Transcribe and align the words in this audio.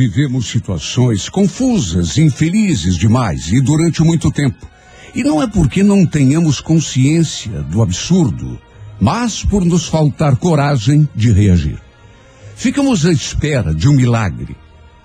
vivemos 0.00 0.46
situações 0.46 1.28
confusas, 1.28 2.16
infelizes 2.16 2.96
demais 2.96 3.52
e 3.52 3.60
durante 3.60 4.02
muito 4.02 4.30
tempo. 4.30 4.66
E 5.14 5.22
não 5.22 5.42
é 5.42 5.46
porque 5.46 5.82
não 5.82 6.06
tenhamos 6.06 6.58
consciência 6.58 7.60
do 7.64 7.82
absurdo, 7.82 8.58
mas 8.98 9.44
por 9.44 9.62
nos 9.62 9.86
faltar 9.86 10.36
coragem 10.36 11.06
de 11.14 11.30
reagir. 11.30 11.78
Ficamos 12.56 13.04
à 13.04 13.12
espera 13.12 13.74
de 13.74 13.90
um 13.90 13.92
milagre. 13.92 14.56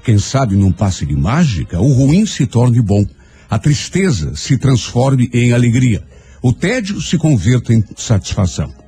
Quem 0.02 0.18
sabe 0.18 0.56
num 0.56 0.72
passe 0.72 1.06
de 1.06 1.14
mágica, 1.14 1.82
o 1.82 1.92
ruim 1.92 2.26
se 2.26 2.48
torne 2.48 2.82
bom, 2.82 3.06
a 3.50 3.60
tristeza 3.60 4.34
se 4.34 4.58
transforme 4.58 5.30
em 5.34 5.52
alegria, 5.52 6.08
o 6.42 6.54
tédio 6.54 7.02
se 7.02 7.18
converta 7.18 7.74
em 7.74 7.84
satisfação. 7.98 8.85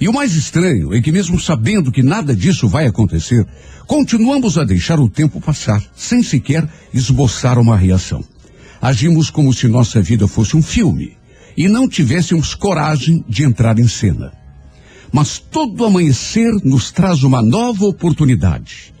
E 0.00 0.08
o 0.08 0.12
mais 0.12 0.34
estranho 0.34 0.94
é 0.94 1.00
que, 1.00 1.10
mesmo 1.10 1.40
sabendo 1.40 1.90
que 1.90 2.02
nada 2.02 2.34
disso 2.34 2.68
vai 2.68 2.86
acontecer, 2.86 3.46
continuamos 3.86 4.56
a 4.56 4.64
deixar 4.64 5.00
o 5.00 5.08
tempo 5.08 5.40
passar, 5.40 5.82
sem 5.96 6.22
sequer 6.22 6.68
esboçar 6.94 7.58
uma 7.58 7.76
reação. 7.76 8.22
Agimos 8.80 9.28
como 9.28 9.52
se 9.52 9.66
nossa 9.66 10.00
vida 10.00 10.28
fosse 10.28 10.56
um 10.56 10.62
filme 10.62 11.16
e 11.56 11.68
não 11.68 11.88
tivéssemos 11.88 12.54
coragem 12.54 13.24
de 13.28 13.42
entrar 13.42 13.78
em 13.78 13.88
cena. 13.88 14.32
Mas 15.12 15.38
todo 15.38 15.84
amanhecer 15.84 16.52
nos 16.62 16.92
traz 16.92 17.24
uma 17.24 17.42
nova 17.42 17.84
oportunidade. 17.84 18.94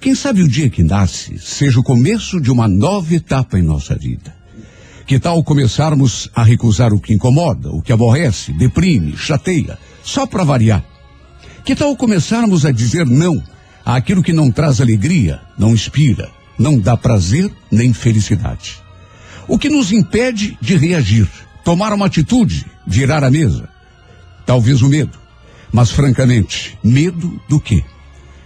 Quem 0.00 0.14
sabe 0.14 0.42
o 0.42 0.48
dia 0.48 0.70
que 0.70 0.84
nasce 0.84 1.38
seja 1.38 1.80
o 1.80 1.82
começo 1.82 2.40
de 2.40 2.52
uma 2.52 2.68
nova 2.68 3.14
etapa 3.14 3.58
em 3.58 3.62
nossa 3.62 3.96
vida. 3.96 4.36
Que 5.06 5.20
tal 5.20 5.40
começarmos 5.44 6.28
a 6.34 6.42
recusar 6.42 6.92
o 6.92 6.98
que 6.98 7.14
incomoda, 7.14 7.70
o 7.70 7.80
que 7.80 7.92
aborrece, 7.92 8.52
deprime, 8.52 9.16
chateia, 9.16 9.78
só 10.02 10.26
para 10.26 10.42
variar? 10.42 10.84
Que 11.64 11.76
tal 11.76 11.96
começarmos 11.96 12.66
a 12.66 12.72
dizer 12.72 13.06
não 13.06 13.40
àquilo 13.84 14.20
que 14.20 14.32
não 14.32 14.50
traz 14.50 14.80
alegria, 14.80 15.40
não 15.56 15.70
inspira, 15.70 16.28
não 16.58 16.76
dá 16.76 16.96
prazer 16.96 17.52
nem 17.70 17.92
felicidade? 17.92 18.78
O 19.46 19.56
que 19.56 19.68
nos 19.68 19.92
impede 19.92 20.58
de 20.60 20.76
reagir, 20.76 21.28
tomar 21.64 21.92
uma 21.92 22.06
atitude, 22.06 22.66
virar 22.84 23.22
a 23.22 23.30
mesa? 23.30 23.68
Talvez 24.44 24.82
o 24.82 24.88
medo. 24.88 25.16
Mas 25.70 25.92
francamente, 25.92 26.76
medo 26.82 27.40
do 27.48 27.60
quê? 27.60 27.84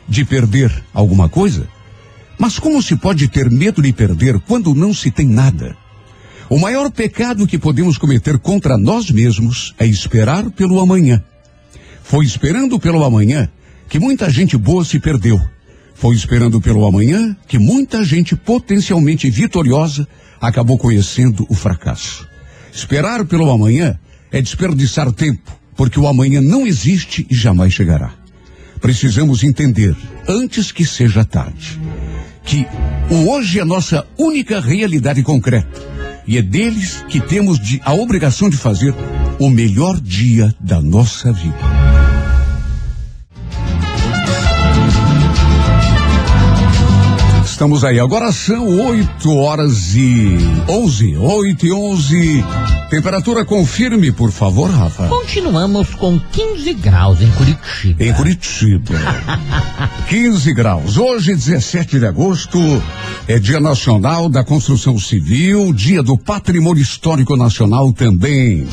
De 0.06 0.26
perder 0.26 0.84
alguma 0.93 1.26
coisa? 1.26 1.66
Mas 2.38 2.59
como 2.59 2.82
se 2.82 2.97
pode 2.97 3.28
ter 3.28 3.50
medo 3.50 3.81
de 3.81 3.94
perder 3.94 4.38
quando 4.41 4.75
não 4.75 4.93
se 4.93 5.10
tem 5.10 5.26
nada? 5.26 5.80
O 6.50 6.59
maior 6.59 6.91
pecado 6.91 7.47
que 7.47 7.56
podemos 7.56 7.97
cometer 7.97 8.37
contra 8.37 8.77
nós 8.77 9.09
mesmos 9.09 9.72
é 9.78 9.87
esperar 9.87 10.50
pelo 10.50 10.81
amanhã. 10.81 11.22
Foi 12.03 12.27
esperando 12.27 12.77
pelo 12.81 13.05
amanhã 13.05 13.49
que 13.88 14.00
muita 14.00 14.28
gente 14.28 14.56
boa 14.56 14.84
se 14.84 14.99
perdeu. 14.99 15.41
Foi 15.94 16.16
esperando 16.16 16.61
pelo 16.61 16.84
amanhã 16.84 17.37
que 17.47 17.56
muita 17.56 18.03
gente 18.03 18.34
potencialmente 18.34 19.31
vitoriosa 19.31 20.09
acabou 20.41 20.77
conhecendo 20.77 21.47
o 21.49 21.55
fracasso. 21.55 22.27
Esperar 22.72 23.25
pelo 23.27 23.49
amanhã 23.49 23.97
é 24.32 24.43
desperdiçar 24.43 25.12
tempo, 25.12 25.56
porque 25.77 26.00
o 26.00 26.09
amanhã 26.09 26.41
não 26.41 26.67
existe 26.67 27.25
e 27.31 27.34
jamais 27.34 27.72
chegará. 27.72 28.12
Precisamos 28.81 29.44
entender, 29.44 29.94
antes 30.27 30.72
que 30.72 30.84
seja 30.84 31.25
tarde, 31.25 31.81
que 32.44 32.67
o 33.09 33.31
hoje 33.31 33.61
é 33.61 33.65
nossa 33.65 34.05
única 34.19 34.59
realidade 34.59 35.22
concreta. 35.22 36.00
E 36.26 36.38
é 36.38 36.42
deles 36.42 37.04
que 37.08 37.20
temos 37.20 37.58
de, 37.58 37.81
a 37.84 37.92
obrigação 37.92 38.48
de 38.48 38.56
fazer 38.56 38.94
o 39.38 39.48
melhor 39.48 40.00
dia 40.00 40.54
da 40.60 40.81
nossa 40.81 41.32
vida. 41.32 42.00
Estamos 47.60 47.84
aí. 47.84 48.00
Agora 48.00 48.32
são 48.32 48.87
8 48.87 49.37
horas 49.37 49.94
e 49.94 50.34
11. 50.66 51.19
8 51.19 51.66
e 51.66 51.71
11. 51.71 52.44
Temperatura 52.88 53.44
confirme, 53.44 54.10
por 54.10 54.32
favor, 54.32 54.71
Rafa. 54.71 55.09
Continuamos 55.09 55.94
com 55.94 56.19
15 56.19 56.72
graus 56.72 57.20
em 57.20 57.31
Curitiba. 57.32 58.03
Em 58.03 58.15
Curitiba. 58.15 58.94
15 60.09 60.54
graus. 60.54 60.97
Hoje, 60.97 61.34
17 61.34 61.99
de 61.99 62.06
agosto, 62.06 62.59
é 63.28 63.38
Dia 63.38 63.60
Nacional 63.60 64.31
da 64.31 64.43
Construção 64.43 64.99
Civil, 64.99 65.75
Dia 65.75 66.03
do 66.03 66.16
Patrimônio 66.16 66.82
Histórico 66.82 67.37
Nacional 67.37 67.93
também. 67.93 68.66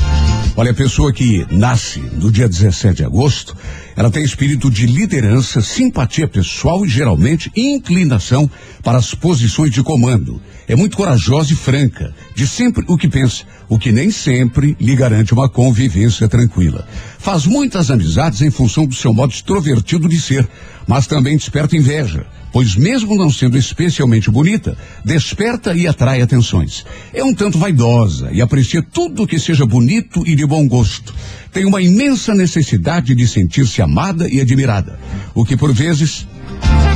Olha, 0.55 0.71
a 0.71 0.73
pessoa 0.73 1.11
que 1.11 1.45
nasce 1.51 1.99
no 1.99 2.31
dia 2.31 2.47
17 2.47 2.95
de 2.95 3.03
agosto, 3.03 3.53
ela 3.97 4.11
tem 4.11 4.23
espírito 4.23 4.69
de 4.69 4.85
liderança, 4.85 5.59
simpatia 5.59 6.27
pessoal 6.27 6.85
e 6.85 6.87
geralmente 6.87 7.51
inclinação 7.55 8.49
para 8.83 8.99
as 8.99 9.15
posições 9.15 9.71
de 9.71 9.81
comando. 9.81 10.39
É 10.67 10.75
muito 10.75 10.95
corajosa 10.95 11.51
e 11.51 11.55
franca, 11.55 12.13
de 12.35 12.45
sempre 12.45 12.85
o 12.87 12.95
que 12.95 13.07
pensa, 13.07 13.43
o 13.67 13.79
que 13.79 13.91
nem 13.91 14.11
sempre 14.11 14.77
lhe 14.79 14.95
garante 14.95 15.33
uma 15.33 15.49
convivência 15.49 16.29
tranquila. 16.29 16.87
Faz 17.17 17.47
muitas 17.47 17.89
amizades 17.89 18.41
em 18.43 18.51
função 18.51 18.85
do 18.85 18.93
seu 18.93 19.11
modo 19.11 19.33
extrovertido 19.33 20.07
de 20.07 20.21
ser, 20.21 20.47
mas 20.85 21.07
também 21.07 21.35
desperta 21.35 21.75
inveja 21.75 22.27
pois 22.51 22.75
mesmo 22.75 23.15
não 23.15 23.29
sendo 23.29 23.57
especialmente 23.57 24.29
bonita, 24.29 24.77
desperta 25.03 25.73
e 25.73 25.87
atrai 25.87 26.21
atenções. 26.21 26.85
É 27.13 27.23
um 27.23 27.33
tanto 27.33 27.57
vaidosa 27.57 28.29
e 28.31 28.41
aprecia 28.41 28.81
tudo 28.81 29.27
que 29.27 29.39
seja 29.39 29.65
bonito 29.65 30.23
e 30.25 30.35
de 30.35 30.45
bom 30.45 30.67
gosto. 30.67 31.13
Tem 31.51 31.65
uma 31.65 31.81
imensa 31.81 32.33
necessidade 32.33 33.15
de 33.15 33.27
sentir-se 33.27 33.81
amada 33.81 34.27
e 34.29 34.39
admirada, 34.39 34.99
o 35.33 35.45
que 35.45 35.57
por 35.57 35.73
vezes 35.73 36.27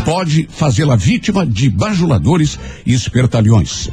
pode 0.05 0.47
fazê-la 0.49 0.95
vítima 0.95 1.45
de 1.45 1.69
bajuladores 1.69 2.59
e 2.85 2.93
espertalhões. 2.93 3.89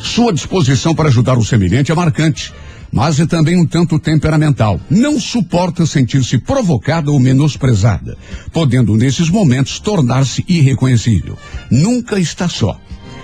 Sua 0.00 0.32
disposição 0.32 0.94
para 0.94 1.08
ajudar 1.08 1.38
o 1.38 1.44
semelhante 1.44 1.90
é 1.90 1.94
marcante 1.94 2.52
mas 2.94 3.18
é 3.18 3.26
também 3.26 3.60
um 3.60 3.66
tanto 3.66 3.98
temperamental. 3.98 4.80
Não 4.88 5.18
suporta 5.18 5.84
sentir-se 5.84 6.38
provocada 6.38 7.10
ou 7.10 7.18
menosprezada, 7.18 8.16
podendo 8.52 8.96
nesses 8.96 9.28
momentos 9.28 9.80
tornar-se 9.80 10.44
irreconhecível. 10.46 11.36
Nunca 11.68 12.20
está 12.20 12.48
só. 12.48 12.78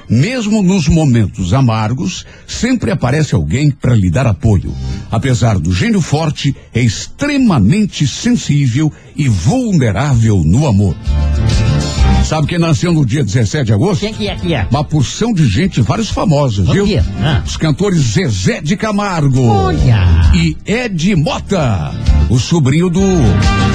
Mesmo 0.09 0.61
nos 0.61 0.89
momentos 0.89 1.55
amargos, 1.55 2.27
sempre 2.49 2.91
aparece 2.91 3.33
alguém 3.33 3.71
para 3.71 3.95
lhe 3.95 4.11
dar 4.11 4.27
apoio. 4.27 4.75
Apesar 5.09 5.57
do 5.57 5.73
gênio 5.73 6.01
forte, 6.01 6.55
é 6.75 6.81
extremamente 6.81 8.09
sensível 8.09 8.93
e 9.15 9.29
vulnerável 9.29 10.43
no 10.45 10.67
amor. 10.67 10.97
Sabe 12.25 12.47
quem 12.47 12.59
nasceu 12.59 12.93
no 12.93 13.05
dia 13.05 13.25
17 13.25 13.65
de 13.67 13.73
agosto? 13.73 14.01
Quem 14.01 14.15
que 14.15 14.29
é 14.29 14.37
que 14.37 14.55
é? 14.55 14.67
Uma 14.71 14.85
porção 14.85 15.33
de 15.33 15.47
gente, 15.49 15.81
vários 15.81 16.11
famosos, 16.11 16.69
O 16.69 16.73
viu? 16.73 16.87
Ah. 17.23 17.43
Os 17.45 17.57
cantores 17.57 17.99
Zezé 18.01 18.61
de 18.61 18.77
Camargo. 18.77 19.45
Olha! 19.47 20.31
E 20.35 20.57
Ed 20.65 21.17
Mota, 21.17 21.93
o 22.29 22.39
sobrinho 22.39 22.89
do 22.89 23.01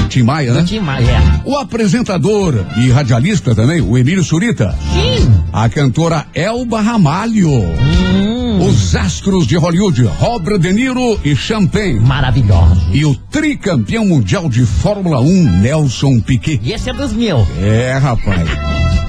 Tim 0.07 0.23
Maia, 0.23 0.53
né? 0.53 0.63
Tim 0.65 0.79
Maia, 0.79 1.05
é. 1.05 1.41
O 1.43 1.57
apresentador 1.57 2.65
e 2.77 2.89
radialista 2.89 3.53
também, 3.53 3.81
o 3.81 3.97
Emílio 3.97 4.23
Surita. 4.23 4.73
Sim! 4.93 5.29
A 5.51 5.67
cantora 5.67 6.25
Elba 6.33 6.79
Ramalho. 6.81 7.51
Hum, 7.51 8.34
Os 8.61 8.95
astros 8.95 9.45
de 9.47 9.57
Hollywood, 9.57 10.03
Robert 10.19 10.59
De 10.59 10.71
Niro 10.71 11.19
e 11.23 11.35
Champagne. 11.35 11.99
maravilhoso. 11.99 12.81
E 12.93 13.05
o 13.05 13.13
tricampeão 13.15 14.05
mundial 14.05 14.47
de 14.49 14.65
Fórmula 14.65 15.19
1, 15.19 15.59
Nelson 15.61 16.19
Piquet. 16.21 16.59
E 16.63 16.71
esse 16.71 16.89
é 16.89 16.93
dos 16.93 17.11
meus. 17.13 17.47
É, 17.59 17.97
rapaz. 17.97 18.47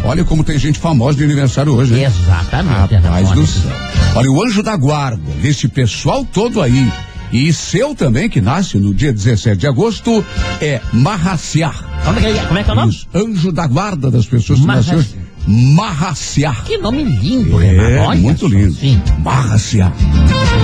Olha 0.04 0.24
como 0.24 0.44
tem 0.44 0.58
gente 0.58 0.78
famosa 0.78 1.18
de 1.18 1.24
aniversário 1.24 1.72
hoje, 1.74 1.92
né? 1.92 2.04
Exatamente. 2.04 2.94
Rapaz 2.96 3.30
do 3.30 3.46
céu. 3.46 3.70
Olha, 4.14 4.30
o 4.30 4.42
anjo 4.42 4.62
da 4.62 4.76
guarda, 4.76 5.32
desse 5.42 5.68
pessoal 5.68 6.24
todo 6.24 6.60
aí. 6.60 6.90
E 7.32 7.52
seu 7.52 7.94
também, 7.94 8.28
que 8.28 8.40
nasce 8.40 8.78
no 8.78 8.94
dia 8.94 9.12
17 9.12 9.56
de 9.58 9.66
agosto, 9.66 10.24
é 10.60 10.80
Marraciar. 10.92 11.84
Como 12.04 12.18
é, 12.18 12.22
que 12.22 12.28
é- 12.38 12.44
como 12.44 12.58
é 12.58 12.62
que 12.64 12.70
é 12.70 12.72
o 12.72 12.76
nome? 12.76 12.92
Isso, 12.92 13.06
anjo 13.14 13.50
da 13.52 13.66
guarda 13.66 14.10
das 14.10 14.26
pessoas 14.26 14.60
que 14.60 14.66
Marraciar. 14.66 14.96
nasceram. 14.98 15.25
Marraciar. 15.46 16.64
Que 16.64 16.76
nome 16.78 17.04
lindo, 17.04 17.60
É, 17.60 17.70
Renato. 17.70 18.08
Olha 18.08 18.20
muito 18.20 18.46
lindo. 18.48 18.72
Sim. 18.74 19.00
Marraciar. 19.22 19.92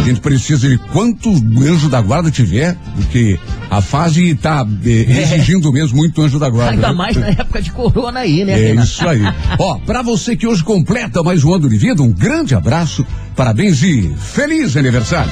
A 0.00 0.02
gente 0.04 0.20
precisa 0.20 0.68
de 0.68 0.76
quanto 0.92 1.30
anjo 1.60 1.88
da 1.88 2.00
guarda 2.00 2.30
tiver, 2.30 2.76
porque 2.96 3.38
a 3.70 3.80
fase 3.80 4.30
está 4.30 4.66
exigindo 4.84 5.72
mesmo 5.72 5.96
muito 5.98 6.20
anjo 6.22 6.38
da 6.38 6.48
guarda. 6.48 6.72
Ainda 6.72 6.88
né? 6.88 6.94
mais 6.94 7.16
na 7.16 7.28
época 7.28 7.62
de 7.62 7.70
corona 7.70 8.20
aí, 8.20 8.44
né, 8.44 8.52
É 8.54 8.66
Renato? 8.68 8.88
isso 8.88 9.08
aí. 9.08 9.20
Ó, 9.58 9.78
pra 9.78 10.02
você 10.02 10.36
que 10.36 10.46
hoje 10.46 10.64
completa 10.64 11.22
mais 11.22 11.44
um 11.44 11.54
ano 11.54 11.68
de 11.68 11.76
vida, 11.76 12.02
um 12.02 12.12
grande 12.12 12.54
abraço, 12.54 13.06
parabéns 13.36 13.82
e 13.82 14.12
feliz 14.18 14.76
aniversário. 14.76 15.30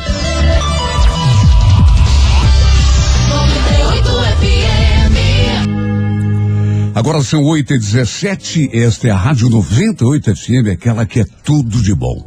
Agora 6.95 7.23
são 7.23 7.45
8 7.45 7.75
e 7.75 7.79
17 7.79 8.71
esta 8.73 9.09
é 9.09 9.11
a 9.11 9.17
Rádio 9.17 9.49
98 9.49 10.35
FM, 10.35 10.73
aquela 10.73 11.07
que 11.07 11.21
é 11.21 11.25
tudo 11.45 11.81
de 11.81 11.95
bom. 11.95 12.27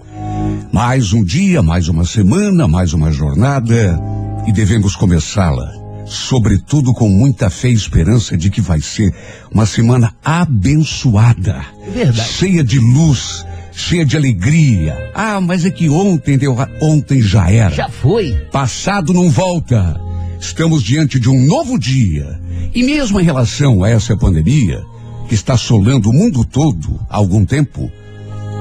Mais 0.71 1.12
um 1.13 1.24
dia, 1.24 1.62
mais 1.62 1.89
uma 1.89 2.06
semana, 2.06 2.68
mais 2.68 2.94
uma 2.94 3.12
jornada 3.12 4.00
e 4.48 4.51
devemos 4.51 4.95
começá-la 4.95 5.83
sobretudo 6.06 6.94
com 6.94 7.07
muita 7.07 7.50
fé 7.50 7.69
e 7.69 7.74
esperança 7.74 8.38
de 8.38 8.50
que 8.50 8.62
vai 8.62 8.81
ser 8.81 9.13
uma 9.51 9.65
semana 9.65 10.13
abençoada, 10.24 11.66
Verdade. 11.94 12.27
cheia 12.27 12.63
de 12.63 12.77
luz, 12.77 13.45
cheia 13.71 14.06
de 14.06 14.18
alegria. 14.18 15.12
Ah, 15.16 15.39
mas 15.39 15.66
é 15.66 15.71
que 15.71 15.89
ontem 15.89 16.38
deu, 16.38 16.56
ontem 16.81 17.21
já 17.21 17.50
era. 17.50 17.74
Já 17.74 17.89
foi. 17.89 18.33
Passado 18.51 19.13
não 19.13 19.30
volta. 19.30 20.00
Estamos 20.44 20.84
diante 20.84 21.22
de 21.22 21.30
um 21.30 21.45
novo 21.45 21.80
dia. 21.80 22.38
E 22.75 22.84
mesmo 22.84 23.18
em 23.19 23.24
relação 23.24 23.81
a 23.81 23.90
essa 23.90 24.16
pandemia, 24.18 24.84
que 25.30 25.34
está 25.34 25.54
assolando 25.54 26.10
o 26.10 26.13
mundo 26.13 26.44
todo 26.44 27.00
há 27.10 27.16
algum 27.16 27.45
tempo, 27.45 27.90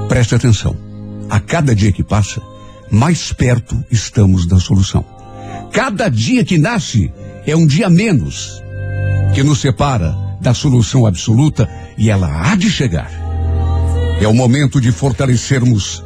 preste 0.07 0.33
atenção. 0.33 0.77
A 1.29 1.41
cada 1.41 1.75
dia 1.75 1.91
que 1.91 2.01
passa, 2.01 2.41
mais 2.89 3.33
perto 3.33 3.83
estamos 3.91 4.47
da 4.47 4.61
solução. 4.61 5.05
Cada 5.73 6.07
dia 6.07 6.45
que 6.45 6.57
nasce 6.57 7.11
é 7.45 7.53
um 7.53 7.67
dia 7.67 7.89
menos 7.89 8.63
que 9.35 9.43
nos 9.43 9.59
separa 9.59 10.15
da 10.39 10.53
solução 10.53 11.05
absoluta 11.05 11.69
e 11.97 12.09
ela 12.09 12.49
há 12.49 12.55
de 12.55 12.71
chegar. 12.71 13.11
É 14.21 14.27
o 14.27 14.33
momento 14.33 14.79
de 14.79 14.91
fortalecermos 14.93 16.01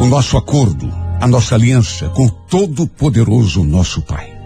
o 0.00 0.06
nosso 0.06 0.38
acordo, 0.38 0.90
a 1.20 1.28
nossa 1.28 1.56
aliança 1.56 2.08
com 2.08 2.24
o 2.24 2.30
todo-poderoso 2.30 3.62
nosso 3.62 4.00
Pai. 4.00 4.41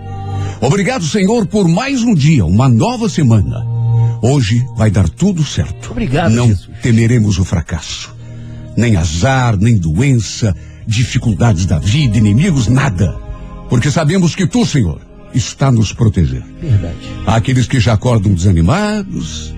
Obrigado, 0.60 1.04
Senhor, 1.04 1.46
por 1.46 1.68
mais 1.68 2.02
um 2.02 2.14
dia, 2.14 2.44
uma 2.44 2.68
nova 2.68 3.08
semana. 3.08 3.64
Hoje 4.22 4.64
vai 4.76 4.90
dar 4.90 5.08
tudo 5.08 5.44
certo. 5.44 5.90
Obrigado, 5.90 6.32
Não 6.32 6.48
Jesus. 6.48 6.68
temeremos 6.82 7.38
o 7.38 7.44
fracasso. 7.44 8.14
Nem 8.76 8.96
azar, 8.96 9.56
nem 9.56 9.76
doença, 9.76 10.54
dificuldades 10.86 11.66
da 11.66 11.78
vida, 11.78 12.16
inimigos, 12.18 12.66
nada. 12.68 13.16
Porque 13.68 13.90
sabemos 13.90 14.34
que 14.34 14.46
tu, 14.46 14.64
Senhor, 14.64 15.00
está 15.34 15.70
nos 15.70 15.92
proteger. 15.92 16.42
Verdade. 16.60 16.96
Há 17.26 17.36
aqueles 17.36 17.66
que 17.66 17.78
já 17.80 17.92
acordam 17.92 18.32
desanimados, 18.32 19.54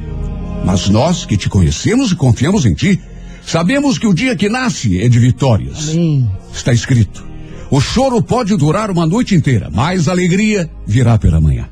mas 0.65 0.89
nós 0.89 1.25
que 1.25 1.37
te 1.37 1.49
conhecemos 1.49 2.11
e 2.13 2.17
confiamos 2.17 2.67
em 2.67 2.75
ti, 2.75 3.01
sabemos 3.47 3.99
que 3.99 4.07
o 4.07 4.15
dia 4.15 4.35
que 4.37 4.49
nasce 4.49 5.01
é 5.01 5.09
de 5.09 5.19
vitórias. 5.19 5.91
Amém. 5.91 6.29
Está 6.53 6.73
escrito: 6.73 7.25
o 7.71 7.81
choro 7.81 8.23
pode 8.23 8.57
durar 8.57 8.91
uma 8.91 9.07
noite 9.07 9.35
inteira, 9.35 9.71
mas 9.73 10.09
a 10.09 10.13
alegria 10.13 10.71
virá 10.87 11.19
pela 11.19 11.41
manhã. 11.41 11.69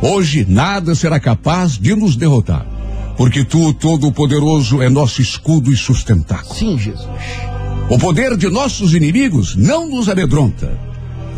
Hoje 0.00 0.46
nada 0.48 0.94
será 0.94 1.18
capaz 1.18 1.76
de 1.76 1.94
nos 1.94 2.16
derrotar, 2.16 2.64
porque 3.16 3.44
tu, 3.44 3.74
Todo-Poderoso, 3.74 4.80
é 4.80 4.88
nosso 4.88 5.20
escudo 5.20 5.72
e 5.72 5.76
sustentáculo. 5.76 6.54
Sim, 6.54 6.78
Jesus. 6.78 7.08
O 7.90 7.98
poder 7.98 8.36
de 8.36 8.48
nossos 8.48 8.94
inimigos 8.94 9.56
não 9.56 9.88
nos 9.88 10.08
amedronta 10.08 10.78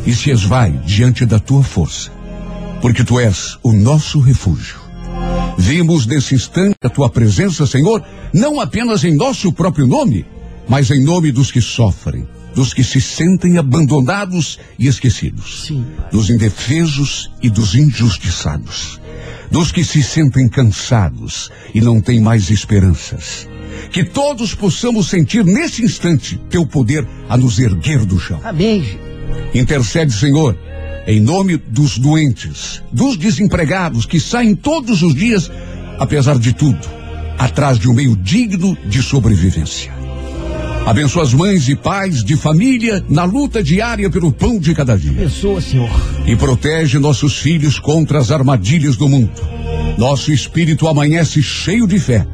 e 0.06 0.14
se 0.14 0.30
esvai 0.30 0.70
diante 0.84 1.24
da 1.24 1.38
tua 1.38 1.62
força, 1.62 2.10
porque 2.82 3.02
tu 3.02 3.18
és 3.18 3.58
o 3.62 3.72
nosso 3.72 4.20
refúgio. 4.20 4.76
Vimos 5.56 6.06
nesse 6.06 6.34
instante 6.34 6.76
a 6.84 6.90
tua 6.90 7.08
presença, 7.08 7.66
Senhor, 7.66 8.04
não 8.34 8.60
apenas 8.60 9.02
em 9.02 9.16
nosso 9.16 9.52
próprio 9.52 9.86
nome, 9.86 10.26
mas 10.68 10.90
em 10.90 11.02
nome 11.02 11.32
dos 11.32 11.50
que 11.50 11.60
sofrem, 11.60 12.26
dos 12.54 12.74
que 12.74 12.84
se 12.84 13.00
sentem 13.00 13.58
abandonados 13.58 14.58
e 14.78 14.86
esquecidos, 14.86 15.64
Sim, 15.66 15.84
dos 16.10 16.30
indefesos 16.30 17.30
e 17.42 17.48
dos 17.48 17.74
injustiçados, 17.74 19.00
dos 19.50 19.72
que 19.72 19.84
se 19.84 20.02
sentem 20.02 20.48
cansados 20.48 21.50
e 21.74 21.80
não 21.80 22.00
têm 22.00 22.20
mais 22.20 22.50
esperanças. 22.50 23.48
Que 23.90 24.04
todos 24.04 24.54
possamos 24.54 25.08
sentir 25.08 25.44
nesse 25.44 25.82
instante 25.82 26.40
teu 26.48 26.66
poder 26.66 27.06
a 27.28 27.36
nos 27.36 27.58
erguer 27.58 28.04
do 28.04 28.18
chão. 28.18 28.40
Amém. 28.44 28.98
Intercede, 29.54 30.12
Senhor, 30.12 30.56
em 31.06 31.20
nome 31.20 31.56
dos 31.56 31.98
doentes, 31.98 32.82
dos 32.92 33.16
desempregados 33.16 34.06
que 34.06 34.20
saem 34.20 34.54
todos 34.54 35.02
os 35.02 35.14
dias, 35.14 35.50
apesar 35.98 36.38
de 36.38 36.52
tudo, 36.52 36.88
atrás 37.38 37.78
de 37.78 37.88
um 37.88 37.94
meio 37.94 38.16
digno 38.16 38.76
de 38.86 39.02
sobrevivência. 39.02 40.01
Abençoa 40.86 41.22
as 41.22 41.32
mães 41.32 41.68
e 41.68 41.76
pais 41.76 42.24
de 42.24 42.36
família 42.36 43.02
na 43.08 43.24
luta 43.24 43.62
diária 43.62 44.10
pelo 44.10 44.32
pão 44.32 44.58
de 44.58 44.74
cada 44.74 44.96
dia. 44.96 45.12
Pessoa, 45.12 45.60
Senhor. 45.60 45.88
E 46.26 46.34
protege 46.36 46.98
nossos 46.98 47.38
filhos 47.38 47.78
contra 47.78 48.18
as 48.18 48.30
armadilhas 48.30 48.96
do 48.96 49.08
mundo. 49.08 49.30
Nosso 49.96 50.32
espírito 50.32 50.88
amanhece 50.88 51.42
cheio 51.42 51.86
de 51.86 51.98
fé, 51.98 52.26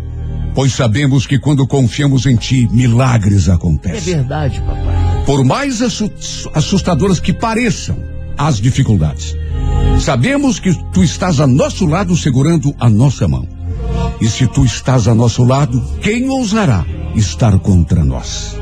pois 0.54 0.72
sabemos 0.72 1.26
que 1.26 1.38
quando 1.38 1.66
confiamos 1.66 2.25
em 2.26 2.37
Ti, 2.37 2.66
milagres 2.73 3.49
É 3.49 3.52
acontecem. 3.52 4.14
verdade, 4.14 4.61
papai. 4.61 5.25
Por 5.26 5.44
mais 5.44 5.82
assu- 5.82 6.11
assustadoras 6.54 7.20
que 7.20 7.32
pareçam 7.34 7.96
as 8.37 8.58
dificuldades, 8.61 9.37
sabemos 10.00 10.58
que 10.58 10.73
tu 10.92 11.04
estás 11.04 11.38
a 11.38 11.46
nosso 11.46 11.84
lado 11.84 12.16
segurando 12.16 12.75
a 12.80 12.88
nossa 12.88 13.28
mão. 13.28 13.46
E 14.20 14.28
se 14.28 14.46
tu 14.46 14.64
estás 14.64 15.06
a 15.06 15.14
nosso 15.14 15.44
lado, 15.44 15.80
quem 16.00 16.28
ousará 16.28 16.84
estar 17.14 17.58
contra 17.58 18.04
nós? 18.04 18.56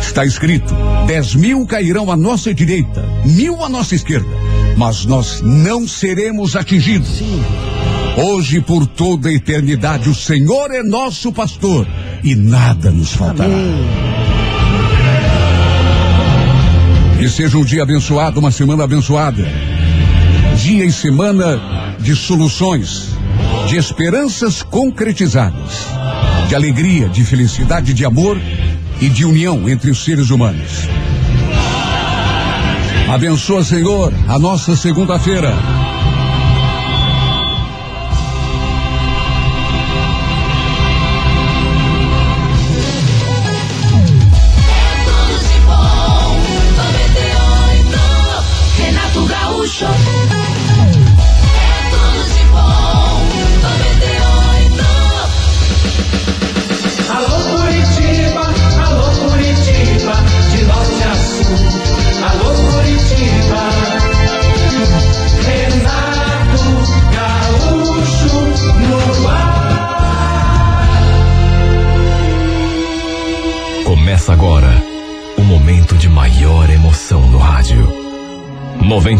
Está 0.00 0.24
escrito: 0.24 0.74
dez 1.06 1.34
mil 1.34 1.66
cairão 1.66 2.10
à 2.10 2.16
nossa 2.16 2.52
direita, 2.52 3.04
mil 3.24 3.62
à 3.64 3.68
nossa 3.68 3.94
esquerda, 3.94 4.28
mas 4.76 5.04
nós 5.04 5.40
não 5.42 5.86
seremos 5.86 6.56
atingidos. 6.56 7.18
Sim. 7.18 7.42
Hoje, 8.16 8.60
por 8.60 8.86
toda 8.86 9.30
a 9.30 9.32
eternidade, 9.32 10.08
o 10.08 10.14
Senhor 10.14 10.70
é 10.70 10.82
nosso 10.82 11.32
pastor 11.32 11.86
e 12.22 12.34
nada 12.34 12.90
nos 12.90 13.12
faltará. 13.12 13.46
Amém. 13.46 14.12
Que 17.18 17.28
seja 17.28 17.56
um 17.56 17.64
dia 17.64 17.84
abençoado, 17.84 18.40
uma 18.40 18.50
semana 18.50 18.84
abençoada. 18.84 19.46
Dia 20.56 20.84
e 20.84 20.92
semana 20.92 21.96
de 22.00 22.14
soluções, 22.16 23.10
de 23.68 23.76
esperanças 23.76 24.62
concretizadas, 24.62 25.86
de 26.52 26.56
alegria, 26.56 27.08
de 27.08 27.24
felicidade, 27.24 27.94
de 27.94 28.04
amor 28.04 28.38
e 29.00 29.08
de 29.08 29.24
união 29.24 29.66
entre 29.70 29.90
os 29.90 30.04
seres 30.04 30.28
humanos. 30.28 30.86
Abençoa, 33.10 33.64
Senhor, 33.64 34.12
a 34.28 34.38
nossa 34.38 34.76
segunda-feira. 34.76 35.81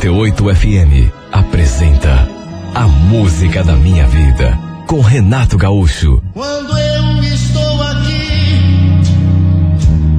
98 0.03 0.55
FM 0.57 1.13
apresenta 1.31 2.29
A 2.75 2.89
Música 2.89 3.63
da 3.63 3.75
Minha 3.75 4.05
Vida 4.09 4.59
com 4.89 5.01
Renato 5.01 5.57
Gaúcho. 5.57 6.21
Quando 6.35 6.77
eu 6.77 7.23
estou 7.23 7.83
aqui, 7.85 8.59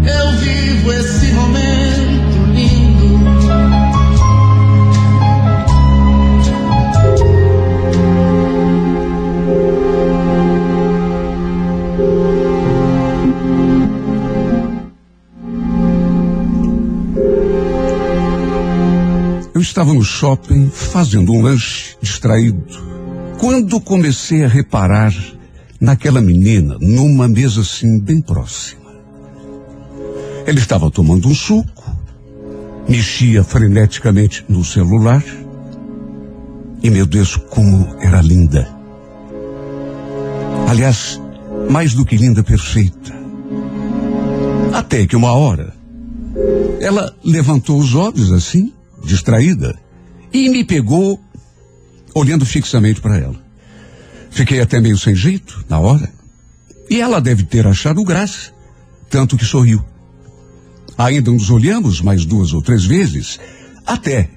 eu 0.08 0.32
vivo 0.38 0.94
esse 0.94 1.13
estava 19.74 19.92
no 19.92 20.04
shopping 20.04 20.70
fazendo 20.70 21.34
um 21.34 21.42
lanche 21.42 21.96
distraído. 22.00 22.64
Quando 23.40 23.82
comecei 23.82 24.46
a 24.46 24.48
reparar 24.48 25.12
naquela 25.82 26.22
menina 26.22 26.78
numa 26.80 27.28
mesa 27.28 27.62
assim 27.62 28.00
bem 28.00 28.22
próxima. 28.22 28.84
Ela 30.46 30.60
estava 30.60 30.92
tomando 30.92 31.28
um 31.28 31.34
suco, 31.34 31.84
mexia 32.88 33.44
freneticamente 33.44 34.46
no 34.48 34.64
celular. 34.64 35.24
E 36.84 36.90
meu 36.92 37.08
Deus, 37.08 37.36
como 37.36 37.96
era 38.00 38.22
linda. 38.22 38.70
Aliás, 40.70 41.20
mais 41.68 41.96
do 41.96 42.06
que 42.06 42.16
linda, 42.16 42.44
perfeita. 42.44 43.12
Até 44.72 45.08
que 45.08 45.16
uma 45.16 45.32
hora 45.32 45.74
ela 46.80 47.12
levantou 47.24 47.80
os 47.80 47.96
olhos 47.96 48.32
assim, 48.32 48.72
distraída, 49.04 49.78
e 50.32 50.50
me 50.50 50.64
pegou 50.64 51.20
olhando 52.14 52.46
fixamente 52.46 53.02
para 53.02 53.18
ela. 53.18 53.42
Fiquei 54.30 54.60
até 54.62 54.80
meio 54.80 54.98
sem 54.98 55.16
jeito 55.16 55.64
na 55.70 55.80
hora. 55.80 56.12
E 56.90 57.00
ela 57.00 57.22
deve 57.22 57.44
ter 57.44 57.68
achado 57.68 58.04
graça, 58.04 58.52
tanto 59.10 59.38
que 59.38 59.46
sorriu. 59.46 59.84
Ainda 60.98 61.32
nos 61.32 61.50
olhamos 61.50 62.02
mais 62.02 62.26
duas 62.26 62.54
ou 62.54 62.62
três 62.62 62.86
vezes, 62.86 63.40
até 63.86 64.30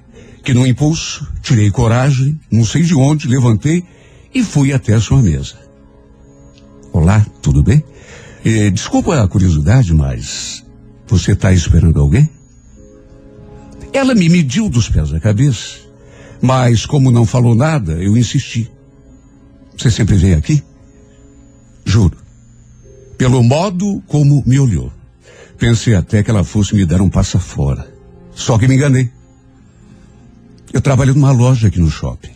que 0.43 0.53
no 0.53 0.65
impulso 0.65 1.27
tirei 1.41 1.69
coragem, 1.69 2.39
não 2.51 2.63
sei 2.63 2.83
de 2.83 2.95
onde, 2.95 3.27
levantei 3.27 3.83
e 4.33 4.43
fui 4.43 4.71
até 4.71 4.93
a 4.93 5.01
sua 5.01 5.21
mesa. 5.21 5.55
Olá, 6.93 7.25
tudo 7.41 7.61
bem? 7.61 7.83
Eh, 8.45 8.69
desculpa 8.69 9.21
a 9.21 9.27
curiosidade, 9.27 9.93
mas 9.93 10.63
você 11.07 11.33
está 11.33 11.51
esperando 11.51 11.99
alguém? 11.99 12.29
Ela 13.97 14.13
me 14.13 14.29
mediu 14.29 14.69
dos 14.69 14.87
pés 14.87 15.11
à 15.11 15.19
cabeça, 15.19 15.79
mas 16.39 16.85
como 16.85 17.09
não 17.11 17.25
falou 17.25 17.55
nada, 17.55 17.93
eu 17.93 18.15
insisti. 18.15 18.69
Você 19.75 19.89
sempre 19.89 20.15
vem 20.15 20.35
aqui? 20.35 20.63
Juro. 21.83 22.15
Pelo 23.17 23.41
modo 23.41 24.03
como 24.05 24.43
me 24.45 24.59
olhou. 24.59 24.93
Pensei 25.57 25.95
até 25.95 26.21
que 26.21 26.29
ela 26.29 26.43
fosse 26.43 26.75
me 26.75 26.85
dar 26.85 27.01
um 27.01 27.09
passa 27.09 27.39
fora. 27.39 27.91
Só 28.35 28.59
que 28.59 28.67
me 28.67 28.75
enganei. 28.75 29.09
Eu 30.71 30.79
trabalho 30.79 31.15
numa 31.15 31.31
loja 31.31 31.67
aqui 31.67 31.79
no 31.79 31.89
shopping. 31.89 32.35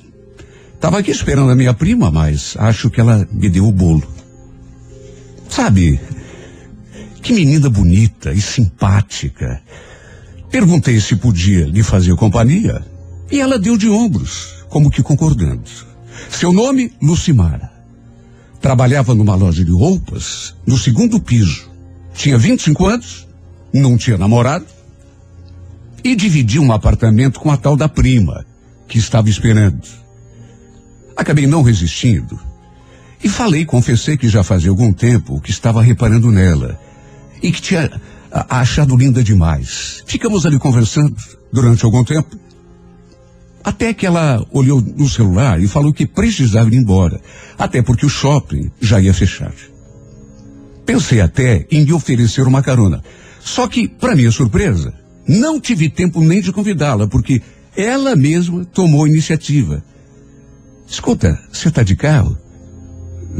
Estava 0.73 0.97
aqui 0.97 1.11
esperando 1.11 1.51
a 1.51 1.55
minha 1.55 1.75
prima, 1.75 2.09
mas 2.09 2.55
acho 2.57 2.89
que 2.89 2.99
ela 2.99 3.27
me 3.31 3.49
deu 3.49 3.67
o 3.67 3.71
bolo. 3.71 4.11
Sabe, 5.47 6.01
que 7.21 7.31
menina 7.31 7.69
bonita 7.69 8.33
e 8.33 8.41
simpática. 8.41 9.61
Perguntei 10.51 10.99
se 10.99 11.15
podia 11.15 11.65
lhe 11.65 11.81
fazer 11.81 12.13
companhia 12.15 12.85
e 13.31 13.39
ela 13.39 13.57
deu 13.57 13.77
de 13.77 13.89
ombros, 13.89 14.65
como 14.67 14.91
que 14.91 15.01
concordando. 15.01 15.63
Seu 16.29 16.51
nome, 16.51 16.91
Lucimara. 17.01 17.71
Trabalhava 18.59 19.15
numa 19.15 19.33
loja 19.33 19.63
de 19.63 19.71
roupas 19.71 20.53
no 20.67 20.77
segundo 20.77 21.19
piso. 21.21 21.71
Tinha 22.13 22.37
25 22.37 22.85
anos, 22.85 23.27
não 23.73 23.97
tinha 23.97 24.17
namorado 24.17 24.65
e 26.03 26.15
dividia 26.15 26.61
um 26.61 26.71
apartamento 26.71 27.39
com 27.39 27.49
a 27.49 27.57
tal 27.57 27.77
da 27.77 27.87
prima, 27.87 28.45
que 28.87 28.97
estava 28.97 29.29
esperando. 29.29 29.87
Acabei 31.15 31.47
não 31.47 31.61
resistindo 31.61 32.37
e 33.23 33.29
falei, 33.29 33.65
confessei 33.65 34.17
que 34.17 34.27
já 34.27 34.43
fazia 34.43 34.69
algum 34.69 34.91
tempo 34.91 35.39
que 35.39 35.51
estava 35.51 35.81
reparando 35.81 36.31
nela 36.31 36.79
e 37.41 37.51
que 37.51 37.61
tinha 37.61 37.89
achado 38.31 38.95
linda 38.95 39.23
demais. 39.23 40.03
Ficamos 40.05 40.45
ali 40.45 40.57
conversando 40.57 41.15
durante 41.51 41.83
algum 41.83 42.03
tempo. 42.03 42.37
Até 43.63 43.93
que 43.93 44.05
ela 44.05 44.43
olhou 44.51 44.81
no 44.81 45.07
celular 45.07 45.61
e 45.61 45.67
falou 45.67 45.93
que 45.93 46.07
precisava 46.07 46.69
ir 46.73 46.77
embora, 46.77 47.21
até 47.57 47.81
porque 47.81 48.05
o 48.05 48.09
shopping 48.09 48.71
já 48.81 48.99
ia 48.99 49.13
fechar. 49.13 49.53
Pensei 50.85 51.21
até 51.21 51.67
em 51.69 51.83
lhe 51.83 51.93
oferecer 51.93 52.47
uma 52.47 52.63
carona. 52.63 53.03
Só 53.39 53.67
que, 53.67 53.87
para 53.87 54.15
minha 54.15 54.31
surpresa, 54.31 54.93
não 55.27 55.59
tive 55.59 55.89
tempo 55.89 56.21
nem 56.21 56.41
de 56.41 56.51
convidá-la, 56.51 57.07
porque 57.07 57.41
ela 57.75 58.15
mesma 58.15 58.65
tomou 58.65 59.05
a 59.05 59.07
iniciativa. 59.07 59.83
Escuta, 60.87 61.39
você 61.51 61.69
está 61.69 61.83
de 61.83 61.95
carro? 61.95 62.37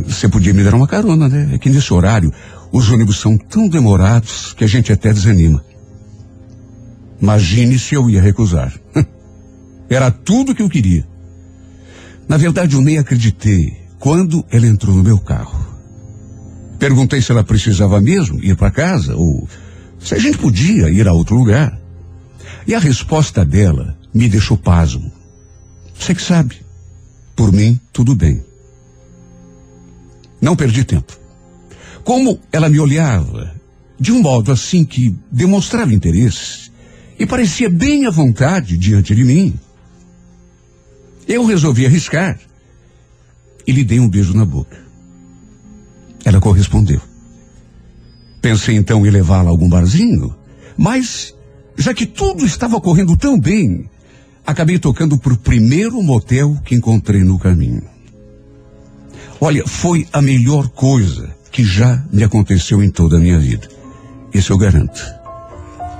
Você 0.06 0.30
podia 0.30 0.54
me 0.54 0.64
dar 0.64 0.74
uma 0.74 0.88
carona, 0.88 1.28
né? 1.28 1.50
É 1.54 1.58
que 1.58 1.70
nesse 1.70 1.94
horário 1.94 2.32
os 2.72 2.90
ônibus 2.90 3.20
são 3.20 3.38
tão 3.38 3.68
demorados 3.68 4.54
que 4.54 4.63
a 4.63 4.68
gente 4.68 4.92
até 4.92 5.12
desanima. 5.12 5.63
Imagine 7.22 7.78
se 7.78 7.96
eu 7.96 8.10
ia 8.10 8.22
recusar. 8.22 8.74
Era 9.90 10.10
tudo 10.10 10.56
que 10.56 10.62
eu 10.62 10.70
queria. 10.70 11.06
Na 12.28 12.38
verdade, 12.38 12.75
eu 12.75 12.82
nem 12.82 12.98
acreditei 12.98 13.78
quando 14.00 14.44
ela 14.50 14.66
entrou 14.66 14.96
no 14.96 15.04
meu 15.04 15.20
carro. 15.20 15.68
Perguntei 16.80 17.22
se 17.22 17.32
ela 17.32 17.44
precisava 17.44 18.00
mesmo 18.01 18.44
ir 18.44 18.56
para 18.56 18.72
casa 18.72 19.16
ou 19.16 19.48
se 20.00 20.16
a 20.16 20.18
gente 20.18 20.38
podia 20.38 20.90
ir 20.90 21.08
a 21.08 21.13
outro 21.13 21.36
lugar. 21.36 21.78
E 22.66 22.74
a 22.74 22.80
resposta 22.80 23.44
dela 23.44 23.98
me 24.13 24.30
deixou 24.30 24.58
pasmo. 24.58 25.12
Você 25.98 26.16
que 26.16 26.22
sabe. 26.22 26.56
Por 27.36 27.51
mim, 27.51 27.80
tudo 27.94 28.16
bem. 28.16 28.44
Não 30.42 30.56
perdi 30.56 30.84
tempo. 30.84 31.21
Como 32.03 32.39
ela 32.51 32.70
me 32.70 32.79
olhava, 32.79 33.53
de 34.00 34.12
um 34.12 34.22
modo 34.22 34.51
assim 34.51 34.84
que 34.84 35.15
demonstrava 35.31 35.93
interesse 35.93 36.72
e 37.20 37.25
parecia 37.25 37.70
bem 37.70 38.08
à 38.08 38.10
vontade 38.10 38.77
diante 38.77 39.13
de 39.13 39.24
mim, 39.24 39.53
eu 41.27 41.46
resolvi 41.46 41.86
arriscar 41.86 42.39
e 43.65 43.72
lhe 43.72 43.84
dei 43.84 44.00
um 44.00 44.10
beijo 44.10 44.34
na 44.34 44.43
boca. 44.43 44.77
Ela 46.25 46.41
correspondeu. 46.41 47.01
Pensei 48.41 48.75
então 48.75 49.05
em 49.05 49.10
levá-la 49.12 49.50
a 49.50 49.51
algum 49.51 49.70
barzinho, 49.70 50.36
mas, 50.75 51.36
já 51.77 51.93
que 51.93 52.08
tudo 52.08 52.43
estava 52.43 52.81
correndo 52.81 53.15
tão 53.15 53.39
bem, 53.39 53.88
acabei 54.46 54.79
tocando 54.79 55.17
para 55.17 55.34
o 55.34 55.38
primeiro 55.38 56.01
motel 56.01 56.58
que 56.65 56.74
encontrei 56.74 57.24
no 57.24 57.38
caminho. 57.38 57.84
Olha, 59.39 59.67
foi 59.67 60.08
a 60.12 60.22
melhor 60.22 60.70
coisa 60.70 61.39
que 61.51 61.63
já 61.63 62.01
me 62.12 62.24
aconteceu 62.24 62.81
em 62.81 62.89
toda 62.89 63.17
a 63.17 63.20
minha 63.20 63.38
vida. 63.38 63.67
Isso 64.34 64.53
eu 64.53 64.58
garanto. 64.58 65.05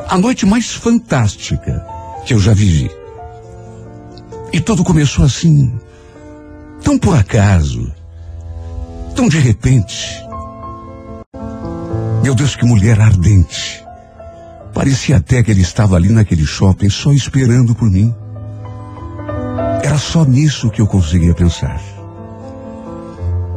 A 0.08 0.17
noite 0.17 0.46
mais 0.46 0.72
fantástica 0.72 1.86
que 2.25 2.34
eu 2.34 2.39
já 2.39 2.53
vivi. 2.53 2.89
E 4.53 4.60
tudo 4.60 4.84
começou 4.84 5.25
assim, 5.25 5.72
tão 6.84 6.98
por 6.98 7.17
acaso, 7.17 7.91
tão 9.15 9.27
de 9.27 9.39
repente. 9.39 10.22
Meu 12.24 12.36
Deus, 12.36 12.55
que 12.55 12.65
mulher 12.65 13.00
ardente. 13.00 13.84
Parecia 14.74 15.17
até 15.17 15.43
que 15.43 15.51
ele 15.51 15.62
estava 15.62 15.96
ali 15.96 16.10
naquele 16.10 16.46
shopping 16.46 16.89
só 16.89 17.12
esperando 17.12 17.75
por 17.75 17.89
mim. 17.89 18.13
Era 19.84 19.98
só 19.98 20.24
nisso 20.24 20.70
que 20.70 20.81
eu 20.81 20.88
conseguia 20.88 21.34
pensar. 21.34 21.81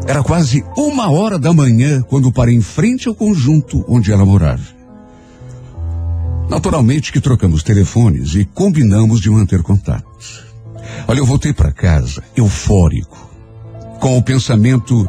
Era 0.06 0.23
quase 0.23 0.62
uma 0.76 1.11
hora 1.11 1.38
da 1.38 1.52
manhã 1.52 2.02
quando 2.02 2.30
parei 2.30 2.54
em 2.54 2.61
frente 2.61 3.08
ao 3.08 3.14
conjunto 3.14 3.84
onde 3.88 4.12
ela 4.12 4.25
morava. 4.25 4.62
Naturalmente 6.49 7.11
que 7.11 7.20
trocamos 7.20 7.62
telefones 7.62 8.34
e 8.34 8.44
combinamos 8.44 9.20
de 9.20 9.30
manter 9.30 9.62
contato. 9.62 10.04
Olha, 11.08 11.18
eu 11.18 11.26
voltei 11.26 11.54
para 11.54 11.73
casa 11.73 12.23
eufórico, 12.37 13.30
com 13.99 14.18
o 14.18 14.23
pensamento 14.23 15.08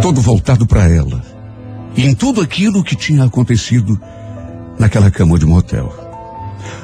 todo 0.00 0.20
voltado 0.20 0.64
para 0.64 0.88
ela 0.88 1.24
e 1.96 2.06
em 2.06 2.14
tudo 2.14 2.40
aquilo 2.40 2.84
que 2.84 2.94
tinha 2.94 3.24
acontecido 3.24 4.00
naquela 4.78 5.10
cama 5.10 5.36
de 5.38 5.44
motel. 5.44 5.92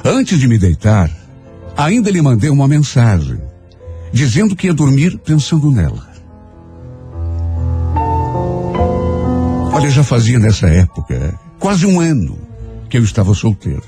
Antes 0.05 0.41
de 0.41 0.49
me 0.49 0.59
deitar, 0.59 1.11
ainda 1.77 2.11
lhe 2.11 2.21
mandei 2.21 2.51
uma 2.51 2.67
mensagem 2.67 3.52
dizendo 4.13 4.55
que 4.55 4.67
ia 4.67 4.75
dormir 4.75 5.19
pensando 5.19 5.71
nela. 5.71 6.11
Olha, 9.73 9.91
já 9.91 10.05
fazia 10.05 10.39
nessa 10.39 10.69
época 10.69 11.39
quase 11.59 11.87
um 11.87 11.99
ano 11.99 12.39
que 12.89 12.99
eu 12.99 13.03
estava 13.03 13.35
solteiro. 13.35 13.83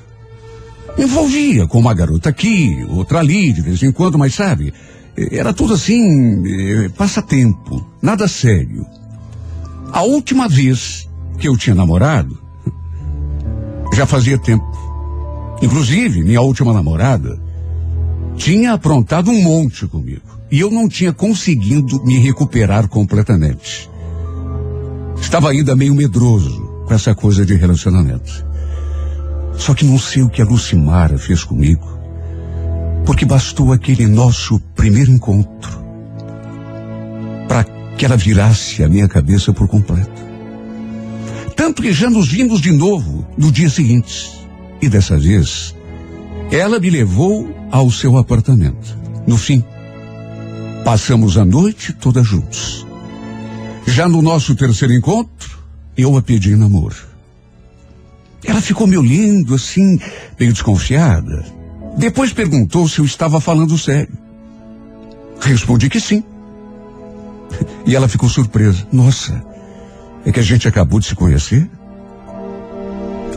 Envolvia 0.96 1.66
com 1.66 1.78
uma 1.78 1.92
garota 1.92 2.30
aqui, 2.30 2.86
outra 2.88 3.18
ali, 3.18 3.52
de 3.52 3.60
vez 3.60 3.82
em 3.82 3.92
quando, 3.92 4.16
mas 4.16 4.34
sabe, 4.34 4.72
era 5.16 5.52
tudo 5.52 5.74
assim, 5.74 6.42
eh, 6.46 6.88
passatempo, 6.96 7.84
nada 8.00 8.26
sério. 8.26 8.86
A 9.92 10.02
última 10.02 10.48
vez 10.48 11.08
que 11.38 11.48
eu 11.48 11.56
tinha 11.56 11.74
namorado, 11.74 12.38
já 13.94 14.06
fazia 14.06 14.38
tempo. 14.38 14.64
Inclusive, 15.62 16.22
minha 16.22 16.40
última 16.40 16.72
namorada 16.72 17.43
tinha 18.36 18.72
aprontado 18.72 19.30
um 19.30 19.42
monte 19.42 19.86
comigo. 19.86 20.22
E 20.50 20.60
eu 20.60 20.70
não 20.70 20.88
tinha 20.88 21.12
conseguido 21.12 22.02
me 22.04 22.18
recuperar 22.18 22.88
completamente. 22.88 23.90
Estava 25.20 25.50
ainda 25.50 25.74
meio 25.74 25.94
medroso 25.94 26.84
com 26.86 26.94
essa 26.94 27.14
coisa 27.14 27.44
de 27.44 27.54
relacionamento. 27.54 28.46
Só 29.56 29.74
que 29.74 29.84
não 29.84 29.98
sei 29.98 30.22
o 30.22 30.28
que 30.28 30.42
a 30.42 30.44
Lucimara 30.44 31.18
fez 31.18 31.42
comigo. 31.44 31.98
Porque 33.06 33.24
bastou 33.24 33.72
aquele 33.72 34.06
nosso 34.06 34.60
primeiro 34.74 35.10
encontro 35.10 35.84
para 37.48 37.64
que 37.96 38.04
ela 38.04 38.16
virasse 38.16 38.82
a 38.82 38.88
minha 38.88 39.08
cabeça 39.08 39.52
por 39.52 39.68
completo. 39.68 40.22
Tanto 41.56 41.82
que 41.82 41.92
já 41.92 42.10
nos 42.10 42.28
vimos 42.28 42.60
de 42.60 42.72
novo 42.72 43.26
no 43.38 43.50
dia 43.50 43.70
seguinte. 43.70 44.30
E 44.80 44.88
dessa 44.88 45.16
vez, 45.16 45.74
ela 46.50 46.78
me 46.78 46.90
levou 46.90 47.48
ao 47.70 47.90
seu 47.90 48.16
apartamento. 48.16 48.96
No 49.26 49.36
fim, 49.36 49.64
passamos 50.84 51.36
a 51.36 51.44
noite 51.44 51.92
toda 51.92 52.22
juntos. 52.22 52.86
Já 53.86 54.08
no 54.08 54.22
nosso 54.22 54.54
terceiro 54.54 54.94
encontro, 54.94 55.58
eu 55.96 56.16
a 56.16 56.22
pedi 56.22 56.52
em 56.52 56.56
namoro. 56.56 56.96
Ela 58.44 58.60
ficou 58.60 58.86
me 58.86 58.96
olhando 58.96 59.54
assim, 59.54 59.98
meio 60.38 60.52
desconfiada. 60.52 61.44
Depois 61.96 62.32
perguntou 62.32 62.88
se 62.88 62.98
eu 62.98 63.04
estava 63.04 63.40
falando 63.40 63.78
sério. 63.78 64.12
Respondi 65.40 65.88
que 65.88 66.00
sim. 66.00 66.22
E 67.86 67.94
ela 67.94 68.08
ficou 68.08 68.28
surpresa. 68.28 68.86
Nossa, 68.92 69.42
é 70.24 70.32
que 70.32 70.40
a 70.40 70.42
gente 70.42 70.66
acabou 70.68 71.00
de 71.00 71.06
se 71.06 71.14
conhecer? 71.14 71.68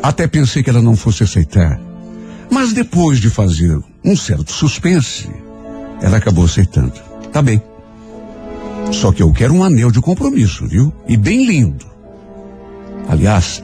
Até 0.02 0.28
pensei 0.28 0.64
que 0.64 0.70
ela 0.70 0.82
não 0.82 0.96
fosse 0.96 1.24
aceitar. 1.24 1.87
Mas 2.50 2.74
depois 2.74 3.20
de 3.20 3.30
fazer 3.30 3.80
um 4.04 4.16
certo 4.16 4.51
suspense, 4.51 5.30
ela 6.01 6.18
acabou 6.18 6.46
aceitando. 6.46 6.94
Tá 7.32 7.42
bem. 7.42 7.62
Só 8.92 9.12
que 9.12 9.22
eu 9.22 9.32
quero 9.34 9.54
um 9.54 9.63
anel 9.63 9.92
de 9.92 10.00
compromisso, 10.00 10.66
viu? 10.68 10.94
E 11.08 11.18
bem 11.18 11.46
lindo. 11.46 11.86
Aliás, 13.10 13.63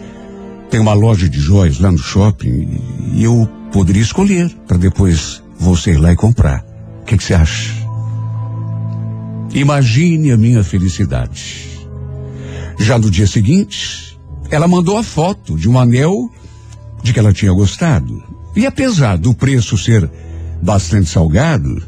tem 0.70 0.80
uma 0.80 0.94
loja 0.94 1.30
de 1.30 1.40
joias 1.40 1.80
lá 1.80 1.92
no 1.92 1.98
shopping 1.98 2.82
e 3.13 3.24
eu 3.24 3.48
poderia 3.72 4.02
escolher 4.02 4.50
para 4.68 4.78
depois 4.78 5.42
você 5.60 5.92
ir 5.92 5.98
lá 5.98 6.12
e 6.12 6.16
comprar. 6.16 6.66
O 7.02 7.06
que 7.06 7.18
você 7.18 7.34
acha? 7.34 7.72
Imagine 9.54 10.32
a 10.32 10.38
minha 10.38 10.63
felicidade. 10.63 11.70
Já 12.80 12.98
no 12.98 13.10
dia 13.10 13.28
seguinte, 13.28 14.20
ela 14.50 14.68
mandou 14.68 14.98
a 14.98 15.04
foto 15.04 15.56
de 15.56 15.70
um 15.70 15.80
anel 15.80 16.30
de 17.02 17.13
que 17.13 17.20
ela 17.20 17.32
tinha 17.32 17.54
gostado. 17.54 18.24
E 18.55 18.65
apesar 18.65 19.17
do 19.17 19.33
preço 19.33 19.77
ser 19.77 20.10
bastante 20.62 21.10
salgado, 21.10 21.83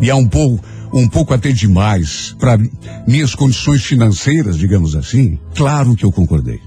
e 0.00 0.10
é 0.10 0.14
um 0.14 0.26
pouco, 0.26 0.64
um 0.92 1.08
pouco 1.08 1.32
até 1.32 1.52
demais 1.52 2.34
para 2.38 2.58
minhas 3.06 3.34
condições 3.34 3.84
financeiras, 3.84 4.58
digamos 4.58 4.96
assim, 4.96 5.38
claro 5.54 5.94
que 5.94 6.04
eu 6.04 6.12
concordei. 6.12 6.60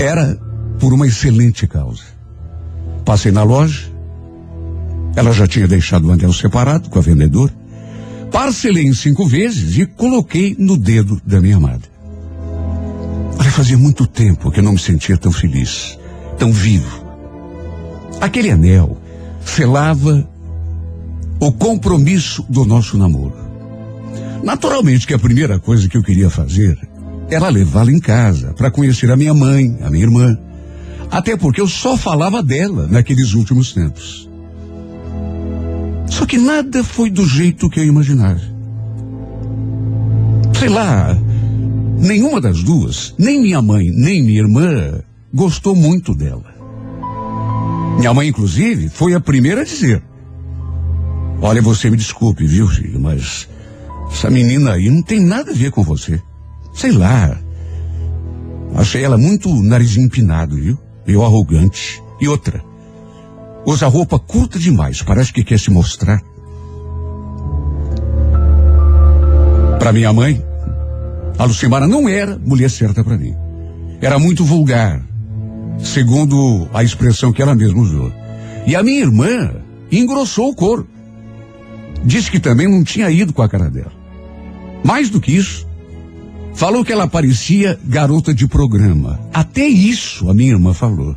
Era 0.00 0.36
por 0.78 0.92
uma 0.92 1.06
excelente 1.06 1.66
causa. 1.66 2.02
Passei 3.04 3.30
na 3.30 3.42
loja, 3.42 3.90
ela 5.14 5.32
já 5.32 5.46
tinha 5.46 5.68
deixado 5.68 6.08
o 6.08 6.12
anel 6.12 6.32
separado 6.32 6.88
com 6.88 6.98
a 6.98 7.02
vendedora, 7.02 7.52
parcelei 8.30 8.84
em 8.84 8.94
cinco 8.94 9.26
vezes 9.26 9.76
e 9.78 9.86
coloquei 9.86 10.56
no 10.58 10.76
dedo 10.76 11.20
da 11.24 11.40
minha 11.40 11.56
amada. 11.56 11.92
Olha, 13.38 13.50
fazia 13.50 13.78
muito 13.78 14.06
tempo 14.06 14.50
que 14.50 14.60
eu 14.60 14.64
não 14.64 14.72
me 14.72 14.78
sentia 14.78 15.16
tão 15.16 15.30
feliz, 15.30 15.98
tão 16.38 16.52
vivo. 16.52 17.01
Aquele 18.22 18.52
anel 18.52 18.98
selava 19.44 20.24
o 21.40 21.50
compromisso 21.50 22.46
do 22.48 22.64
nosso 22.64 22.96
namoro. 22.96 23.34
Naturalmente 24.44 25.08
que 25.08 25.12
a 25.12 25.18
primeira 25.18 25.58
coisa 25.58 25.88
que 25.88 25.96
eu 25.96 26.04
queria 26.04 26.30
fazer 26.30 26.78
era 27.28 27.48
levá-la 27.48 27.90
em 27.90 27.98
casa 27.98 28.54
para 28.54 28.70
conhecer 28.70 29.10
a 29.10 29.16
minha 29.16 29.34
mãe, 29.34 29.76
a 29.82 29.90
minha 29.90 30.04
irmã. 30.04 30.38
Até 31.10 31.36
porque 31.36 31.60
eu 31.60 31.66
só 31.66 31.96
falava 31.96 32.40
dela 32.40 32.86
naqueles 32.88 33.34
últimos 33.34 33.72
tempos. 33.72 34.30
Só 36.08 36.24
que 36.24 36.38
nada 36.38 36.84
foi 36.84 37.10
do 37.10 37.26
jeito 37.26 37.68
que 37.68 37.80
eu 37.80 37.84
imaginava. 37.84 38.40
Sei 40.60 40.68
lá, 40.68 41.18
nenhuma 41.98 42.40
das 42.40 42.62
duas, 42.62 43.16
nem 43.18 43.40
minha 43.40 43.60
mãe, 43.60 43.90
nem 43.90 44.22
minha 44.22 44.42
irmã, 44.42 45.00
gostou 45.34 45.74
muito 45.74 46.14
dela. 46.14 46.51
Minha 47.98 48.14
mãe, 48.14 48.28
inclusive, 48.28 48.88
foi 48.88 49.14
a 49.14 49.20
primeira 49.20 49.62
a 49.62 49.64
dizer: 49.64 50.02
Olha, 51.40 51.60
você 51.60 51.90
me 51.90 51.96
desculpe, 51.96 52.46
viu, 52.46 52.68
filho, 52.68 53.00
mas 53.00 53.48
essa 54.10 54.30
menina 54.30 54.72
aí 54.72 54.88
não 54.88 55.02
tem 55.02 55.20
nada 55.20 55.50
a 55.50 55.54
ver 55.54 55.70
com 55.70 55.82
você. 55.82 56.20
Sei 56.72 56.92
lá. 56.92 57.38
Achei 58.74 59.04
ela 59.04 59.18
muito 59.18 59.52
nariz 59.62 59.96
empinado, 59.96 60.56
viu? 60.56 60.78
Meio 61.06 61.22
arrogante. 61.22 62.02
E 62.20 62.28
outra. 62.28 62.62
Usa 63.66 63.86
roupa 63.86 64.18
curta 64.18 64.58
demais, 64.58 65.02
parece 65.02 65.32
que 65.32 65.44
quer 65.44 65.58
se 65.58 65.70
mostrar. 65.70 66.20
Para 69.78 69.92
minha 69.92 70.12
mãe, 70.12 70.44
a 71.38 71.44
Lucimara 71.44 71.86
não 71.86 72.08
era 72.08 72.38
mulher 72.38 72.70
certa 72.70 73.02
para 73.02 73.16
mim. 73.16 73.34
Era 74.00 74.18
muito 74.18 74.44
vulgar, 74.44 75.04
segundo 75.78 76.68
a 76.72 76.82
expressão 76.82 77.32
que 77.32 77.42
ela 77.42 77.54
mesma 77.54 77.80
usou. 77.80 78.12
E 78.66 78.76
a 78.76 78.82
minha 78.82 79.00
irmã 79.00 79.54
engrossou 79.90 80.50
o 80.50 80.54
couro. 80.54 80.88
Disse 82.04 82.30
que 82.30 82.40
também 82.40 82.68
não 82.68 82.82
tinha 82.82 83.10
ido 83.10 83.32
com 83.32 83.42
a 83.42 83.48
cara 83.48 83.70
dela. 83.70 83.92
Mais 84.84 85.10
do 85.10 85.20
que 85.20 85.32
isso, 85.32 85.66
falou 86.54 86.84
que 86.84 86.92
ela 86.92 87.06
parecia 87.06 87.78
garota 87.84 88.34
de 88.34 88.46
programa. 88.46 89.20
Até 89.32 89.66
isso 89.66 90.28
a 90.28 90.34
minha 90.34 90.52
irmã 90.52 90.72
falou. 90.74 91.16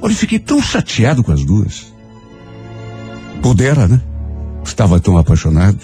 Olha, 0.00 0.12
eu 0.12 0.16
fiquei 0.16 0.38
tão 0.38 0.60
chateado 0.60 1.22
com 1.22 1.32
as 1.32 1.44
duas. 1.44 1.92
Pudera, 3.42 3.86
né? 3.86 4.00
Estava 4.64 5.00
tão 5.00 5.18
apaixonado. 5.18 5.80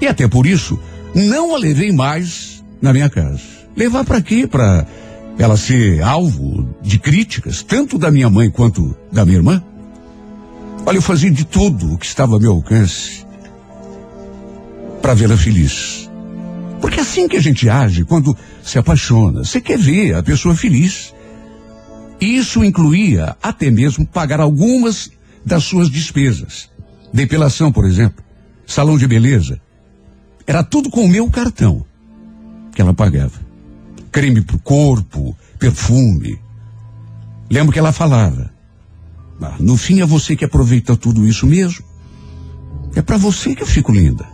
E 0.00 0.06
até 0.06 0.26
por 0.28 0.46
isso, 0.46 0.78
não 1.14 1.54
a 1.54 1.58
levei 1.58 1.92
mais 1.92 2.64
na 2.80 2.92
minha 2.92 3.08
casa. 3.08 3.40
Levar 3.76 4.04
para 4.04 4.20
quê? 4.20 4.46
Para 4.46 4.86
ela 5.42 5.56
ser 5.56 6.02
alvo 6.02 6.68
de 6.82 6.98
críticas, 6.98 7.62
tanto 7.62 7.98
da 7.98 8.10
minha 8.10 8.28
mãe 8.28 8.50
quanto 8.50 8.94
da 9.10 9.24
minha 9.24 9.38
irmã? 9.38 9.62
Olha, 10.84 10.98
eu 10.98 11.02
fazia 11.02 11.30
de 11.30 11.46
tudo 11.46 11.94
o 11.94 11.98
que 11.98 12.04
estava 12.04 12.34
ao 12.34 12.40
meu 12.40 12.52
alcance 12.52 13.24
para 15.00 15.14
vê-la 15.14 15.36
feliz. 15.36 16.10
Porque 16.80 16.98
é 16.98 17.02
assim 17.02 17.26
que 17.26 17.38
a 17.38 17.40
gente 17.40 17.68
age 17.68 18.04
quando 18.04 18.36
se 18.62 18.78
apaixona. 18.78 19.44
Você 19.44 19.60
quer 19.62 19.78
ver 19.78 20.14
a 20.14 20.22
pessoa 20.22 20.54
feliz. 20.54 21.14
Isso 22.20 22.62
incluía 22.62 23.34
até 23.42 23.70
mesmo 23.70 24.06
pagar 24.06 24.40
algumas 24.40 25.10
das 25.44 25.64
suas 25.64 25.90
despesas. 25.90 26.68
Depilação, 27.14 27.72
por 27.72 27.86
exemplo, 27.86 28.22
salão 28.66 28.98
de 28.98 29.06
beleza. 29.06 29.58
Era 30.46 30.62
tudo 30.62 30.90
com 30.90 31.04
o 31.04 31.08
meu 31.08 31.30
cartão 31.30 31.84
que 32.74 32.82
ela 32.82 32.92
pagava. 32.92 33.49
Creme 34.10 34.40
pro 34.42 34.58
corpo, 34.58 35.36
perfume. 35.58 36.38
Lembro 37.50 37.72
que 37.72 37.78
ela 37.78 37.92
falava. 37.92 38.50
"Ah, 39.40 39.56
no 39.58 39.76
fim 39.76 40.00
é 40.00 40.06
você 40.06 40.36
que 40.36 40.44
aproveita 40.44 40.96
tudo 40.96 41.26
isso 41.26 41.46
mesmo. 41.46 41.84
É 42.94 43.02
para 43.02 43.16
você 43.16 43.54
que 43.54 43.62
eu 43.62 43.66
fico 43.66 43.92
linda. 43.92 44.26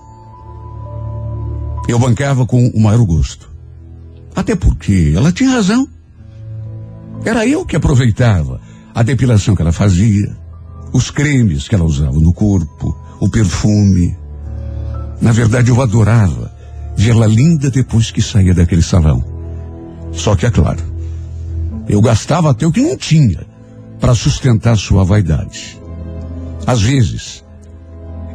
Eu 1.89 1.99
bancava 1.99 2.47
com 2.47 2.67
o 2.69 2.81
maior 2.81 3.05
gosto. 3.05 3.51
Até 4.35 4.57
porque 4.57 5.12
ela 5.15 5.31
tinha 5.31 5.51
razão. 5.51 5.87
Era 7.25 7.47
eu 7.47 7.65
que 7.65 7.77
aproveitava 7.77 8.61
a 8.95 9.03
depilação 9.03 9.55
que 9.55 9.62
ela 9.62 9.73
fazia, 9.73 10.37
os 10.93 11.11
cremes 11.11 11.69
que 11.69 11.75
ela 11.75 11.85
usava 11.85 12.19
no 12.19 12.33
corpo, 12.33 12.97
o 13.21 13.29
perfume. 13.29 14.17
Na 15.21 15.33
verdade, 15.33 15.71
eu 15.71 15.81
adorava 15.81 16.53
vê-la 16.97 17.27
linda 17.27 17.71
depois 17.71 18.11
que 18.11 18.23
saía 18.23 18.55
daquele 18.55 18.83
salão. 18.83 19.36
Só 20.16 20.35
que, 20.35 20.46
é 20.46 20.50
claro, 20.50 20.83
eu 21.88 22.00
gastava 22.00 22.50
até 22.50 22.66
o 22.66 22.72
que 22.72 22.81
não 22.81 22.96
tinha 22.96 23.46
para 24.00 24.14
sustentar 24.14 24.76
sua 24.76 25.05
vaidade. 25.05 25.81
Às 26.66 26.83
vezes, 26.83 27.44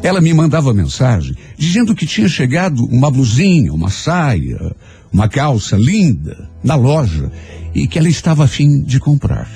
ela 0.02 0.22
me 0.22 0.34
mandava 0.34 0.74
mensagem 0.74 1.36
dizendo 1.58 1.94
que 1.94 2.06
tinha 2.06 2.30
chegado 2.30 2.86
uma 2.86 3.12
blusinha, 3.12 3.74
uma 3.74 3.90
saia, 3.90 4.76
uma 5.12 5.28
calça 5.28 5.76
linda 5.76 6.50
na 6.64 6.76
loja 6.76 7.32
e 7.74 7.88
que 7.88 8.00
ela 8.00 8.10
estava 8.10 8.46
a 8.46 8.48
fim 8.48 8.82
de 8.82 9.00
comprar. 9.00 9.50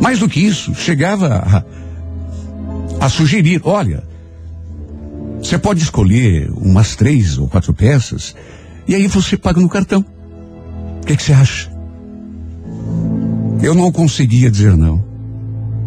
Mais 0.00 0.20
do 0.20 0.28
que 0.28 0.40
isso, 0.40 0.74
chegava 0.74 1.64
a, 3.00 3.04
a 3.04 3.08
sugerir: 3.08 3.60
olha, 3.64 4.04
você 5.42 5.58
pode 5.58 5.82
escolher 5.82 6.50
umas 6.52 6.94
três 6.94 7.36
ou 7.36 7.48
quatro 7.48 7.74
peças 7.74 8.34
e 8.86 8.94
aí 8.94 9.06
você 9.08 9.36
paga 9.36 9.60
no 9.60 9.68
cartão. 9.68 10.04
Que, 11.08 11.16
que 11.16 11.22
você 11.22 11.32
acha? 11.32 11.70
Eu 13.62 13.74
não 13.74 13.90
conseguia 13.90 14.50
dizer 14.50 14.76
não. 14.76 15.02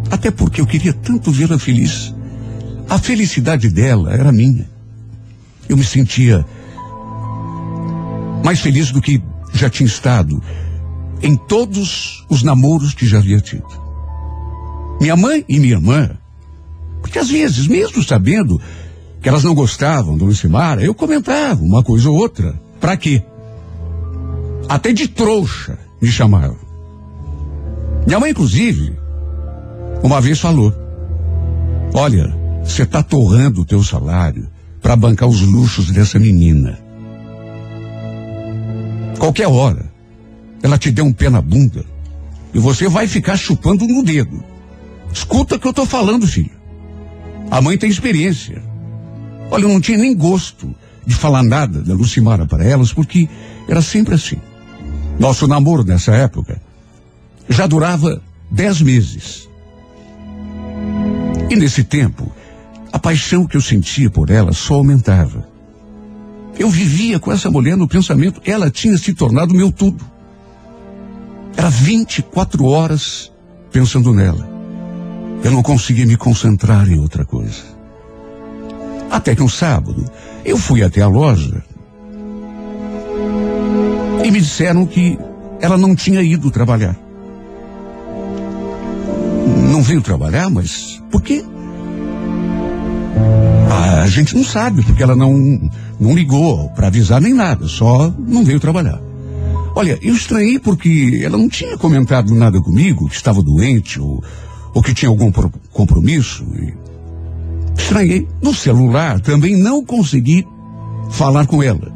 Até 0.10 0.32
porque 0.32 0.60
eu 0.60 0.66
queria 0.66 0.94
tanto 0.94 1.30
vê-la 1.30 1.60
feliz. 1.60 2.12
A 2.90 2.98
felicidade 2.98 3.70
dela 3.70 4.12
era 4.12 4.32
minha. 4.32 4.68
Eu 5.70 5.78
me 5.78 5.84
sentia 5.84 6.44
mais 8.44 8.62
feliz 8.62 8.90
do 8.90 9.00
que 9.00 9.22
já 9.54 9.70
tinha 9.70 9.86
estado 9.86 10.42
em 11.22 11.36
todos 11.36 12.26
os 12.28 12.42
namoros 12.42 12.96
que 12.96 13.06
já 13.06 13.20
havia 13.20 13.40
tido. 13.40 13.80
Minha 15.00 15.16
mãe 15.16 15.46
e 15.48 15.60
minha 15.60 15.74
irmã, 15.74 16.18
porque 17.00 17.20
às 17.20 17.30
vezes, 17.30 17.68
mesmo 17.68 18.04
sabendo 18.04 18.60
que 19.22 19.30
elas 19.30 19.44
não 19.44 19.54
gostavam 19.54 20.18
do 20.18 20.26
Lucimara, 20.26 20.82
eu 20.84 20.96
comentava 20.96 21.62
uma 21.62 21.84
coisa 21.84 22.10
ou 22.10 22.18
outra. 22.18 22.60
Pra 22.80 22.98
quê? 22.98 23.24
Até 24.72 24.94
de 24.94 25.06
trouxa 25.06 25.78
me 26.02 26.10
chamavam. 26.10 26.56
Minha 28.08 28.22
mãe, 28.22 28.32
inclusive, 28.32 28.98
uma 30.02 30.22
vez 30.22 30.40
falou: 30.40 30.74
Olha, 31.94 32.34
você 32.64 32.84
está 32.84 33.04
torrando 33.04 33.60
o 33.60 33.66
teu 33.66 33.84
salário 33.84 34.48
para 34.82 34.96
bancar 34.96 35.28
os 35.28 35.42
luxos 35.42 35.92
dessa 35.92 36.18
menina. 36.18 36.80
Qualquer 39.20 39.50
hora, 39.50 39.92
ela 40.64 40.78
te 40.78 40.90
der 40.90 41.02
um 41.02 41.12
pé 41.12 41.30
na 41.30 41.42
bunda 41.42 41.84
e 42.54 42.58
você 42.58 42.88
vai 42.88 43.10
ficar 43.10 43.36
chupando 43.36 43.86
no 43.86 44.02
dedo. 44.02 44.42
Escuta 45.12 45.56
o 45.56 45.60
que 45.60 45.68
eu 45.68 45.74
tô 45.74 45.86
falando, 45.86 46.26
filho. 46.26 46.50
A 47.50 47.60
mãe 47.60 47.78
tem 47.78 47.90
experiência. 47.90 48.64
Olha, 49.52 49.64
eu 49.64 49.70
não 49.70 49.82
tinha 49.82 49.98
nem 49.98 50.16
gosto 50.16 50.74
de 51.06 51.14
falar 51.14 51.44
nada 51.44 51.82
da 51.82 51.94
Lucimara 51.94 52.46
para 52.46 52.64
elas, 52.64 52.94
porque 52.94 53.28
era 53.68 53.82
sempre 53.82 54.16
assim. 54.16 54.40
Nosso 55.22 55.48
namoro 55.48 55.84
nessa 55.84 56.14
época 56.14 56.60
já 57.48 57.68
durava 57.68 58.20
dez 58.50 58.82
meses. 58.82 59.48
E 61.48 61.56
nesse 61.56 61.84
tempo, 61.84 62.32
a 62.92 62.98
paixão 62.98 63.46
que 63.46 63.56
eu 63.56 63.62
sentia 63.62 64.10
por 64.10 64.32
ela 64.32 64.52
só 64.52 64.74
aumentava. 64.74 65.48
Eu 66.58 66.72
vivia 66.72 67.20
com 67.20 67.32
essa 67.32 67.52
mulher 67.52 67.78
no 67.78 67.88
pensamento, 67.88 68.42
ela 68.44 68.72
tinha 68.72 68.98
se 68.98 69.14
tornado 69.14 69.54
meu 69.54 69.72
tudo. 69.72 70.04
Era 71.56 71.70
24 71.70 72.66
horas 72.66 73.32
pensando 73.72 74.16
nela. 74.16 74.50
Eu 75.44 75.52
não 75.52 75.62
conseguia 75.62 76.08
me 76.08 76.18
concentrar 76.18 76.92
em 76.92 77.00
outra 77.00 77.24
coisa. 77.26 77.62
Até 79.08 79.36
que 79.36 79.44
um 79.44 79.50
sábado, 79.50 80.04
eu 80.44 80.58
fui 80.58 80.82
até 80.82 81.00
a 81.02 81.08
loja 81.08 81.64
e 84.24 84.32
me 84.32 84.40
disseram 84.40 84.86
que 84.86 85.18
ela 85.60 85.78
não 85.78 85.96
tinha 85.96 86.22
ido 86.22 86.50
trabalhar. 86.52 86.96
Não 89.72 89.82
veio 89.82 90.02
trabalhar, 90.02 90.50
mas 90.50 91.02
por 91.12 91.22
quê? 91.22 91.44
A 94.02 94.08
gente 94.08 94.36
não 94.36 94.44
sabe, 94.44 94.84
porque 94.84 95.04
ela 95.04 95.16
não, 95.16 95.34
não 96.00 96.14
ligou 96.16 96.70
para 96.70 96.88
avisar 96.88 97.22
nem 97.22 97.34
nada, 97.34 97.68
só 97.68 98.14
não 98.28 98.44
veio 98.44 98.60
trabalhar. 98.60 99.00
Olha, 99.76 99.98
eu 100.02 100.14
estranhei 100.14 100.60
porque 100.60 101.22
ela 101.24 101.38
não 101.38 101.48
tinha 101.48 101.78
comentado 101.78 102.34
nada 102.36 102.60
comigo, 102.62 103.08
que 103.08 103.16
estava 103.16 103.42
doente 103.42 104.00
ou, 104.02 104.22
ou 104.74 104.82
que 104.82 104.94
tinha 104.94 105.08
algum 105.08 105.32
pro- 105.32 105.52
compromisso. 105.72 106.44
E 106.56 106.74
estranhei. 107.80 108.28
No 108.42 108.54
celular 108.54 109.22
também 109.22 109.56
não 109.56 109.86
consegui 109.86 110.46
falar 111.12 111.46
com 111.46 111.64
ela. 111.64 111.94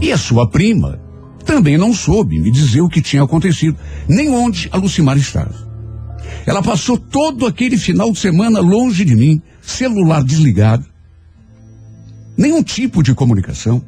E 0.00 0.10
a 0.10 0.16
sua 0.16 0.48
prima 0.48 0.98
também 1.44 1.76
não 1.76 1.92
soube 1.92 2.40
me 2.40 2.50
dizer 2.50 2.80
o 2.80 2.88
que 2.88 3.02
tinha 3.02 3.22
acontecido, 3.22 3.76
nem 4.08 4.30
onde 4.30 4.68
a 4.72 4.76
Lucimar 4.76 5.16
estava. 5.16 5.54
Ela 6.46 6.62
passou 6.62 6.98
todo 6.98 7.46
aquele 7.46 7.76
final 7.76 8.10
de 8.12 8.18
semana 8.18 8.60
longe 8.60 9.04
de 9.04 9.14
mim, 9.14 9.42
celular 9.62 10.22
desligado, 10.22 10.84
nenhum 12.36 12.62
tipo 12.62 13.02
de 13.02 13.14
comunicação. 13.14 13.82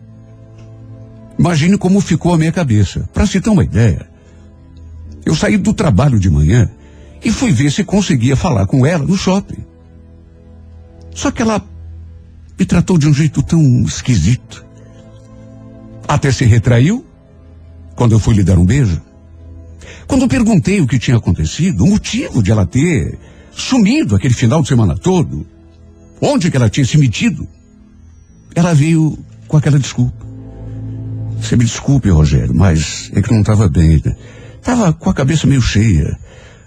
Imagine 1.38 1.76
como 1.76 2.00
ficou 2.00 2.32
a 2.32 2.38
minha 2.38 2.52
cabeça. 2.52 3.08
Para 3.12 3.26
se 3.26 3.40
ter 3.40 3.50
uma 3.50 3.64
ideia, 3.64 4.08
eu 5.24 5.34
saí 5.34 5.56
do 5.56 5.74
trabalho 5.74 6.18
de 6.18 6.30
manhã 6.30 6.70
e 7.24 7.30
fui 7.30 7.52
ver 7.52 7.70
se 7.70 7.84
conseguia 7.84 8.36
falar 8.36 8.66
com 8.66 8.86
ela 8.86 9.04
no 9.04 9.16
shopping. 9.16 9.64
Só 11.14 11.30
que 11.30 11.42
ela 11.42 11.62
me 12.58 12.64
tratou 12.64 12.98
de 12.98 13.08
um 13.08 13.14
jeito 13.14 13.42
tão 13.42 13.60
esquisito. 13.82 14.64
Até 16.08 16.30
se 16.30 16.44
retraiu 16.44 17.05
quando 17.96 18.12
eu 18.12 18.20
fui 18.20 18.34
lhe 18.34 18.44
dar 18.44 18.58
um 18.58 18.64
beijo. 18.64 19.00
Quando 20.06 20.28
perguntei 20.28 20.80
o 20.80 20.86
que 20.86 20.98
tinha 20.98 21.16
acontecido, 21.16 21.82
o 21.82 21.88
motivo 21.88 22.42
de 22.42 22.52
ela 22.52 22.66
ter 22.66 23.18
sumido 23.50 24.14
aquele 24.14 24.34
final 24.34 24.62
de 24.62 24.68
semana 24.68 24.96
todo, 24.96 25.46
onde 26.20 26.50
que 26.50 26.56
ela 26.56 26.68
tinha 26.68 26.86
se 26.86 26.98
metido, 26.98 27.48
ela 28.54 28.74
veio 28.74 29.18
com 29.48 29.56
aquela 29.56 29.78
desculpa. 29.78 30.24
Você 31.40 31.56
me 31.56 31.64
desculpe, 31.64 32.08
Rogério, 32.10 32.54
mas 32.54 33.10
é 33.14 33.22
que 33.22 33.32
não 33.32 33.40
estava 33.40 33.68
bem. 33.68 34.00
né? 34.04 34.16
Tava 34.62 34.92
com 34.92 35.10
a 35.10 35.14
cabeça 35.14 35.46
meio 35.46 35.62
cheia. 35.62 36.18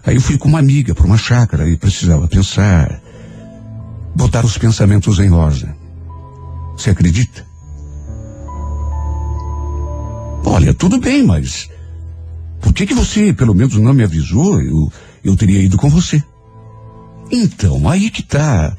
Aí 0.06 0.16
eu 0.16 0.22
fui 0.22 0.38
com 0.38 0.48
uma 0.48 0.60
amiga 0.60 0.96
para 0.96 1.06
uma 1.06 1.18
chácara 1.18 1.68
e 1.70 1.78
precisava 1.78 2.28
pensar, 2.28 3.02
botar 4.16 4.46
os 4.46 4.58
pensamentos 4.58 5.20
em 5.20 5.32
ordem. 5.32 5.70
Você 6.78 6.90
acredita? 6.90 7.49
Olha, 10.46 10.74
tudo 10.74 11.00
bem, 11.00 11.24
mas 11.24 11.70
por 12.62 12.74
que 12.74 12.86
que 12.86 12.94
você 12.94 13.34
pelo 13.34 13.54
menos 13.54 13.76
não 13.78 13.94
me 13.94 14.04
avisou? 14.04 14.62
Eu, 14.62 14.92
eu 15.24 15.36
teria 15.36 15.62
ido 15.62 15.78
com 15.78 15.90
você. 15.90 16.24
Então, 17.32 17.88
aí 17.88 18.10
que 18.10 18.24
tá. 18.24 18.76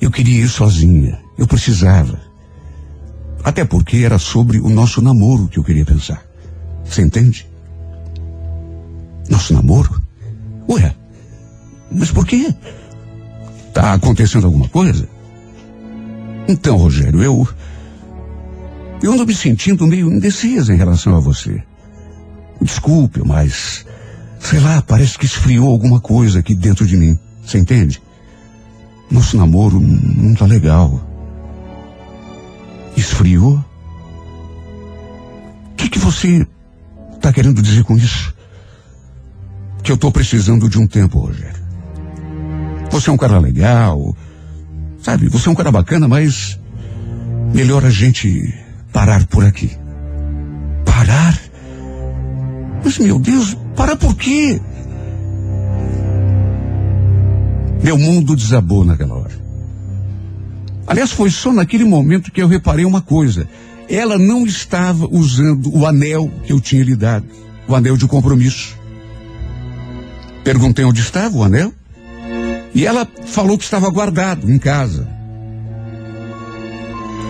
Eu 0.00 0.10
queria 0.10 0.44
ir 0.44 0.48
sozinha. 0.48 1.20
Eu 1.36 1.46
precisava. 1.46 2.20
Até 3.44 3.64
porque 3.64 3.98
era 3.98 4.18
sobre 4.18 4.58
o 4.58 4.68
nosso 4.68 5.02
namoro 5.02 5.48
que 5.48 5.58
eu 5.58 5.64
queria 5.64 5.84
pensar. 5.84 6.22
Você 6.84 7.02
entende? 7.02 7.46
Nosso 9.28 9.52
namoro? 9.52 10.00
Ué, 10.68 10.94
mas 11.90 12.10
por 12.10 12.26
quê? 12.26 12.54
Tá 13.72 13.94
acontecendo 13.94 14.46
alguma 14.46 14.68
coisa? 14.68 15.08
Então, 16.46 16.76
Rogério, 16.76 17.22
eu. 17.22 17.48
Eu 19.02 19.12
ando 19.12 19.26
me 19.26 19.34
sentindo 19.34 19.86
meio 19.86 20.12
indecisa 20.12 20.72
em 20.72 20.76
relação 20.76 21.16
a 21.16 21.20
você. 21.20 21.62
Desculpe, 22.60 23.20
mas. 23.26 23.84
Sei 24.38 24.60
lá, 24.60 24.80
parece 24.80 25.18
que 25.18 25.26
esfriou 25.26 25.68
alguma 25.68 26.00
coisa 26.00 26.38
aqui 26.38 26.54
dentro 26.54 26.86
de 26.86 26.96
mim. 26.96 27.18
Você 27.44 27.58
entende? 27.58 28.00
Nosso 29.10 29.36
namoro 29.36 29.80
não 29.80 30.34
tá 30.34 30.46
legal. 30.46 31.00
Esfriou? 32.96 33.64
O 35.72 35.74
que, 35.76 35.88
que 35.88 35.98
você 35.98 36.46
tá 37.20 37.32
querendo 37.32 37.60
dizer 37.60 37.84
com 37.84 37.96
isso? 37.96 38.32
Que 39.82 39.90
eu 39.90 39.96
tô 39.96 40.12
precisando 40.12 40.68
de 40.68 40.78
um 40.78 40.86
tempo, 40.86 41.18
Rogério. 41.18 41.62
Você 42.90 43.10
é 43.10 43.12
um 43.12 43.16
cara 43.16 43.38
legal, 43.38 44.16
sabe? 45.02 45.28
Você 45.28 45.48
é 45.48 45.52
um 45.52 45.56
cara 45.56 45.72
bacana, 45.72 46.06
mas 46.06 46.58
melhor 47.52 47.84
a 47.84 47.90
gente 47.90 48.54
parar 48.92 49.26
por 49.26 49.44
aqui. 49.44 49.76
Parar? 50.84 51.38
Mas 52.84 52.98
meu 52.98 53.18
Deus, 53.18 53.56
parar 53.74 53.96
por 53.96 54.14
quê? 54.16 54.60
Meu 57.82 57.98
mundo 57.98 58.36
desabou 58.36 58.84
naquela 58.84 59.14
hora. 59.14 59.42
Aliás, 60.86 61.10
foi 61.10 61.30
só 61.30 61.52
naquele 61.52 61.84
momento 61.84 62.30
que 62.30 62.42
eu 62.42 62.48
reparei 62.48 62.84
uma 62.84 63.00
coisa. 63.00 63.48
Ela 63.88 64.18
não 64.18 64.46
estava 64.46 65.08
usando 65.10 65.74
o 65.74 65.86
anel 65.86 66.30
que 66.44 66.52
eu 66.52 66.60
tinha 66.60 66.84
lhe 66.84 66.94
dado, 66.94 67.26
o 67.66 67.74
anel 67.74 67.96
de 67.96 68.06
compromisso. 68.06 68.76
Perguntei 70.44 70.84
onde 70.84 71.00
estava 71.00 71.36
o 71.36 71.42
anel 71.42 71.72
e 72.74 72.86
ela 72.86 73.06
falou 73.26 73.58
que 73.58 73.64
estava 73.64 73.90
guardado 73.90 74.50
em 74.50 74.58
casa, 74.58 75.06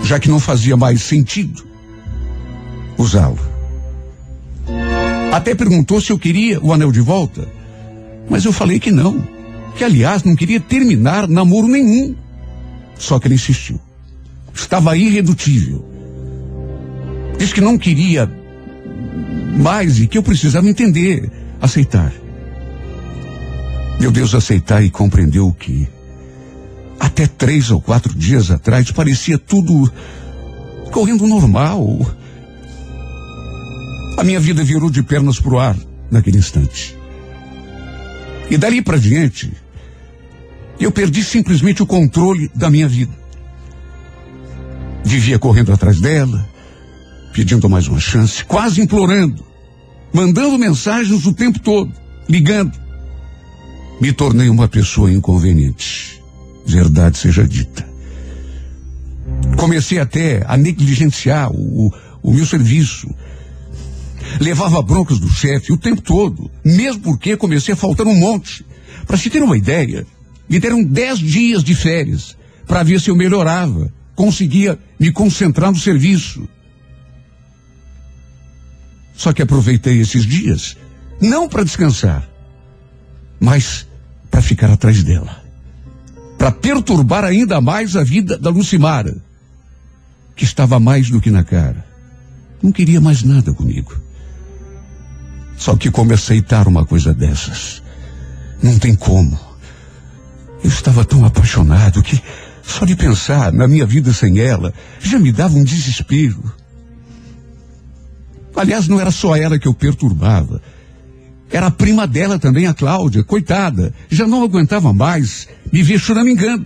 já 0.02 0.18
que 0.18 0.28
não 0.28 0.40
fazia 0.40 0.76
mais 0.76 1.02
sentido 1.02 1.64
usá-lo. 2.98 3.38
Até 5.32 5.54
perguntou 5.54 6.00
se 6.00 6.12
eu 6.12 6.18
queria 6.18 6.60
o 6.60 6.72
anel 6.72 6.92
de 6.92 7.00
volta, 7.00 7.48
mas 8.28 8.44
eu 8.44 8.52
falei 8.52 8.78
que 8.78 8.90
não, 8.90 9.26
que 9.76 9.84
aliás 9.84 10.22
não 10.22 10.36
queria 10.36 10.60
terminar 10.60 11.26
namoro 11.28 11.66
nenhum. 11.66 12.14
Só 12.98 13.18
que 13.18 13.26
ele 13.26 13.34
insistiu. 13.34 13.80
Estava 14.54 14.96
irredutível. 14.96 15.84
Diz 17.38 17.52
que 17.52 17.60
não 17.60 17.78
queria 17.78 18.30
mais 19.56 19.98
e 19.98 20.06
que 20.06 20.18
eu 20.18 20.22
precisava 20.22 20.68
entender, 20.68 21.30
aceitar. 21.60 22.12
Meu 23.98 24.10
Deus, 24.10 24.34
aceitar 24.34 24.84
e 24.84 24.90
compreendeu 24.90 25.54
que 25.58 25.88
até 27.02 27.26
três 27.26 27.68
ou 27.72 27.80
quatro 27.80 28.14
dias 28.14 28.48
atrás 28.48 28.92
parecia 28.92 29.36
tudo 29.36 29.92
correndo 30.92 31.26
normal. 31.26 31.98
A 34.16 34.22
minha 34.22 34.38
vida 34.38 34.62
virou 34.62 34.88
de 34.88 35.02
pernas 35.02 35.40
pro 35.40 35.58
ar 35.58 35.76
naquele 36.08 36.38
instante. 36.38 36.96
E 38.48 38.56
dali 38.56 38.80
para 38.80 38.98
diante, 38.98 39.52
eu 40.78 40.92
perdi 40.92 41.24
simplesmente 41.24 41.82
o 41.82 41.86
controle 41.86 42.48
da 42.54 42.70
minha 42.70 42.86
vida. 42.86 43.12
Vivia 45.04 45.40
correndo 45.40 45.72
atrás 45.72 46.00
dela, 46.00 46.48
pedindo 47.32 47.68
mais 47.68 47.88
uma 47.88 47.98
chance, 47.98 48.44
quase 48.44 48.80
implorando, 48.80 49.44
mandando 50.12 50.56
mensagens 50.56 51.26
o 51.26 51.32
tempo 51.32 51.58
todo, 51.58 51.92
ligando. 52.28 52.78
Me 54.00 54.12
tornei 54.12 54.48
uma 54.48 54.68
pessoa 54.68 55.10
inconveniente. 55.10 56.21
Verdade 56.66 57.18
seja 57.18 57.46
dita. 57.46 57.87
Comecei 59.57 59.98
até 59.98 60.44
a 60.46 60.57
negligenciar 60.57 61.51
o, 61.53 61.92
o 62.22 62.33
meu 62.33 62.46
serviço. 62.46 63.12
Levava 64.40 64.81
broncas 64.83 65.18
do 65.18 65.29
chefe 65.29 65.72
o 65.72 65.79
tempo 65.79 66.01
todo, 66.01 66.51
mesmo 66.64 67.03
porque 67.03 67.37
comecei 67.37 67.75
a 67.75 67.77
faltar 67.77 68.07
um 68.07 68.14
monte. 68.14 68.64
Para 69.07 69.16
se 69.16 69.29
ter 69.29 69.42
uma 69.42 69.57
ideia, 69.57 70.07
me 70.48 70.59
deram 70.59 70.83
dez 70.83 71.18
dias 71.18 71.62
de 71.62 71.75
férias 71.75 72.37
para 72.66 72.83
ver 72.83 73.01
se 73.01 73.11
eu 73.11 73.16
melhorava, 73.16 73.92
conseguia 74.14 74.79
me 74.98 75.12
concentrar 75.12 75.70
no 75.70 75.79
serviço. 75.79 76.48
Só 79.14 79.33
que 79.33 79.42
aproveitei 79.42 80.01
esses 80.01 80.25
dias, 80.25 80.77
não 81.20 81.48
para 81.48 81.64
descansar, 81.64 82.29
mas 83.38 83.87
para 84.31 84.40
ficar 84.40 84.70
atrás 84.70 85.03
dela. 85.03 85.41
Para 86.42 86.50
perturbar 86.50 87.22
ainda 87.22 87.61
mais 87.61 87.94
a 87.94 88.02
vida 88.02 88.37
da 88.37 88.50
Lucimara, 88.50 89.16
que 90.35 90.42
estava 90.42 90.81
mais 90.81 91.09
do 91.09 91.20
que 91.20 91.31
na 91.31 91.44
cara. 91.44 91.87
Não 92.61 92.72
queria 92.72 93.00
mais 93.00 93.22
nada 93.22 93.55
comigo. 93.55 93.94
Só 95.57 95.76
que 95.76 95.88
como 95.88 96.12
aceitar 96.12 96.66
uma 96.66 96.85
coisa 96.85 97.14
dessas? 97.14 97.81
Não 98.61 98.76
tem 98.76 98.96
como. 98.96 99.38
Eu 100.64 100.68
estava 100.68 101.05
tão 101.05 101.24
apaixonado 101.24 102.02
que 102.02 102.20
só 102.61 102.85
de 102.85 102.96
pensar 102.96 103.52
na 103.52 103.68
minha 103.68 103.87
vida 103.87 104.12
sem 104.12 104.40
ela 104.40 104.74
já 104.98 105.20
me 105.20 105.31
dava 105.31 105.57
um 105.57 105.62
desespero. 105.62 106.42
Aliás, 108.57 108.88
não 108.88 108.98
era 108.98 109.12
só 109.12 109.37
ela 109.37 109.61
que 109.61 109.68
eu 109.68 109.74
perturbava. 109.74 110.61
Era 111.52 111.66
a 111.66 111.70
prima 111.70 112.06
dela 112.06 112.38
também, 112.38 112.66
a 112.66 112.72
Cláudia, 112.72 113.22
coitada, 113.22 113.94
já 114.08 114.26
não 114.26 114.42
aguentava 114.42 114.92
mais 114.94 115.46
me 115.70 115.82
ver 115.82 115.98
choramingando. 115.98 116.64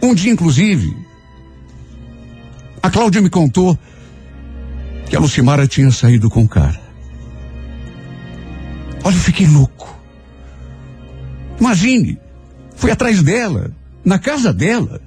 Um 0.00 0.14
dia, 0.14 0.32
inclusive, 0.32 0.96
a 2.80 2.88
Cláudia 2.88 3.20
me 3.20 3.28
contou 3.28 3.76
que 5.08 5.16
a 5.16 5.20
Lucimara 5.20 5.66
tinha 5.66 5.90
saído 5.90 6.30
com 6.30 6.44
o 6.44 6.48
cara. 6.48 6.80
Olha, 9.02 9.16
eu 9.16 9.20
fiquei 9.20 9.48
louco. 9.48 9.92
Imagine, 11.58 12.18
fui 12.76 12.92
atrás 12.92 13.22
dela, 13.24 13.72
na 14.04 14.20
casa 14.20 14.52
dela, 14.52 15.00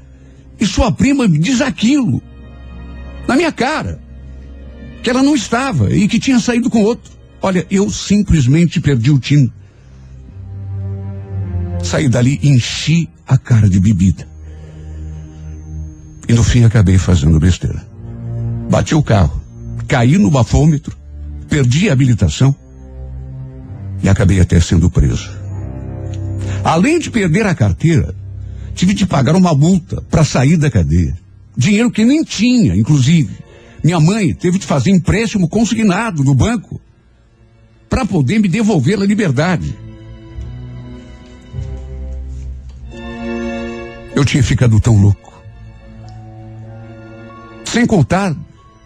e 0.60 0.66
sua 0.66 0.92
prima 0.92 1.26
me 1.26 1.40
diz 1.40 1.62
aquilo, 1.62 2.22
na 3.28 3.36
minha 3.38 3.52
cara, 3.52 4.00
que 5.02 5.10
ela 5.10 5.24
não 5.24 5.36
estava 5.36 5.94
e 5.94 6.08
que 6.08 6.20
tinha 6.20 6.40
saído 6.40 6.70
com 6.70 6.84
outro. 6.84 7.15
Olha, 7.42 7.66
eu 7.70 7.90
simplesmente 7.90 8.80
perdi 8.80 9.12
o 9.12 9.20
tino. 9.20 9.52
Saí 11.84 12.10
dali 12.10 12.40
enchi 12.42 13.08
a 13.28 13.38
cara 13.38 13.70
de 13.70 13.80
bebida. 13.80 14.28
E 16.28 16.34
no 16.34 16.44
fim 16.44 16.64
acabei 16.64 16.98
fazendo 16.98 17.40
besteira. 17.40 17.86
Bati 18.70 18.96
o 18.96 19.04
carro, 19.04 19.40
caí 19.88 20.18
no 20.18 20.32
bafômetro, 20.32 20.98
perdi 21.48 21.90
a 21.90 21.94
habilitação 21.94 22.56
e 24.02 24.10
acabei 24.10 24.40
até 24.40 24.60
sendo 24.60 24.90
preso. 24.90 25.30
Além 26.64 26.98
de 26.98 27.12
perder 27.12 27.46
a 27.46 27.54
carteira, 27.54 28.16
tive 28.74 28.94
de 28.94 29.06
pagar 29.06 29.36
uma 29.36 29.54
multa 29.54 30.02
para 30.10 30.24
sair 30.24 30.58
da 30.58 30.72
cadeia. 30.72 31.16
Dinheiro 31.56 31.92
que 31.92 32.04
nem 32.04 32.24
tinha, 32.24 32.76
inclusive. 32.76 33.30
Minha 33.84 34.00
mãe 34.00 34.34
teve 34.34 34.58
de 34.58 34.66
fazer 34.66 34.90
empréstimo 34.90 35.48
consignado 35.48 36.24
no 36.24 36.34
banco 36.34 36.82
para 37.90 38.06
poder 38.06 38.40
me 38.40 38.48
devolver 38.48 39.00
a 39.00 39.06
liberdade. 39.06 39.76
Eu 44.16 44.24
tinha 44.24 44.44
ficado 44.44 44.80
tão 44.80 44.96
louco. 44.96 45.34
Sem 47.66 47.86
contar 47.86 48.36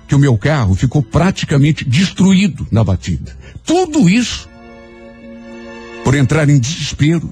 que 0.07 0.15
o 0.15 0.19
meu 0.19 0.35
carro 0.37 0.73
ficou 0.73 1.03
praticamente 1.03 1.85
destruído 1.85 2.67
na 2.71 2.83
batida. 2.83 3.37
Tudo 3.63 4.09
isso 4.09 4.49
por 6.03 6.15
entrar 6.15 6.49
em 6.49 6.59
desespero 6.59 7.31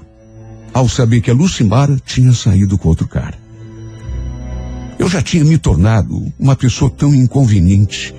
ao 0.72 0.88
saber 0.88 1.22
que 1.22 1.32
a 1.32 1.34
Lucimara 1.34 1.98
tinha 2.06 2.32
saído 2.34 2.78
com 2.78 2.90
outro 2.90 3.08
cara. 3.08 3.36
Eu 5.00 5.10
já 5.10 5.22
tinha 5.22 5.44
me 5.44 5.58
tornado 5.58 6.32
uma 6.38 6.56
pessoa 6.56 6.92
tão 6.92 7.16
inconveniente 7.16 8.14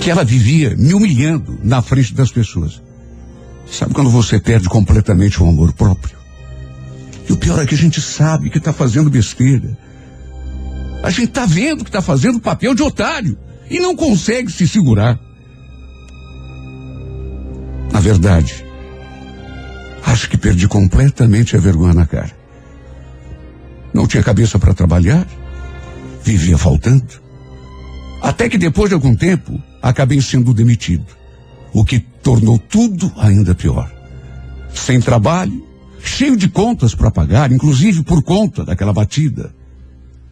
que 0.00 0.10
ela 0.10 0.24
vivia 0.24 0.74
me 0.76 0.94
humilhando 0.94 1.58
na 1.62 1.82
frente 1.82 2.14
das 2.14 2.30
pessoas. 2.30 2.80
Sabe 3.70 3.92
quando 3.92 4.10
você 4.10 4.40
perde 4.40 4.68
completamente 4.68 5.42
o 5.42 5.48
amor 5.48 5.72
próprio? 5.72 6.16
E 7.28 7.32
o 7.32 7.36
pior 7.36 7.62
é 7.62 7.66
que 7.66 7.74
a 7.74 7.78
gente 7.78 8.00
sabe 8.00 8.48
que 8.48 8.58
está 8.58 8.72
fazendo 8.72 9.10
besteira. 9.10 9.76
A 11.02 11.10
gente 11.10 11.28
está 11.28 11.44
vendo 11.44 11.84
que 11.84 11.90
está 11.90 12.00
fazendo 12.00 12.40
papel 12.40 12.74
de 12.74 12.82
otário 12.82 13.38
e 13.70 13.78
não 13.78 13.94
consegue 13.94 14.50
se 14.50 14.66
segurar. 14.66 15.18
Na 17.92 18.00
verdade, 18.00 18.64
acho 20.04 20.28
que 20.30 20.36
perdi 20.36 20.66
completamente 20.66 21.56
a 21.56 21.60
vergonha 21.60 21.94
na 21.94 22.06
cara. 22.06 22.36
Não 23.92 24.06
tinha 24.06 24.22
cabeça 24.22 24.58
para 24.58 24.74
trabalhar, 24.74 25.26
vivia 26.22 26.56
faltando. 26.56 27.28
Até 28.22 28.48
que 28.48 28.58
depois 28.58 28.88
de 28.88 28.94
algum 28.94 29.14
tempo, 29.14 29.60
acabei 29.82 30.20
sendo 30.20 30.52
demitido, 30.52 31.06
o 31.72 31.84
que 31.84 31.98
tornou 31.98 32.58
tudo 32.58 33.12
ainda 33.16 33.54
pior. 33.54 33.90
Sem 34.74 35.00
trabalho, 35.00 35.66
cheio 36.02 36.36
de 36.36 36.48
contas 36.48 36.94
para 36.94 37.10
pagar, 37.10 37.52
inclusive 37.52 38.02
por 38.02 38.22
conta 38.22 38.64
daquela 38.64 38.92
batida, 38.92 39.54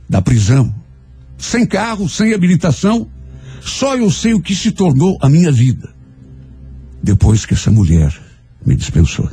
da 0.08 0.20
prisão. 0.20 0.74
Sem 1.38 1.66
carro, 1.66 2.08
sem 2.08 2.32
habilitação, 2.32 3.08
só 3.60 3.96
eu 3.96 4.10
sei 4.10 4.34
o 4.34 4.40
que 4.40 4.54
se 4.54 4.70
tornou 4.70 5.18
a 5.20 5.28
minha 5.28 5.50
vida. 5.50 5.94
Depois 7.02 7.44
que 7.44 7.54
essa 7.54 7.70
mulher 7.70 8.14
me 8.64 8.74
dispensou. 8.74 9.30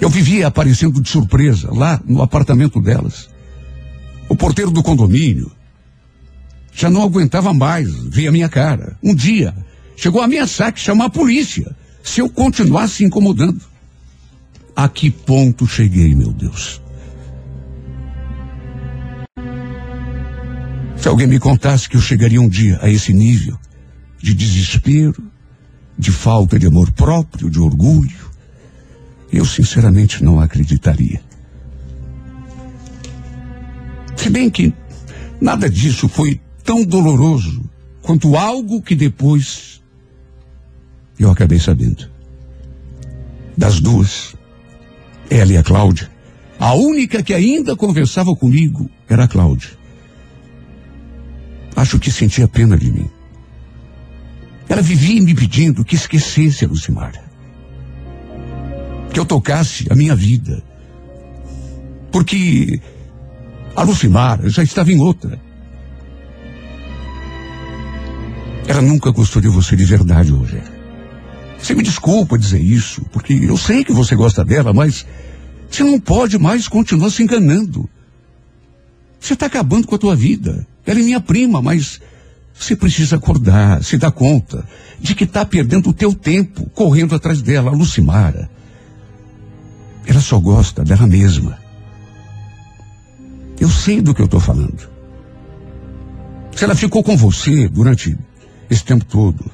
Eu 0.00 0.10
vivia 0.10 0.48
aparecendo 0.48 1.00
de 1.00 1.08
surpresa 1.08 1.72
lá 1.72 2.00
no 2.04 2.20
apartamento 2.20 2.80
delas. 2.80 3.30
O 4.28 4.36
porteiro 4.36 4.70
do 4.70 4.82
condomínio 4.82 5.50
já 6.74 6.90
não 6.90 7.02
aguentava 7.02 7.54
mais 7.54 7.88
ver 8.08 8.26
a 8.26 8.32
minha 8.32 8.48
cara. 8.48 8.98
Um 9.02 9.14
dia 9.14 9.54
chegou 9.96 10.20
a 10.20 10.24
ameaçar 10.24 10.72
que 10.72 10.80
chamar 10.80 11.06
a 11.06 11.10
polícia 11.10 11.74
se 12.02 12.20
eu 12.20 12.28
continuasse 12.28 13.04
incomodando. 13.04 13.60
A 14.76 14.88
que 14.88 15.08
ponto 15.08 15.66
cheguei, 15.68 16.14
meu 16.16 16.32
Deus? 16.32 16.82
Se 20.96 21.06
alguém 21.06 21.28
me 21.28 21.38
contasse 21.38 21.88
que 21.88 21.96
eu 21.96 22.00
chegaria 22.00 22.40
um 22.40 22.48
dia 22.48 22.78
a 22.82 22.90
esse 22.90 23.12
nível 23.12 23.56
de 24.20 24.34
desespero, 24.34 25.22
de 25.96 26.10
falta 26.10 26.58
de 26.58 26.66
amor 26.66 26.90
próprio, 26.90 27.48
de 27.48 27.60
orgulho, 27.60 28.30
eu 29.32 29.44
sinceramente 29.44 30.24
não 30.24 30.40
acreditaria. 30.40 31.20
Se 34.16 34.28
bem 34.28 34.50
que 34.50 34.72
nada 35.40 35.68
disso 35.68 36.08
foi 36.08 36.40
tão 36.64 36.84
doloroso 36.84 37.62
quanto 38.02 38.36
algo 38.36 38.82
que 38.82 38.94
depois 38.94 39.82
eu 41.18 41.30
acabei 41.30 41.60
sabendo. 41.60 42.10
Das 43.56 43.78
duas, 43.78 44.34
ela 45.30 45.52
e 45.52 45.56
a 45.56 45.62
Cláudia, 45.62 46.10
a 46.58 46.74
única 46.74 47.22
que 47.22 47.34
ainda 47.34 47.76
conversava 47.76 48.34
comigo 48.34 48.90
era 49.08 49.24
a 49.24 49.28
Cláudia. 49.28 49.70
Acho 51.76 51.98
que 51.98 52.10
sentia 52.10 52.48
pena 52.48 52.76
de 52.76 52.90
mim. 52.90 53.10
Ela 54.68 54.80
vivia 54.82 55.20
me 55.22 55.34
pedindo 55.34 55.84
que 55.84 55.94
esquecesse 55.94 56.64
a 56.64 56.68
Lucimara. 56.68 57.22
Que 59.12 59.20
eu 59.20 59.26
tocasse 59.26 59.86
a 59.90 59.94
minha 59.94 60.16
vida. 60.16 60.62
Porque 62.10 62.80
a 63.76 63.82
Lucimara 63.82 64.48
já 64.48 64.62
estava 64.62 64.92
em 64.92 65.00
outra. 65.00 65.38
Ela 68.66 68.80
nunca 68.80 69.10
gostou 69.10 69.40
de 69.42 69.48
você 69.48 69.76
de 69.76 69.84
verdade, 69.84 70.30
Rogério. 70.30 70.72
Você 71.58 71.74
me 71.74 71.82
desculpa 71.82 72.38
dizer 72.38 72.60
isso, 72.60 73.02
porque 73.12 73.32
eu 73.32 73.56
sei 73.56 73.84
que 73.84 73.92
você 73.92 74.14
gosta 74.14 74.44
dela, 74.44 74.72
mas 74.72 75.06
você 75.70 75.82
não 75.82 75.98
pode 75.98 76.38
mais 76.38 76.68
continuar 76.68 77.10
se 77.10 77.22
enganando. 77.22 77.88
Você 79.18 79.32
está 79.32 79.46
acabando 79.46 79.86
com 79.86 79.94
a 79.94 79.98
tua 79.98 80.14
vida. 80.14 80.66
Ela 80.86 81.00
é 81.00 81.02
minha 81.02 81.20
prima, 81.20 81.62
mas 81.62 82.00
você 82.54 82.76
precisa 82.76 83.16
acordar, 83.16 83.82
se 83.82 83.96
dar 83.96 84.12
conta 84.12 84.66
de 85.00 85.14
que 85.14 85.24
está 85.24 85.44
perdendo 85.44 85.90
o 85.90 85.94
teu 85.94 86.14
tempo 86.14 86.68
correndo 86.70 87.14
atrás 87.14 87.42
dela, 87.42 87.70
a 87.70 87.74
Lucimara. 87.74 88.50
Ela 90.06 90.20
só 90.20 90.38
gosta 90.38 90.84
dela 90.84 91.06
mesma. 91.06 91.58
Eu 93.58 93.70
sei 93.70 94.02
do 94.02 94.14
que 94.14 94.20
eu 94.20 94.26
estou 94.26 94.40
falando. 94.40 94.88
Se 96.54 96.64
ela 96.64 96.74
ficou 96.74 97.02
com 97.02 97.16
você 97.16 97.68
durante 97.68 98.16
esse 98.74 98.84
tempo 98.84 99.04
todo, 99.04 99.50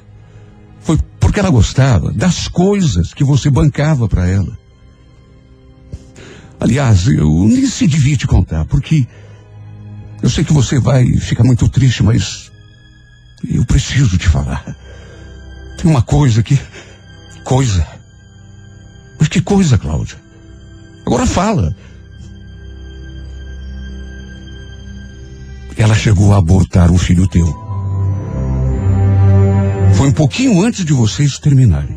foi 0.81 0.97
porque 1.19 1.39
ela 1.39 1.49
gostava 1.49 2.11
das 2.11 2.47
coisas 2.47 3.13
que 3.13 3.23
você 3.23 3.49
bancava 3.49 4.07
para 4.07 4.27
ela. 4.27 4.57
Aliás, 6.59 7.07
eu 7.07 7.47
nem 7.47 7.65
se 7.67 7.87
devia 7.87 8.17
te 8.17 8.27
contar, 8.27 8.65
porque 8.65 9.07
eu 10.21 10.29
sei 10.29 10.43
que 10.43 10.53
você 10.53 10.79
vai 10.79 11.05
ficar 11.17 11.43
muito 11.43 11.67
triste, 11.69 12.03
mas 12.03 12.51
eu 13.47 13.65
preciso 13.65 14.17
te 14.17 14.27
falar. 14.27 14.75
Tem 15.77 15.89
uma 15.89 16.01
coisa 16.01 16.43
que. 16.43 16.59
Coisa. 17.43 17.87
Mas 19.19 19.27
que 19.27 19.41
coisa, 19.41 19.77
Cláudia? 19.77 20.17
Agora 21.05 21.25
fala. 21.25 21.75
Ela 25.75 25.95
chegou 25.95 26.31
a 26.31 26.37
abortar 26.37 26.91
um 26.91 26.97
filho 26.97 27.27
teu. 27.27 27.60
Foi 30.01 30.09
um 30.09 30.13
pouquinho 30.13 30.63
antes 30.63 30.83
de 30.83 30.93
vocês 30.93 31.37
terminarem. 31.37 31.95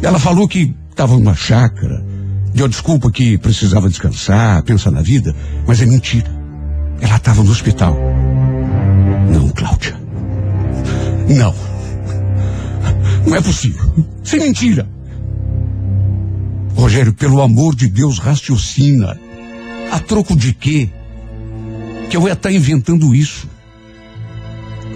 Ela 0.00 0.20
falou 0.20 0.46
que 0.46 0.72
estava 0.88 1.14
numa 1.14 1.34
chácara, 1.34 2.00
deu 2.54 2.68
desculpa 2.68 3.10
que 3.10 3.36
precisava 3.36 3.88
descansar, 3.88 4.62
pensar 4.62 4.92
na 4.92 5.02
vida, 5.02 5.34
mas 5.66 5.82
é 5.82 5.84
mentira. 5.84 6.30
Ela 7.00 7.16
estava 7.16 7.42
no 7.42 7.50
hospital. 7.50 7.98
Não, 9.32 9.48
Cláudia. 9.48 10.00
Não. 11.28 11.52
Não 13.26 13.34
é 13.34 13.40
possível. 13.40 14.06
Isso 14.22 14.36
é 14.36 14.38
mentira. 14.38 14.88
Rogério, 16.76 17.12
pelo 17.14 17.42
amor 17.42 17.74
de 17.74 17.88
Deus, 17.88 18.20
raciocina. 18.20 19.18
A 19.90 19.98
troco 19.98 20.36
de 20.36 20.54
quê? 20.54 20.88
Que 22.08 22.16
eu 22.16 22.28
ia 22.28 22.34
estar 22.34 22.52
inventando 22.52 23.12
isso. 23.12 23.52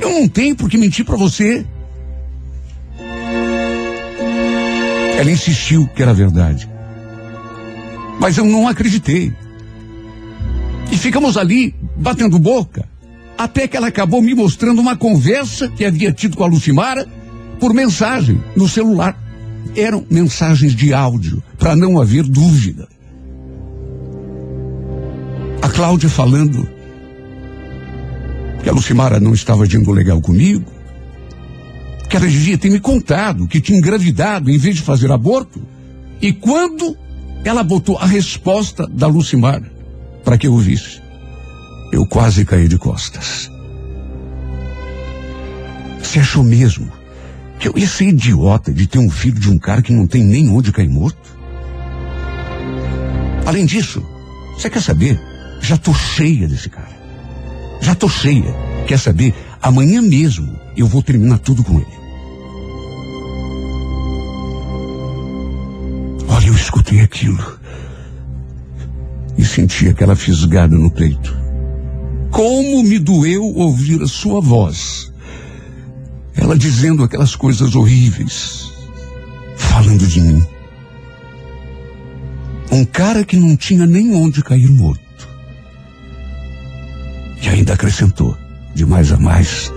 Eu 0.09 0.21
não 0.21 0.27
tenho 0.29 0.57
por 0.57 0.71
que 0.71 0.79
mentir 0.79 1.05
para 1.05 1.16
você. 1.16 1.66
Ela 5.18 5.31
insistiu 5.31 5.87
que 5.94 6.03
era 6.03 6.14
verdade. 6.14 6.66
Mas 8.18 8.38
eu 8.38 8.47
não 8.47 8.66
acreditei. 8.66 9.31
E 10.90 10.97
ficamos 10.97 11.37
ali, 11.37 11.75
batendo 11.94 12.38
boca, 12.38 12.88
até 13.37 13.68
que 13.68 13.77
ela 13.77 13.88
acabou 13.88 14.23
me 14.23 14.35
mostrando 14.35 14.81
uma 14.81 14.97
conversa 14.97 15.68
que 15.68 15.85
havia 15.85 16.11
tido 16.11 16.38
com 16.38 16.44
a 16.44 16.47
Lucimara 16.47 17.07
por 17.61 17.75
mensagem 17.75 18.42
no 18.57 18.66
celular. 18.66 19.14
Eram 19.77 20.07
mensagens 20.11 20.75
de 20.75 20.94
áudio, 20.94 21.42
para 21.59 21.77
não 21.77 22.01
haver 22.01 22.23
dúvida. 22.23 22.88
A 25.61 25.68
Cláudia 25.68 26.09
falando 26.09 26.66
que 28.62 28.68
a 28.68 28.73
Lucimara 28.73 29.21
não 29.21 29.35
estava 29.35 29.64
agindo 29.64 29.90
legal 29.92 30.21
comigo, 30.21 30.71
que 32.09 32.16
ela 32.16 32.27
devia 32.27 32.57
ter 32.57 32.71
me 32.71 32.81
contado 32.81 33.47
que 33.47 33.61
tinha 33.61 33.79
engravidado 33.79 34.51
em 34.51 34.59
vez 34.59 34.77
de 34.77 34.83
fazer 34.83 35.12
aborto. 35.12 35.61
E 36.21 36.33
quando 36.33 36.97
ela 37.44 37.62
botou 37.62 37.97
a 37.99 38.07
resposta 38.07 38.87
da 38.87 39.07
Lucimara 39.07 39.71
para 40.25 40.38
que 40.38 40.47
eu 40.47 40.53
ouvisse, 40.53 41.01
eu 41.92 42.07
quase 42.07 42.44
caí 42.44 42.66
de 42.66 42.79
costas. 42.79 43.51
Você 46.03 46.21
achou 46.21 46.42
mesmo 46.42 46.90
que 47.59 47.68
eu 47.68 47.75
ia 47.77 47.87
ser 47.87 48.07
idiota 48.07 48.73
de 48.73 48.87
ter 48.87 48.99
um 48.99 49.11
filho 49.11 49.38
de 49.38 49.51
um 49.51 49.59
cara 49.59 49.83
que 49.83 49.92
não 49.92 50.07
tem 50.07 50.25
nem 50.25 50.49
onde 50.49 50.73
cair 50.73 50.88
morto? 50.88 51.37
Além 53.44 53.66
disso, 53.66 54.03
você 54.55 54.71
quer 54.71 54.83
saber? 54.83 55.21
Já 55.61 55.77
tô 55.77 55.92
cheia 55.92 56.47
desse 56.49 56.68
cara. 56.68 56.98
Já 57.81 57.95
tô 57.95 58.09
cheia. 58.09 58.55
Quer 58.87 58.99
saber? 58.99 59.35
Amanhã 59.61 60.01
mesmo 60.01 60.59
eu 60.77 60.87
vou 60.87 61.03
terminar 61.03 61.38
tudo 61.38 61.62
com 61.64 61.75
ele. 61.75 61.99
Olha, 66.29 66.47
eu 66.47 66.55
escutei 66.55 67.01
aquilo. 67.01 67.59
E 69.37 69.45
senti 69.45 69.88
aquela 69.88 70.17
fisgada 70.17 70.77
no 70.77 70.91
peito. 70.91 71.37
Como 72.31 72.83
me 72.83 72.99
doeu 72.99 73.45
ouvir 73.55 74.03
a 74.03 74.07
sua 74.07 74.41
voz. 74.41 75.12
Ela 76.35 76.57
dizendo 76.57 77.03
aquelas 77.03 77.35
coisas 77.35 77.75
horríveis. 77.75 78.73
Falando 79.57 80.07
de 80.07 80.21
mim. 80.21 80.47
Um 82.71 82.85
cara 82.85 83.25
que 83.25 83.37
não 83.37 83.57
tinha 83.57 83.87
nem 83.87 84.14
onde 84.14 84.43
cair 84.43 84.71
morto. 84.71 85.08
E 87.42 87.48
ainda 87.48 87.74
acrescentou, 87.74 88.37
de 88.74 88.85
mais 88.85 89.12
a 89.12 89.16
mais. 89.16 89.72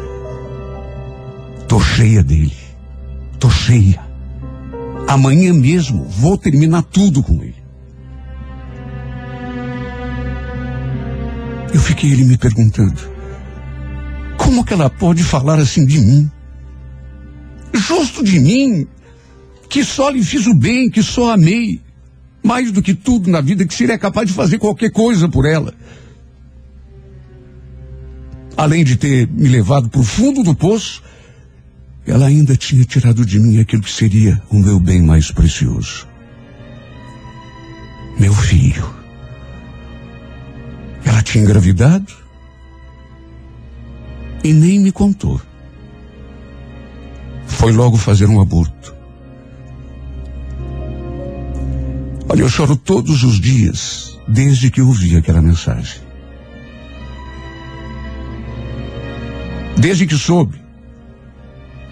Tô 1.67 1.79
cheia 1.79 2.23
dele. 2.23 2.53
Tô 3.39 3.49
cheia. 3.49 3.99
Amanhã 5.07 5.53
mesmo 5.53 6.05
vou 6.05 6.37
terminar 6.37 6.83
tudo 6.83 7.23
com 7.23 7.41
ele. 7.43 7.61
Eu 11.73 11.79
fiquei 11.79 12.11
ele 12.11 12.25
me 12.25 12.37
perguntando: 12.37 12.99
como 14.37 14.63
que 14.63 14.73
ela 14.73 14.89
pode 14.89 15.23
falar 15.23 15.59
assim 15.59 15.85
de 15.85 15.99
mim? 15.99 16.31
Justo 17.73 18.23
de 18.23 18.39
mim, 18.39 18.87
que 19.69 19.83
só 19.83 20.09
lhe 20.09 20.23
fiz 20.23 20.45
o 20.47 20.53
bem, 20.53 20.89
que 20.89 21.01
só 21.01 21.31
amei, 21.31 21.79
mais 22.43 22.71
do 22.71 22.81
que 22.81 22.93
tudo 22.93 23.29
na 23.29 23.39
vida, 23.39 23.65
que 23.65 23.73
seria 23.73 23.97
capaz 23.97 24.27
de 24.27 24.33
fazer 24.33 24.57
qualquer 24.57 24.91
coisa 24.91 25.29
por 25.29 25.45
ela. 25.45 25.73
Além 28.57 28.83
de 28.83 28.95
ter 28.95 29.27
me 29.27 29.47
levado 29.47 29.89
para 29.89 30.01
o 30.01 30.03
fundo 30.03 30.43
do 30.43 30.53
poço, 30.53 31.01
ela 32.05 32.27
ainda 32.27 32.55
tinha 32.55 32.83
tirado 32.83 33.25
de 33.25 33.39
mim 33.39 33.59
aquilo 33.59 33.83
que 33.83 33.91
seria 33.91 34.41
o 34.49 34.57
meu 34.57 34.79
bem 34.79 35.01
mais 35.01 35.31
precioso. 35.31 36.07
Meu 38.19 38.33
filho. 38.33 38.93
Ela 41.05 41.21
tinha 41.21 41.43
engravidado 41.43 42.13
e 44.43 44.53
nem 44.53 44.79
me 44.79 44.91
contou. 44.91 45.41
Foi 47.45 47.71
logo 47.71 47.97
fazer 47.97 48.27
um 48.27 48.41
aborto. 48.41 48.95
Olha, 52.27 52.41
eu 52.41 52.49
choro 52.49 52.75
todos 52.75 53.23
os 53.23 53.39
dias 53.39 54.17
desde 54.27 54.71
que 54.71 54.81
ouvi 54.81 55.17
aquela 55.17 55.41
mensagem. 55.41 56.10
Desde 59.81 60.05
que 60.05 60.15
soube 60.15 60.61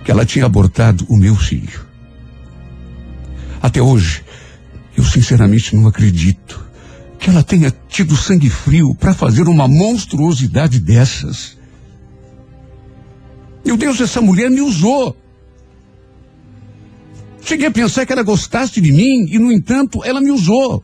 que 0.05 0.11
ela 0.11 0.23
tinha 0.23 0.45
abortado 0.45 1.07
o 1.09 1.17
meu 1.17 1.35
filho. 1.35 1.87
Até 3.59 3.81
hoje, 3.81 4.23
eu 4.95 5.03
sinceramente 5.03 5.75
não 5.75 5.87
acredito 5.87 6.63
que 7.17 7.31
ela 7.31 7.41
tenha 7.41 7.73
tido 7.89 8.15
sangue 8.15 8.47
frio 8.47 8.93
para 8.93 9.11
fazer 9.11 9.47
uma 9.47 9.67
monstruosidade 9.67 10.79
dessas. 10.79 11.57
Meu 13.65 13.75
Deus, 13.75 13.99
essa 13.99 14.21
mulher 14.21 14.51
me 14.51 14.61
usou. 14.61 15.17
Cheguei 17.41 17.65
a 17.65 17.71
pensar 17.71 18.05
que 18.05 18.13
ela 18.13 18.21
gostasse 18.21 18.79
de 18.79 18.91
mim 18.91 19.25
e, 19.31 19.39
no 19.39 19.51
entanto, 19.51 20.05
ela 20.05 20.21
me 20.21 20.29
usou. 20.29 20.83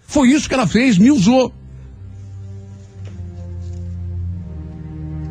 Foi 0.00 0.30
isso 0.30 0.48
que 0.48 0.54
ela 0.54 0.66
fez, 0.66 0.96
me 0.96 1.10
usou. 1.10 1.52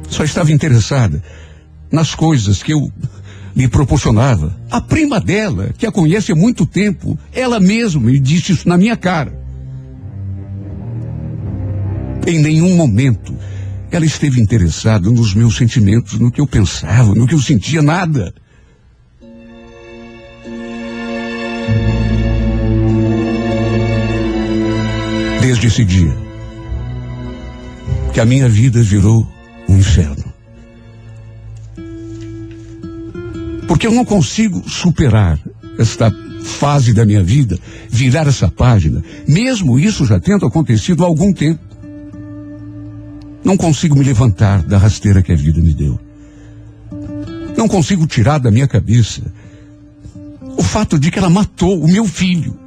Só 0.09 0.23
estava 0.23 0.51
interessada 0.51 1.21
nas 1.91 2.15
coisas 2.15 2.63
que 2.63 2.73
eu 2.73 2.91
lhe 3.55 3.67
proporcionava. 3.67 4.55
A 4.69 4.79
prima 4.79 5.19
dela, 5.19 5.73
que 5.77 5.85
a 5.85 5.91
conhece 5.91 6.31
há 6.31 6.35
muito 6.35 6.65
tempo, 6.65 7.17
ela 7.33 7.59
mesma 7.59 8.01
me 8.01 8.19
disse 8.19 8.51
isso 8.51 8.69
na 8.69 8.77
minha 8.77 8.95
cara. 8.95 9.37
Em 12.25 12.39
nenhum 12.39 12.75
momento 12.75 13.33
ela 13.89 14.05
esteve 14.05 14.41
interessada 14.41 15.09
nos 15.09 15.33
meus 15.33 15.55
sentimentos, 15.55 16.19
no 16.19 16.31
que 16.31 16.41
eu 16.41 16.47
pensava, 16.47 17.15
no 17.15 17.25
que 17.25 17.33
eu 17.33 17.39
sentia, 17.39 17.81
nada. 17.81 18.33
Desde 25.41 25.67
esse 25.67 25.85
dia, 25.85 26.13
que 28.13 28.19
a 28.19 28.25
minha 28.25 28.49
vida 28.49 28.83
virou 28.83 29.25
um 29.68 29.78
inferno. 29.78 30.34
Porque 33.68 33.86
eu 33.86 33.91
não 33.91 34.05
consigo 34.05 34.68
superar 34.70 35.39
esta 35.78 36.11
fase 36.43 36.93
da 36.93 37.05
minha 37.05 37.24
vida, 37.24 37.59
virar 37.89 38.28
essa 38.28 38.49
página, 38.49 39.03
mesmo 39.28 39.78
isso 39.78 40.05
já 40.05 40.20
tendo 40.20 40.45
acontecido 40.45 41.03
há 41.03 41.07
algum 41.07 41.34
tempo. 41.34 41.59
Não 43.43 43.55
consigo 43.55 43.95
me 43.95 44.03
levantar 44.03 44.63
da 44.63 44.78
rasteira 44.78 45.22
que 45.22 45.32
a 45.32 45.36
vida 45.36 45.59
me 45.61 45.74
deu. 45.74 45.99
Não 47.55 47.68
consigo 47.68 48.07
tirar 48.07 48.39
da 48.39 48.51
minha 48.51 48.68
cabeça 48.68 49.22
o 50.57 50.63
fato 50.63 50.97
de 50.97 51.11
que 51.11 51.20
ela 51.20 51.30
matou 51.30 51.82
o 51.82 51.88
meu 51.88 52.05
filho. 52.05 52.57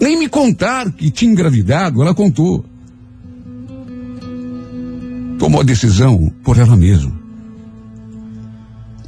Nem 0.00 0.18
me 0.18 0.28
contar 0.28 0.90
que 0.92 1.10
tinha 1.10 1.30
engravidado, 1.30 2.02
ela 2.02 2.14
contou. 2.14 2.64
Tomou 5.40 5.62
a 5.62 5.64
decisão 5.64 6.30
por 6.44 6.58
ela 6.58 6.76
mesma. 6.76 7.18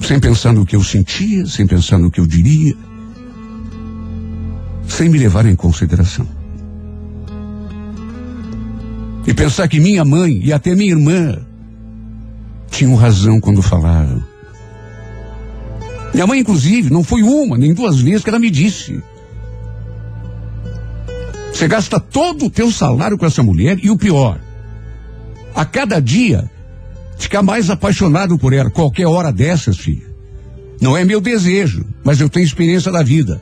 Sem 0.00 0.18
pensar 0.18 0.54
no 0.54 0.64
que 0.64 0.74
eu 0.74 0.82
sentia, 0.82 1.44
sem 1.44 1.66
pensar 1.66 1.98
no 1.98 2.10
que 2.10 2.18
eu 2.18 2.26
diria, 2.26 2.74
sem 4.88 5.10
me 5.10 5.18
levar 5.18 5.44
em 5.44 5.54
consideração. 5.54 6.26
E 9.26 9.34
pensar 9.34 9.68
que 9.68 9.78
minha 9.78 10.06
mãe 10.06 10.40
e 10.42 10.54
até 10.54 10.74
minha 10.74 10.92
irmã 10.92 11.38
tinham 12.70 12.96
razão 12.96 13.38
quando 13.38 13.60
falaram. 13.60 14.24
Minha 16.14 16.26
mãe, 16.26 16.40
inclusive, 16.40 16.90
não 16.90 17.04
foi 17.04 17.22
uma 17.22 17.58
nem 17.58 17.74
duas 17.74 18.00
vezes 18.00 18.24
que 18.24 18.30
ela 18.30 18.38
me 18.38 18.50
disse: 18.50 19.02
Você 21.52 21.68
gasta 21.68 22.00
todo 22.00 22.46
o 22.46 22.50
teu 22.50 22.72
salário 22.72 23.18
com 23.18 23.26
essa 23.26 23.42
mulher 23.42 23.78
e 23.82 23.90
o 23.90 23.98
pior, 23.98 24.40
a 25.54 25.64
cada 25.64 26.00
dia 26.00 26.50
Ficar 27.22 27.40
mais 27.40 27.70
apaixonado 27.70 28.36
por 28.36 28.52
ela 28.52 28.68
qualquer 28.68 29.06
hora 29.06 29.32
dessas, 29.32 29.78
filha. 29.78 30.10
Não 30.80 30.96
é 30.96 31.04
meu 31.04 31.20
desejo, 31.20 31.86
mas 32.02 32.20
eu 32.20 32.28
tenho 32.28 32.44
experiência 32.44 32.90
da 32.90 33.00
vida. 33.00 33.40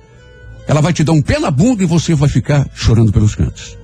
Ela 0.69 0.83
vai 0.83 0.93
te 0.93 1.03
dar 1.03 1.13
um 1.13 1.23
pé 1.23 1.39
na 1.39 1.51
bunda 1.51 1.83
e 1.83 1.87
você 1.87 2.15
vai 2.15 2.29
ficar 2.29 2.69
chorando 2.75 3.11
pelos 3.11 3.35
cantos. 3.35 3.79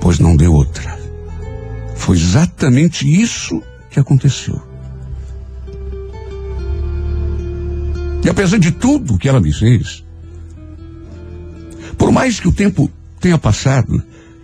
Pois 0.00 0.18
não 0.18 0.36
deu 0.36 0.52
outra. 0.52 0.98
Foi 1.94 2.16
exatamente 2.16 3.06
isso 3.06 3.62
que 3.88 4.00
aconteceu. 4.00 4.60
E 8.24 8.28
apesar 8.28 8.58
de 8.58 8.72
tudo 8.72 9.16
que 9.16 9.28
ela 9.28 9.40
me 9.40 9.52
fez, 9.52 10.04
por 11.96 12.10
mais 12.10 12.40
que 12.40 12.48
o 12.48 12.52
tempo 12.52 12.90
tenha 13.20 13.38
passado, 13.38 14.02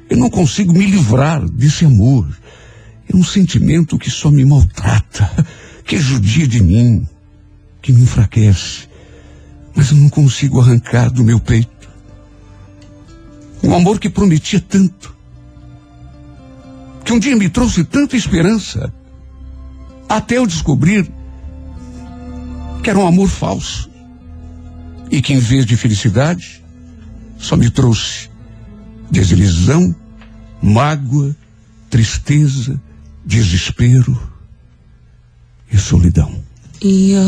eu 0.09 0.17
não 0.17 0.29
consigo 0.29 0.73
me 0.73 0.87
livrar 0.87 1.47
desse 1.49 1.85
amor. 1.85 2.27
É 3.13 3.17
um 3.17 3.25
sentimento 3.25 3.99
que 3.99 4.11
só 4.11 4.31
me 4.31 4.45
maltrata, 4.45 5.31
que 5.85 5.99
judia 5.99 6.47
de 6.47 6.63
mim, 6.63 7.07
que 7.81 7.93
me 7.93 8.03
enfraquece. 8.03 8.89
Mas 9.75 9.91
eu 9.91 9.97
não 9.97 10.09
consigo 10.09 10.61
arrancar 10.61 11.11
do 11.11 11.25
meu 11.25 11.41
peito. 11.41 11.89
Um 13.63 13.75
amor 13.75 13.99
que 13.99 14.09
prometia 14.09 14.61
tanto. 14.61 15.15
Que 17.05 17.13
um 17.13 17.19
dia 17.19 17.35
me 17.37 17.49
trouxe 17.49 17.85
tanta 17.85 18.17
esperança. 18.17 18.93
Até 20.09 20.37
eu 20.39 20.47
descobrir 20.47 21.11
que 22.83 22.91
era 22.91 22.99
um 22.99 23.07
amor 23.07 23.29
falso. 23.29 23.91
E 25.11 25.21
que 25.21 25.33
em 25.33 25.39
vez 25.39 25.67
de 25.67 25.77
felicidade, 25.77 26.63
só 27.39 27.57
me 27.57 27.71
trouxe 27.71 28.29
desilusão, 29.11 29.95
mágoa, 30.63 31.35
tristeza, 31.91 32.81
desespero 33.25 34.21
e 35.73 35.79
solidão. 35.79 36.43
You're 36.83 37.23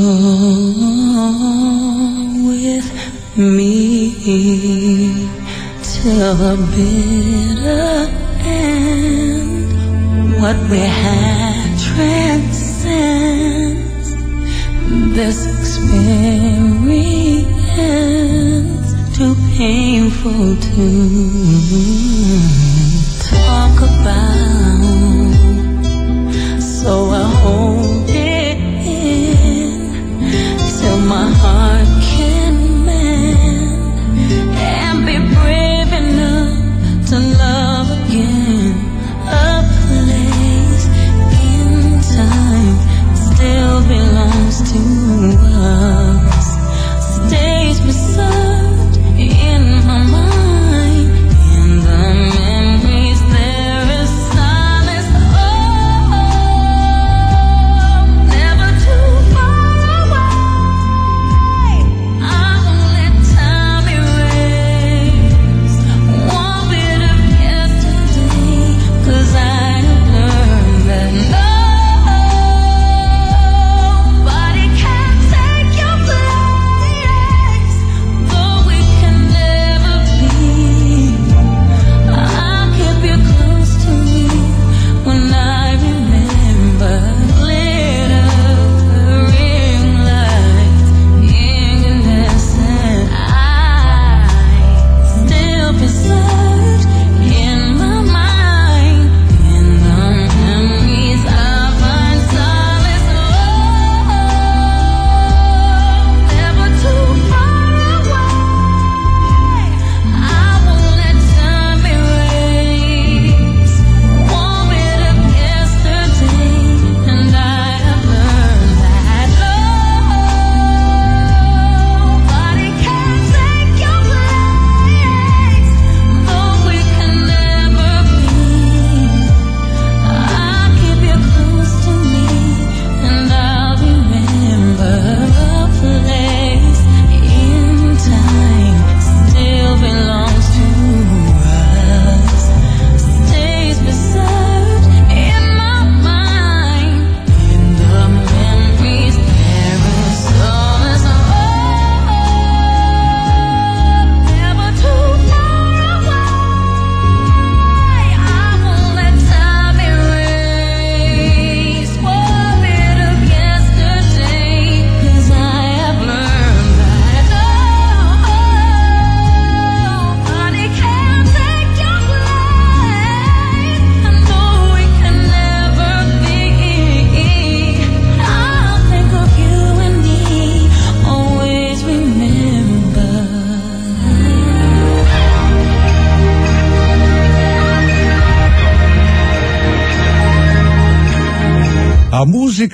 with 2.44 2.90
me 3.36 4.10
till 5.82 6.34
the 6.34 6.56
bitter 6.74 8.10
end. 8.44 9.66
What 10.40 10.56
we 10.68 10.78
had 10.78 11.78
transcends 11.78 12.86
this 15.14 15.46
experience. 15.46 17.26
Too 19.16 19.34
painful 19.56 20.56
to 20.56 20.86
talk 23.30 23.76
about. 23.80 25.32
So 26.60 26.92
I 27.12 27.24
hold 27.40 28.10
it 28.10 28.58
in 28.86 30.20
till 30.78 31.00
my 31.00 31.30
heart 31.30 31.75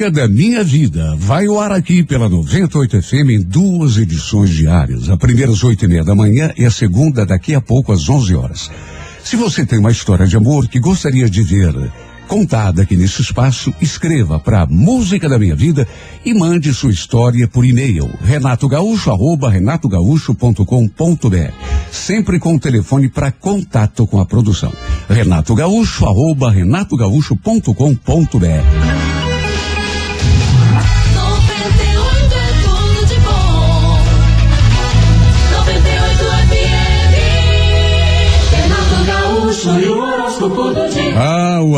música 0.03 0.11
da 0.11 0.27
minha 0.27 0.65
vida. 0.65 1.15
Vai 1.17 1.47
ao 1.47 1.61
ar 1.61 1.71
aqui 1.71 2.03
pela 2.03 2.29
98 2.29 3.01
FM 3.03 3.31
em 3.31 3.41
duas 3.41 3.97
edições 3.97 4.51
diárias. 4.51 5.09
A 5.09 5.17
primeira 5.17 5.53
às 5.53 5.63
oito 5.63 5.85
e 5.85 5.89
meia 5.89 6.03
da 6.03 6.13
manhã 6.15 6.53
e 6.57 6.65
a 6.65 6.73
segunda 6.73 7.25
daqui 7.25 7.55
a 7.55 7.61
pouco 7.61 7.93
às 7.93 8.09
11 8.09 8.35
horas. 8.35 8.69
Se 9.23 9.37
você 9.37 9.65
tem 9.65 9.79
uma 9.79 9.93
história 9.93 10.27
de 10.27 10.37
amor 10.37 10.67
que 10.67 10.81
gostaria 10.81 11.31
de 11.31 11.41
ver 11.43 11.73
contada 12.27 12.83
aqui 12.83 12.97
nesse 12.97 13.23
espaço, 13.23 13.73
escreva 13.81 14.41
para 14.41 14.67
Música 14.67 15.29
da 15.29 15.39
Minha 15.39 15.55
Vida 15.55 15.87
e 16.25 16.35
mande 16.35 16.75
sua 16.75 16.91
história 16.91 17.47
por 17.47 17.65
e-mail. 17.65 18.11
Renatogaúcho 18.25 19.09
arroba 19.11 19.51
renatogaúcho.com.br 19.51 21.53
sempre 21.93 22.41
com 22.41 22.57
o 22.57 22.61
telefone 22.61 23.09
para 23.09 23.31
contato 23.31 24.05
com 24.07 24.19
a 24.19 24.27
produção. 24.27 24.73
Renatogaúcho 25.09 26.07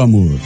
amor. 0.05 0.39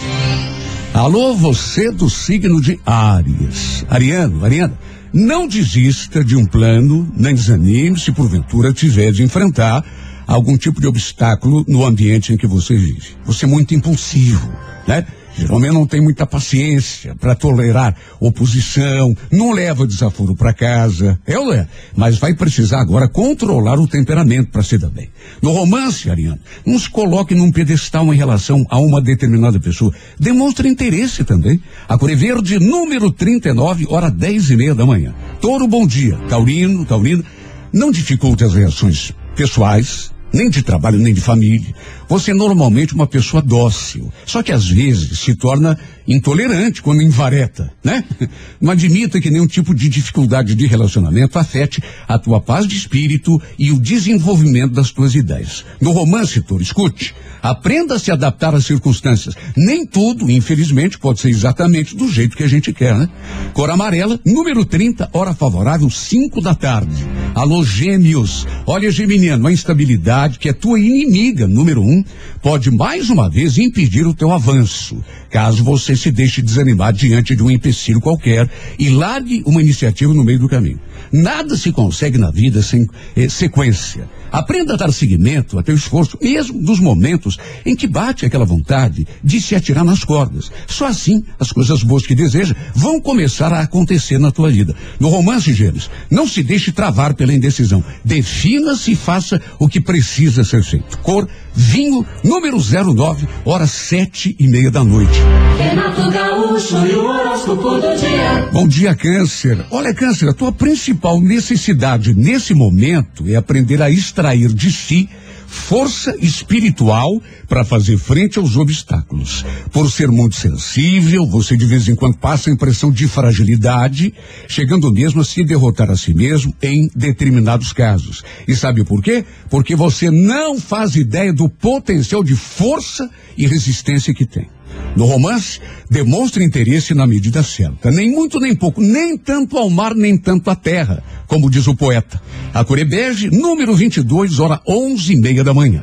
Alô, 0.95 1.35
você 1.35 1.91
do 1.91 2.09
signo 2.09 2.61
de 2.61 2.81
Áries. 2.87 3.85
Ariano, 3.89 4.45
Ariana, 4.45 4.79
não 5.13 5.47
desista 5.47 6.25
de 6.25 6.37
um 6.37 6.47
plano, 6.47 7.11
nem 7.17 7.35
desanime 7.35 7.99
se 7.99 8.13
porventura 8.13 8.73
tiver 8.73 9.13
de 9.13 9.23
enfrentar 9.23 9.85
algum 10.27 10.57
tipo 10.57 10.81
de 10.81 10.87
obstáculo 10.87 11.65
no 11.69 11.85
ambiente 11.85 12.33
em 12.33 12.37
que 12.37 12.47
você 12.47 12.75
vive. 12.75 13.17
Você 13.25 13.45
é 13.45 13.49
muito 13.49 13.75
impulsivo, 13.75 14.51
né? 14.87 15.07
Geralmente 15.39 15.73
não 15.73 15.87
tem 15.87 16.01
muita 16.01 16.27
paciência 16.27 17.15
para 17.15 17.33
tolerar 17.33 17.95
oposição, 18.19 19.15
não 19.31 19.53
leva 19.53 19.87
desaforo 19.87 20.35
para 20.35 20.53
casa, 20.53 21.17
é 21.25 21.39
ou 21.39 21.55
é? 21.55 21.69
Mas 21.97 22.19
vai 22.19 22.35
precisar 22.35 22.81
agora 22.81 23.09
controlar 23.09 23.79
o 23.79 23.87
temperamento 23.87 24.51
para 24.51 24.65
se 24.65 24.77
dar 24.77 24.91
bem. 24.91 25.09
No 25.41 25.53
romance, 25.53 26.11
Ariane, 26.11 26.41
não 26.67 26.77
se 26.77 26.91
coloque 26.91 27.37
num 27.37 27.53
pedestal 27.53 28.13
em 28.13 28.17
relação 28.17 28.67
a 28.69 28.81
uma 28.81 29.01
determinada 29.01 29.61
pessoa. 29.61 29.95
Demonstre 30.19 30.69
interesse 30.69 31.23
também. 31.23 31.63
A 31.89 31.97
Cor 31.97 32.15
Verde, 32.17 32.59
número 32.59 33.13
39, 33.13 33.87
hora 33.89 34.11
10 34.11 34.51
e 34.51 34.57
meia 34.57 34.75
da 34.75 34.85
manhã. 34.85 35.15
Touro, 35.41 35.69
bom 35.69 35.87
dia. 35.87 36.19
Taurino, 36.29 36.85
Taurino, 36.85 37.25
não 37.73 37.93
dificulte 37.93 38.43
as 38.43 38.55
reações 38.55 39.13
pessoais, 39.37 40.11
nem 40.33 40.51
de 40.51 40.63
trabalho, 40.63 40.99
nem 40.99 41.15
de 41.15 41.21
família. 41.21 41.75
Você 42.09 42.31
é 42.31 42.35
normalmente 42.35 42.95
uma 42.95 43.07
pessoa 43.07 43.43
dócil, 43.43 44.11
só 44.25 44.43
que 44.43 44.51
às 44.51 44.67
vezes 44.67 45.19
se 45.19 45.35
torna 45.35 45.79
intolerante 46.07 46.81
quando 46.81 47.03
invareta, 47.03 47.71
né? 47.85 48.03
Não 48.59 48.73
admita 48.73 49.21
que 49.21 49.31
nenhum 49.31 49.47
tipo 49.47 49.75
de 49.75 49.91
dificuldade 49.91 50.55
de 50.55 50.67
relacionamento 50.67 51.39
afete 51.39 51.83
a 52.09 52.19
tua 52.19 52.41
paz 52.41 52.67
de 52.67 52.75
espírito 52.75 53.41
e 53.59 53.71
o 53.71 53.79
desenvolvimento 53.79 54.73
das 54.73 54.91
tuas 54.91 55.15
ideias. 55.15 55.67
No 55.81 55.93
romance, 55.93 56.41
Toro, 56.41 56.63
escute, 56.63 57.15
aprenda 57.43 57.97
a 57.97 57.99
se 57.99 58.11
adaptar 58.11 58.55
às 58.55 58.65
circunstâncias. 58.65 59.35
Nem 59.55 59.85
tudo, 59.85 60.31
infelizmente, 60.31 60.99
pode 60.99 61.21
ser 61.21 61.29
exatamente 61.29 61.95
do 61.95 62.11
jeito 62.11 62.37
que 62.37 62.43
a 62.43 62.49
gente 62.49 62.73
quer, 62.73 62.97
né? 62.97 63.09
Cor 63.53 63.69
amarela, 63.69 64.19
número 64.25 64.65
30, 64.65 65.11
hora 65.13 65.35
favorável, 65.35 65.91
5 65.91 66.41
da 66.41 66.55
tarde. 66.55 67.07
Alô, 67.35 67.63
gêmeos. 67.63 68.47
Olha, 68.67 68.91
geminiano, 68.91 69.47
a 69.47 69.53
instabilidade, 69.53 70.39
que 70.39 70.49
é 70.49 70.53
tua 70.53 70.81
inimiga, 70.81 71.47
número 71.47 71.83
um, 71.83 71.98
pode 72.43 72.71
mais 72.71 73.11
uma 73.11 73.29
vez 73.29 73.59
impedir 73.59 74.07
o 74.07 74.15
teu 74.15 74.33
avanço. 74.33 75.03
Caso 75.31 75.63
você 75.63 75.95
se 75.95 76.11
deixe 76.11 76.41
desanimar 76.41 76.93
diante 76.93 77.37
de 77.37 77.43
um 77.43 77.51
empecilho 77.51 78.01
qualquer 78.01 78.49
e 78.79 78.89
largue 78.91 79.43
uma 79.45 79.61
iniciativa 79.61 80.15
no 80.15 80.25
meio 80.25 80.39
do 80.39 80.49
caminho. 80.49 80.81
Nada 81.13 81.57
se 81.57 81.73
consegue 81.73 82.19
na 82.19 82.31
vida 82.31 82.63
sem 82.63 82.87
eh, 83.17 83.29
sequência. 83.29 84.09
Aprenda 84.31 84.75
a 84.75 84.77
dar 84.77 84.93
seguimento 84.93 85.59
a 85.59 85.63
teu 85.63 85.75
esforço, 85.75 86.19
mesmo 86.21 86.61
nos 86.61 86.81
momentos 86.81 87.39
em 87.65 87.75
que 87.75 87.87
bate 87.87 88.27
aquela 88.27 88.45
vontade 88.45 89.07
de 89.25 89.41
se 89.41 89.55
atirar 89.55 89.85
nas 89.85 90.05
cordas. 90.05 90.51
Só 90.67 90.87
assim 90.87 91.25
as 91.41 91.51
coisas 91.51 91.83
boas 91.83 92.07
que 92.07 92.15
deseja 92.15 92.55
vão 92.75 93.01
começar 93.01 93.53
a 93.53 93.61
acontecer 93.61 94.19
na 94.19 94.31
tua 94.31 94.51
vida. 94.51 94.75
No 95.01 95.09
romance, 95.09 95.53
Gêmeos, 95.55 95.91
não 96.11 96.29
se 96.29 96.43
deixe 96.43 96.73
travar 96.73 97.15
pela 97.15 97.33
indecisão. 97.33 97.83
Defina-se 98.05 98.93
e 98.93 98.97
faça 98.97 99.41
o 99.59 99.69
que 99.69 99.81
precisa 99.81 100.45
ser 100.45 100.63
feito. 100.63 100.99
Cor, 100.99 101.27
vinho, 101.59 102.07
número 102.23 102.57
09, 102.57 103.27
horas 103.45 103.73
sete 103.73 104.37
e 104.39 104.47
meia 104.47 104.71
da 104.71 104.85
noite. 104.85 105.19
Renato 105.59 106.09
Gaúcho 106.09 106.87
e 106.87 106.95
o 106.95 107.05
horóscopo 107.05 107.71
do 107.81 107.97
dia. 107.97 108.49
Bom 108.53 108.69
dia, 108.69 108.95
Câncer. 108.95 109.59
Olha, 109.73 109.93
Câncer, 109.93 110.29
a 110.29 110.33
tua 110.33 110.53
principal 110.53 111.21
necessidade 111.21 112.15
nesse 112.15 112.55
momento 112.55 113.29
é 113.29 113.35
aprender 113.35 113.83
a 113.83 113.91
extrair 113.91 114.53
de 114.53 114.71
si 114.71 115.09
força 115.49 116.15
espiritual 116.21 117.21
para 117.49 117.65
fazer 117.65 117.97
frente 117.97 118.39
aos 118.39 118.57
obstáculos. 118.57 119.45
Por 119.73 119.91
ser 119.91 120.09
muito 120.09 120.37
sensível, 120.37 121.27
você 121.27 121.57
de 121.57 121.65
vez 121.65 121.89
em 121.89 121.95
quando 121.95 122.19
passa 122.19 122.51
a 122.51 122.53
impressão 122.53 122.93
de 122.93 123.09
fragilidade, 123.09 124.13
chegando 124.47 124.93
mesmo 124.93 125.23
a 125.23 125.25
se 125.25 125.43
derrotar 125.43 125.91
a 125.91 125.97
si 125.97 126.13
mesmo 126.13 126.55
em 126.63 126.91
determinados 126.95 127.73
casos. 127.73 128.23
E 128.47 128.55
sabe 128.55 128.85
por 128.85 129.03
quê? 129.03 129.25
Porque 129.49 129.75
você 129.75 130.11
não 130.11 130.61
faz 130.61 130.95
ideia 130.95 131.33
do 131.33 131.49
potencial 131.49 132.23
de 132.23 132.37
força 132.37 133.09
e 133.37 133.47
resistência 133.47 134.13
que 134.13 134.27
tem. 134.27 134.58
No 134.97 135.07
romance, 135.07 135.61
demonstra 135.91 136.43
interesse 136.43 136.95
na 136.95 137.07
medida 137.07 137.43
certa. 137.43 137.91
Nem 137.91 138.11
muito 138.11 138.41
nem 138.41 138.55
pouco, 138.55 138.81
nem 138.81 139.17
tanto 139.17 139.57
ao 139.57 139.71
mar, 139.71 139.95
nem 139.95 140.17
tanto 140.17 140.51
à 140.51 140.57
terra, 140.57 141.03
como 141.27 141.51
diz 141.51 141.67
o 141.67 141.75
poeta. 141.75 142.21
A 142.53 142.65
cor 142.65 142.79
é 142.79 142.85
número 143.31 143.75
22, 143.75 144.41
hora 144.41 144.61
onze 144.67 145.13
e 145.13 145.21
meia 145.21 145.45
da 145.45 145.55
manhã. 145.55 145.83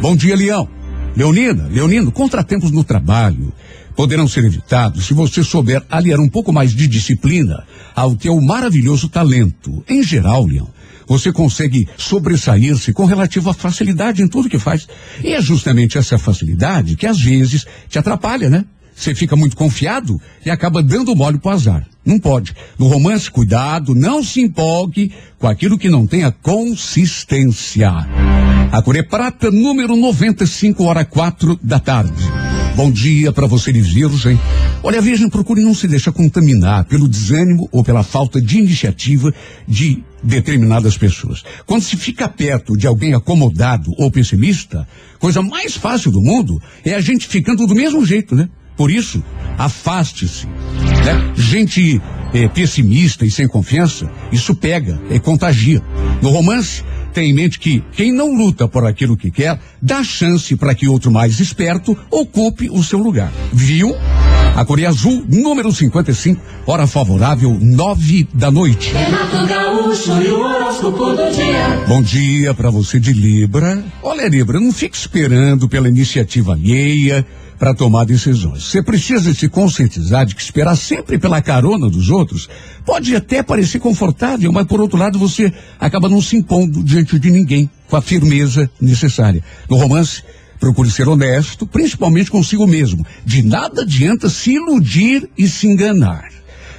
Bom 0.00 0.16
dia, 0.16 0.34
Leão. 0.34 0.68
Leonina, 1.16 1.68
Leonino, 1.68 2.12
contratempos 2.12 2.70
no 2.70 2.84
trabalho 2.84 3.52
poderão 3.96 4.26
ser 4.26 4.44
evitados 4.44 5.06
se 5.06 5.12
você 5.12 5.44
souber 5.44 5.82
aliar 5.90 6.18
um 6.20 6.28
pouco 6.28 6.52
mais 6.52 6.74
de 6.74 6.86
disciplina 6.86 7.64
ao 7.94 8.14
teu 8.14 8.40
maravilhoso 8.40 9.08
talento. 9.08 9.84
Em 9.88 10.02
geral, 10.02 10.46
Leão, 10.46 10.68
você 11.10 11.32
consegue 11.32 11.88
sobressair-se 11.96 12.92
com 12.92 13.04
relativa 13.04 13.52
facilidade 13.52 14.22
em 14.22 14.28
tudo 14.28 14.48
que 14.48 14.60
faz. 14.60 14.86
E 15.24 15.34
é 15.34 15.42
justamente 15.42 15.98
essa 15.98 16.16
facilidade 16.16 16.94
que 16.94 17.04
às 17.04 17.20
vezes 17.20 17.66
te 17.88 17.98
atrapalha, 17.98 18.48
né? 18.48 18.64
Você 19.00 19.14
fica 19.14 19.34
muito 19.34 19.56
confiado 19.56 20.20
e 20.44 20.50
acaba 20.50 20.82
dando 20.82 21.16
mole 21.16 21.38
pro 21.38 21.52
azar. 21.52 21.86
Não 22.04 22.18
pode. 22.18 22.54
No 22.78 22.86
romance, 22.86 23.30
cuidado, 23.30 23.94
não 23.94 24.22
se 24.22 24.42
empolgue 24.42 25.10
com 25.38 25.48
aquilo 25.48 25.78
que 25.78 25.88
não 25.88 26.06
tenha 26.06 26.30
consistência. 26.30 27.90
A 28.70 28.82
Coré 28.82 29.02
Prata, 29.02 29.50
número 29.50 29.96
95, 29.96 30.84
hora 30.84 31.02
quatro 31.02 31.58
da 31.62 31.80
tarde. 31.80 32.22
Bom 32.76 32.90
dia 32.90 33.32
para 33.32 33.46
você 33.46 33.72
Virgem. 33.72 34.38
Olha, 34.82 35.00
Virgem, 35.00 35.30
procure 35.30 35.62
não 35.62 35.74
se 35.74 35.88
deixar 35.88 36.12
contaminar 36.12 36.84
pelo 36.84 37.08
desânimo 37.08 37.70
ou 37.72 37.82
pela 37.82 38.02
falta 38.02 38.38
de 38.38 38.58
iniciativa 38.58 39.32
de 39.66 40.04
determinadas 40.22 40.98
pessoas. 40.98 41.42
Quando 41.64 41.82
se 41.82 41.96
fica 41.96 42.28
perto 42.28 42.76
de 42.76 42.86
alguém 42.86 43.14
acomodado 43.14 43.94
ou 43.96 44.10
pessimista, 44.10 44.86
coisa 45.18 45.40
mais 45.40 45.74
fácil 45.74 46.12
do 46.12 46.20
mundo 46.20 46.60
é 46.84 46.94
a 46.94 47.00
gente 47.00 47.26
ficando 47.26 47.66
do 47.66 47.74
mesmo 47.74 48.04
jeito, 48.04 48.34
né? 48.34 48.48
Por 48.80 48.90
isso, 48.90 49.22
afaste-se. 49.58 50.46
Né? 50.46 51.32
Gente 51.34 52.00
eh, 52.32 52.48
pessimista 52.48 53.26
e 53.26 53.30
sem 53.30 53.46
confiança, 53.46 54.10
isso 54.32 54.54
pega, 54.54 54.98
é 55.10 55.18
contagia. 55.18 55.82
No 56.22 56.30
romance, 56.30 56.82
tem 57.12 57.28
em 57.28 57.34
mente 57.34 57.58
que 57.58 57.84
quem 57.92 58.10
não 58.10 58.34
luta 58.34 58.66
por 58.66 58.86
aquilo 58.86 59.18
que 59.18 59.30
quer, 59.30 59.60
dá 59.82 60.02
chance 60.02 60.56
para 60.56 60.74
que 60.74 60.88
outro 60.88 61.10
mais 61.10 61.40
esperto 61.40 61.94
ocupe 62.10 62.70
o 62.70 62.82
seu 62.82 62.98
lugar. 62.98 63.30
Viu? 63.52 63.94
A 64.56 64.64
Coreia 64.64 64.88
Azul, 64.88 65.26
número 65.28 65.70
55, 65.70 66.40
hora 66.66 66.86
favorável, 66.86 67.54
nove 67.60 68.26
da 68.32 68.50
noite. 68.50 68.94
Renato 68.94 69.46
Gaúcho 69.46 70.22
e 70.22 70.28
o 70.28 70.40
horóscopo 70.40 71.04
do 71.10 71.30
dia. 71.30 71.84
Bom 71.86 72.00
dia 72.00 72.54
para 72.54 72.70
você 72.70 72.98
de 72.98 73.12
Libra. 73.12 73.84
Olha, 74.02 74.26
Libra, 74.26 74.58
não 74.58 74.72
fique 74.72 74.96
esperando 74.96 75.68
pela 75.68 75.86
iniciativa 75.86 76.54
alheia 76.54 77.26
para 77.60 77.74
tomar 77.74 78.06
decisões. 78.06 78.64
Você 78.64 78.82
precisa 78.82 79.34
se 79.34 79.46
conscientizar 79.46 80.24
de 80.24 80.34
que 80.34 80.40
esperar 80.40 80.74
sempre 80.74 81.18
pela 81.18 81.42
carona 81.42 81.90
dos 81.90 82.08
outros 82.08 82.48
pode 82.86 83.14
até 83.14 83.42
parecer 83.42 83.78
confortável, 83.78 84.50
mas 84.50 84.66
por 84.66 84.80
outro 84.80 84.98
lado 84.98 85.18
você 85.18 85.52
acaba 85.78 86.08
não 86.08 86.22
se 86.22 86.38
impondo 86.38 86.82
diante 86.82 87.18
de 87.18 87.30
ninguém 87.30 87.68
com 87.86 87.96
a 87.96 88.00
firmeza 88.00 88.70
necessária. 88.80 89.44
No 89.68 89.76
romance, 89.76 90.22
procure 90.58 90.90
ser 90.90 91.06
honesto, 91.06 91.66
principalmente 91.66 92.30
consigo 92.30 92.66
mesmo. 92.66 93.04
De 93.26 93.42
nada 93.42 93.82
adianta 93.82 94.30
se 94.30 94.52
iludir 94.52 95.28
e 95.36 95.46
se 95.46 95.66
enganar. 95.66 96.30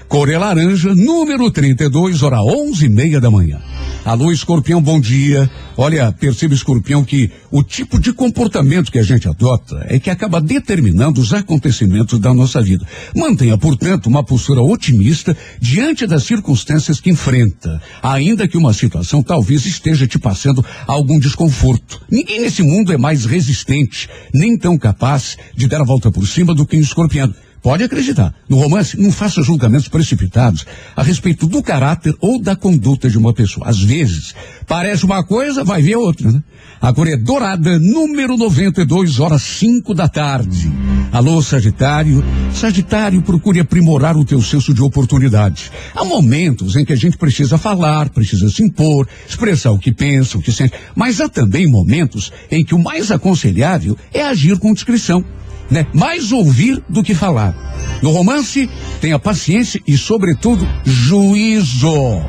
Cor 0.07 0.29
é 0.29 0.37
laranja, 0.37 0.95
número 0.95 1.51
32, 1.51 2.23
hora 2.23 2.41
onze 2.41 2.87
e 2.87 2.89
meia 2.89 3.21
da 3.21 3.29
manhã. 3.29 3.61
Alô, 4.03 4.31
escorpião, 4.31 4.81
bom 4.81 4.99
dia. 4.99 5.47
Olha, 5.77 6.11
perceba, 6.11 6.55
escorpião, 6.55 7.03
que 7.03 7.29
o 7.51 7.61
tipo 7.61 7.99
de 7.99 8.11
comportamento 8.11 8.91
que 8.91 8.97
a 8.97 9.03
gente 9.03 9.29
adota 9.29 9.85
é 9.87 9.99
que 9.99 10.09
acaba 10.09 10.41
determinando 10.41 11.21
os 11.21 11.31
acontecimentos 11.31 12.17
da 12.19 12.33
nossa 12.33 12.59
vida. 12.63 12.83
Mantenha, 13.15 13.59
portanto, 13.59 14.07
uma 14.07 14.23
postura 14.23 14.59
otimista 14.59 15.37
diante 15.59 16.07
das 16.07 16.23
circunstâncias 16.23 16.99
que 16.99 17.11
enfrenta, 17.11 17.79
ainda 18.01 18.47
que 18.47 18.57
uma 18.57 18.73
situação 18.73 19.21
talvez 19.21 19.67
esteja 19.67 20.07
te 20.07 20.17
passando 20.17 20.65
algum 20.87 21.19
desconforto. 21.19 22.01
Ninguém 22.09 22.41
nesse 22.41 22.63
mundo 22.63 22.91
é 22.91 22.97
mais 22.97 23.25
resistente, 23.25 24.09
nem 24.33 24.57
tão 24.57 24.79
capaz 24.79 25.37
de 25.55 25.67
dar 25.67 25.81
a 25.81 25.85
volta 25.85 26.11
por 26.11 26.27
cima 26.27 26.55
do 26.55 26.65
que 26.65 26.75
um 26.75 26.81
escorpião. 26.81 27.31
Pode 27.61 27.83
acreditar. 27.83 28.33
No 28.49 28.57
romance, 28.57 28.99
não 28.99 29.11
faça 29.11 29.43
julgamentos 29.43 29.87
precipitados 29.87 30.65
a 30.95 31.03
respeito 31.03 31.45
do 31.45 31.61
caráter 31.61 32.15
ou 32.19 32.41
da 32.41 32.55
conduta 32.55 33.07
de 33.07 33.17
uma 33.19 33.33
pessoa. 33.33 33.67
Às 33.69 33.79
vezes, 33.79 34.33
parece 34.67 35.05
uma 35.05 35.23
coisa, 35.23 35.63
vai 35.63 35.81
ver 35.81 35.95
outra, 35.95 36.31
né? 36.31 36.41
A 36.81 36.91
cor 36.91 37.07
é 37.07 37.15
dourada, 37.15 37.77
número 37.77 38.35
92, 38.35 39.19
horas 39.19 39.43
5 39.43 39.93
da 39.93 40.07
tarde. 40.07 40.71
Alô, 41.11 41.39
Sagitário. 41.39 42.23
Sagitário, 42.51 43.21
procure 43.21 43.59
aprimorar 43.59 44.17
o 44.17 44.25
teu 44.25 44.41
senso 44.41 44.73
de 44.73 44.81
oportunidade. 44.81 45.71
Há 45.93 46.03
momentos 46.03 46.75
em 46.75 46.83
que 46.83 46.93
a 46.93 46.95
gente 46.95 47.17
precisa 47.17 47.59
falar, 47.59 48.09
precisa 48.09 48.49
se 48.49 48.63
impor, 48.63 49.07
expressar 49.29 49.69
o 49.69 49.77
que 49.77 49.91
pensa, 49.91 50.39
o 50.39 50.41
que 50.41 50.51
sente. 50.51 50.73
Mas 50.95 51.21
há 51.21 51.29
também 51.29 51.67
momentos 51.67 52.33
em 52.49 52.65
que 52.65 52.73
o 52.73 52.79
mais 52.81 53.11
aconselhável 53.11 53.95
é 54.11 54.23
agir 54.23 54.57
com 54.57 54.73
discrição. 54.73 55.23
Né? 55.71 55.87
Mais 55.93 56.31
ouvir 56.31 56.83
do 56.87 57.01
que 57.01 57.15
falar. 57.15 57.55
No 58.03 58.11
romance, 58.11 58.69
tenha 58.99 59.17
paciência 59.17 59.81
e, 59.87 59.97
sobretudo, 59.97 60.67
juízo. 60.83 62.21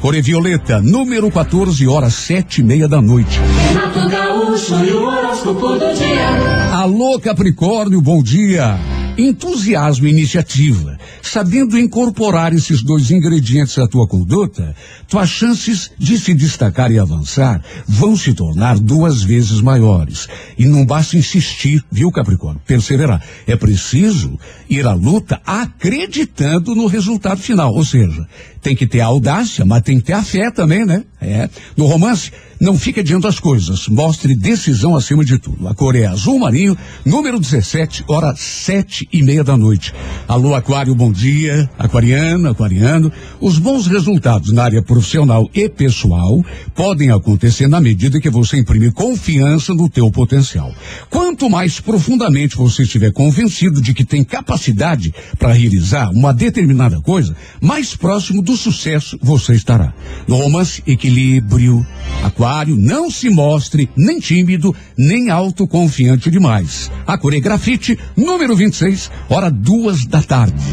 Core 0.00 0.22
Violeta, 0.22 0.80
número 0.80 1.30
14, 1.30 1.86
horas 1.86 2.14
sete 2.14 2.60
e 2.60 2.64
meia 2.64 2.88
da 2.88 3.00
noite. 3.00 3.40
Renato 3.68 4.08
Gaúcho 4.08 4.84
e 4.84 4.90
o 4.92 5.04
horóscopo 5.04 5.68
do 5.68 5.94
dia. 5.94 6.74
Alô, 6.74 7.18
Capricórnio, 7.18 8.00
bom 8.00 8.22
dia. 8.22 8.78
Entusiasmo 9.18 10.06
e 10.06 10.10
iniciativa. 10.10 10.98
Sabendo 11.22 11.78
incorporar 11.78 12.52
esses 12.52 12.82
dois 12.82 13.10
ingredientes 13.10 13.78
à 13.78 13.88
tua 13.88 14.06
conduta, 14.06 14.76
tuas 15.08 15.30
chances 15.30 15.90
de 15.98 16.18
se 16.18 16.34
destacar 16.34 16.92
e 16.92 16.98
avançar 16.98 17.62
vão 17.88 18.14
se 18.14 18.34
tornar 18.34 18.78
duas 18.78 19.22
vezes 19.22 19.62
maiores. 19.62 20.28
E 20.58 20.66
não 20.66 20.84
basta 20.84 21.16
insistir, 21.16 21.82
viu, 21.90 22.12
Capricórnio? 22.12 22.60
Perseverar. 22.66 23.24
É 23.46 23.56
preciso 23.56 24.38
ir 24.68 24.86
à 24.86 24.92
luta 24.92 25.40
acreditando 25.46 26.74
no 26.74 26.86
resultado 26.86 27.40
final. 27.40 27.74
Ou 27.74 27.84
seja, 27.84 28.28
tem 28.60 28.76
que 28.76 28.86
ter 28.86 29.00
audácia, 29.00 29.64
mas 29.64 29.82
tem 29.82 29.98
que 29.98 30.04
ter 30.04 30.12
a 30.12 30.22
fé 30.22 30.50
também, 30.50 30.84
né? 30.84 31.04
É. 31.20 31.48
No 31.74 31.86
romance, 31.86 32.30
não 32.60 32.78
fique 32.78 33.00
adiante 33.00 33.22
das 33.22 33.38
coisas. 33.38 33.88
Mostre 33.88 34.34
decisão 34.34 34.96
acima 34.96 35.24
de 35.24 35.38
tudo. 35.38 35.68
A 35.68 35.74
cor 35.74 35.94
é 35.94 36.06
azul 36.06 36.38
marinho, 36.38 36.76
número 37.04 37.38
17, 37.38 38.04
hora 38.08 38.34
sete 38.36 39.08
e 39.12 39.22
meia 39.22 39.44
da 39.44 39.56
noite. 39.56 39.92
Alô, 40.26 40.54
Aquário, 40.54 40.94
bom 40.94 41.12
dia. 41.12 41.68
Aquariano, 41.78 42.48
aquariano. 42.48 43.12
Os 43.40 43.58
bons 43.58 43.86
resultados 43.86 44.52
na 44.52 44.64
área 44.64 44.82
profissional 44.82 45.48
e 45.54 45.68
pessoal 45.68 46.44
podem 46.74 47.10
acontecer 47.10 47.68
na 47.68 47.80
medida 47.80 48.20
que 48.20 48.30
você 48.30 48.58
imprime 48.58 48.90
confiança 48.90 49.74
no 49.74 49.88
teu 49.88 50.10
potencial. 50.10 50.74
Quanto 51.10 51.50
mais 51.50 51.80
profundamente 51.80 52.56
você 52.56 52.82
estiver 52.82 53.12
convencido 53.12 53.80
de 53.80 53.92
que 53.92 54.04
tem 54.04 54.24
capacidade 54.24 55.14
para 55.38 55.52
realizar 55.52 56.10
uma 56.10 56.32
determinada 56.32 57.00
coisa, 57.00 57.36
mais 57.60 57.94
próximo 57.94 58.42
do 58.42 58.56
sucesso 58.56 59.18
você 59.22 59.54
estará. 59.54 59.92
No 60.26 60.36
romance, 60.36 60.82
equilíbrio. 60.86 61.86
Aquário, 62.22 62.45
não 62.76 63.10
se 63.10 63.28
mostre 63.28 63.90
nem 63.96 64.20
tímido, 64.20 64.74
nem 64.96 65.30
autoconfiante 65.30 66.30
demais. 66.30 66.90
A 67.04 67.18
cor 67.18 67.34
é 67.34 67.40
grafite, 67.40 67.98
número 68.16 68.54
26, 68.54 69.10
hora 69.28 69.50
duas 69.50 70.06
da 70.06 70.22
tarde. 70.22 70.64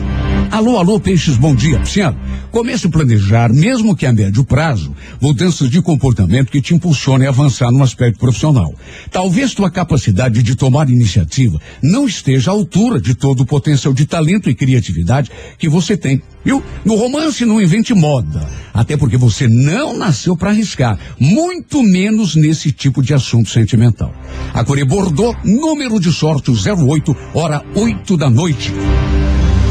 Alô, 0.51 0.77
alô, 0.77 0.99
peixes, 0.99 1.35
bom 1.35 1.55
dia. 1.55 1.79
Pisciano, 1.79 2.15
comece 2.51 2.85
a 2.85 2.89
planejar, 2.89 3.51
mesmo 3.51 3.95
que 3.95 4.05
a 4.05 4.13
médio 4.13 4.43
prazo, 4.43 4.93
mudanças 5.19 5.67
de 5.67 5.81
comportamento 5.81 6.51
que 6.51 6.61
te 6.61 6.75
impulsionem 6.75 7.25
a 7.25 7.31
avançar 7.31 7.71
no 7.71 7.81
aspecto 7.81 8.19
profissional. 8.19 8.71
Talvez 9.09 9.55
tua 9.55 9.71
capacidade 9.71 10.43
de 10.43 10.55
tomar 10.55 10.91
iniciativa 10.91 11.59
não 11.81 12.05
esteja 12.05 12.51
à 12.51 12.53
altura 12.53 13.01
de 13.01 13.15
todo 13.15 13.39
o 13.41 13.45
potencial 13.47 13.95
de 13.95 14.05
talento 14.05 14.47
e 14.47 14.53
criatividade 14.53 15.31
que 15.57 15.67
você 15.67 15.97
tem. 15.97 16.21
Viu? 16.45 16.61
No 16.83 16.95
romance 16.95 17.45
não 17.45 17.61
invente 17.61 17.93
moda, 17.93 18.47
até 18.73 18.97
porque 18.97 19.17
você 19.17 19.47
não 19.47 19.97
nasceu 19.97 20.35
para 20.35 20.49
arriscar, 20.49 20.99
muito 21.17 21.62
menos 21.83 22.35
nesse 22.35 22.71
tipo 22.71 23.01
de 23.01 23.13
assunto 23.13 23.49
sentimental. 23.49 24.13
A 24.53 24.63
Core 24.63 24.83
Bordeaux, 24.83 25.35
número 25.43 25.99
de 25.99 26.11
sorte 26.11 26.51
o 26.51 26.53
08, 26.53 27.15
hora 27.33 27.63
8 27.75 28.17
da 28.17 28.29
noite. 28.29 28.71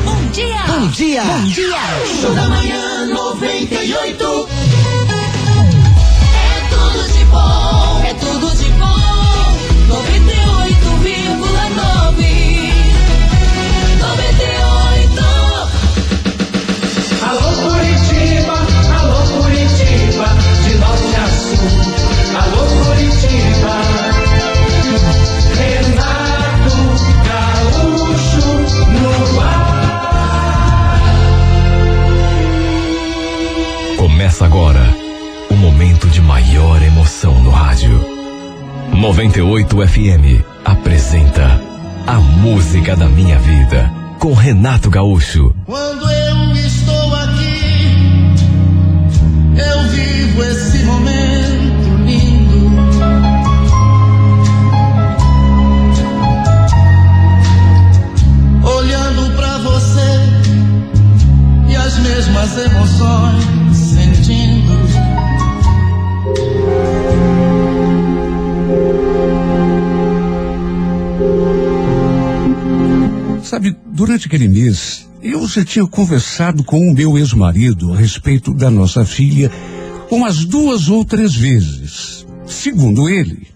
Bom 0.05 0.31
dia! 0.33 0.63
Bom 0.67 0.89
dia! 0.89 1.25
Bom 1.25 1.45
dia! 1.45 1.79
Show 2.21 2.35
da 2.35 2.49
manhã 2.49 3.07
98. 3.07 4.62
98 39.23 39.87
FM 39.87 40.45
apresenta 40.65 41.61
A 42.09 42.15
Música 42.15 42.97
da 42.97 43.07
Minha 43.07 43.39
Vida 43.39 43.89
com 44.19 44.35
Renato 44.35 44.91
Gaúcho. 44.91 45.55
Quando 45.65 46.11
eu 46.11 46.53
estou 46.57 47.15
aqui, 47.15 48.35
eu 49.57 49.83
vivo 49.91 50.43
esse 50.43 50.79
momento 50.83 51.99
lindo. 52.05 52.67
Olhando 58.67 59.37
pra 59.37 59.59
você 59.59 60.19
e 61.69 61.77
as 61.77 61.97
mesmas 62.01 62.59
emoções 62.59 63.52
durante 73.93 74.27
aquele 74.27 74.49
mês, 74.49 75.09
eu 75.23 75.47
já 75.47 75.65
tinha 75.65 75.87
conversado 75.87 76.65
com 76.65 76.81
o 76.81 76.95
meu 76.95 77.17
ex-marido 77.19 77.93
a 77.93 77.97
respeito 77.97 78.53
da 78.53 78.71
nossa 78.71 79.05
filha 79.05 79.51
umas 80.11 80.45
duas 80.45 80.89
ou 80.89 81.05
três 81.05 81.35
vezes. 81.35 82.27
Segundo 82.47 83.09
ele, 83.09 83.47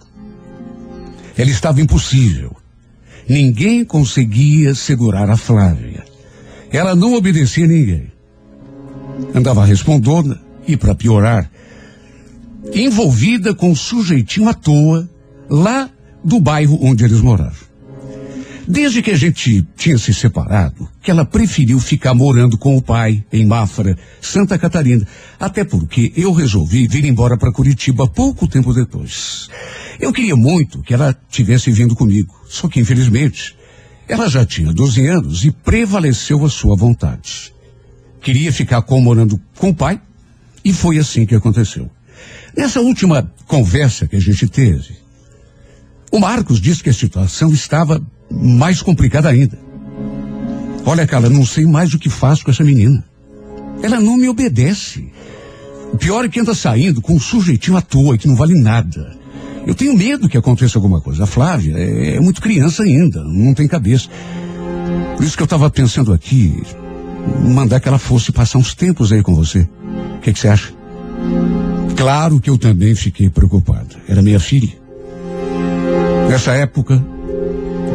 ela 1.36 1.50
estava 1.50 1.80
impossível. 1.80 2.54
Ninguém 3.28 3.84
conseguia 3.84 4.74
segurar 4.74 5.28
a 5.28 5.36
Flávia. 5.36 6.04
Ela 6.70 6.94
não 6.94 7.14
obedecia 7.14 7.66
ninguém. 7.66 8.12
Andava 9.34 9.64
respondona 9.64 10.40
e, 10.68 10.76
para 10.76 10.94
piorar, 10.94 11.50
envolvida 12.72 13.54
com 13.54 13.70
um 13.70 13.76
sujeitinho 13.76 14.48
à 14.48 14.54
toa 14.54 15.08
lá 15.48 15.90
do 16.22 16.40
bairro 16.40 16.78
onde 16.82 17.04
eles 17.04 17.20
moravam. 17.20 17.65
Desde 18.68 19.00
que 19.00 19.12
a 19.12 19.16
gente 19.16 19.64
tinha 19.76 19.96
se 19.96 20.12
separado, 20.12 20.88
que 21.00 21.10
ela 21.10 21.24
preferiu 21.24 21.78
ficar 21.78 22.14
morando 22.14 22.58
com 22.58 22.76
o 22.76 22.82
pai 22.82 23.24
em 23.32 23.46
Mafra, 23.46 23.96
Santa 24.20 24.58
Catarina, 24.58 25.06
até 25.38 25.64
porque 25.64 26.12
eu 26.16 26.32
resolvi 26.32 26.88
vir 26.88 27.04
embora 27.04 27.36
para 27.36 27.52
Curitiba 27.52 28.08
pouco 28.08 28.48
tempo 28.48 28.74
depois. 28.74 29.48
Eu 30.00 30.12
queria 30.12 30.34
muito 30.34 30.82
que 30.82 30.92
ela 30.92 31.16
tivesse 31.30 31.70
vindo 31.70 31.94
comigo, 31.94 32.34
só 32.48 32.68
que 32.68 32.80
infelizmente 32.80 33.54
ela 34.08 34.28
já 34.28 34.44
tinha 34.44 34.72
12 34.72 35.06
anos 35.06 35.44
e 35.44 35.52
prevaleceu 35.52 36.44
a 36.44 36.50
sua 36.50 36.76
vontade. 36.76 37.54
Queria 38.20 38.52
ficar 38.52 38.82
com 38.82 39.00
morando 39.00 39.40
com 39.56 39.70
o 39.70 39.74
pai 39.74 40.00
e 40.64 40.72
foi 40.72 40.98
assim 40.98 41.24
que 41.24 41.36
aconteceu. 41.36 41.88
Nessa 42.56 42.80
última 42.80 43.32
conversa 43.46 44.08
que 44.08 44.16
a 44.16 44.20
gente 44.20 44.48
teve, 44.48 44.96
o 46.10 46.18
Marcos 46.18 46.60
disse 46.60 46.82
que 46.82 46.90
a 46.90 46.94
situação 46.94 47.52
estava 47.52 48.04
mais 48.30 48.82
complicada 48.82 49.28
ainda. 49.28 49.58
Olha, 50.84 51.06
cara, 51.06 51.28
não 51.28 51.44
sei 51.44 51.66
mais 51.66 51.92
o 51.94 51.98
que 51.98 52.08
faço 52.08 52.44
com 52.44 52.50
essa 52.50 52.62
menina. 52.62 53.04
Ela 53.82 54.00
não 54.00 54.16
me 54.16 54.28
obedece. 54.28 55.12
O 55.92 55.98
pior 55.98 56.24
é 56.24 56.28
que 56.28 56.40
anda 56.40 56.54
saindo 56.54 57.00
com 57.00 57.14
um 57.14 57.20
sujeitinho 57.20 57.76
à 57.76 57.80
toa 57.80 58.16
que 58.16 58.28
não 58.28 58.36
vale 58.36 58.54
nada. 58.54 59.16
Eu 59.66 59.74
tenho 59.74 59.96
medo 59.96 60.28
que 60.28 60.36
aconteça 60.36 60.78
alguma 60.78 61.00
coisa. 61.00 61.24
A 61.24 61.26
Flávia 61.26 61.76
é, 61.76 62.16
é 62.16 62.20
muito 62.20 62.40
criança 62.40 62.84
ainda, 62.84 63.24
não 63.24 63.52
tem 63.52 63.66
cabeça. 63.66 64.08
Por 65.16 65.24
isso 65.24 65.36
que 65.36 65.42
eu 65.42 65.46
estava 65.46 65.68
pensando 65.70 66.12
aqui, 66.12 66.62
mandar 67.42 67.80
que 67.80 67.88
ela 67.88 67.98
fosse 67.98 68.30
passar 68.30 68.58
uns 68.58 68.74
tempos 68.74 69.12
aí 69.12 69.22
com 69.22 69.34
você. 69.34 69.68
O 70.18 70.20
que 70.20 70.32
que 70.32 70.38
você 70.38 70.48
acha? 70.48 70.72
Claro 71.96 72.38
que 72.38 72.50
eu 72.50 72.58
também 72.58 72.94
fiquei 72.94 73.28
preocupado. 73.28 73.96
Era 74.08 74.22
minha 74.22 74.38
filha. 74.38 74.72
Nessa 76.28 76.52
época, 76.52 77.02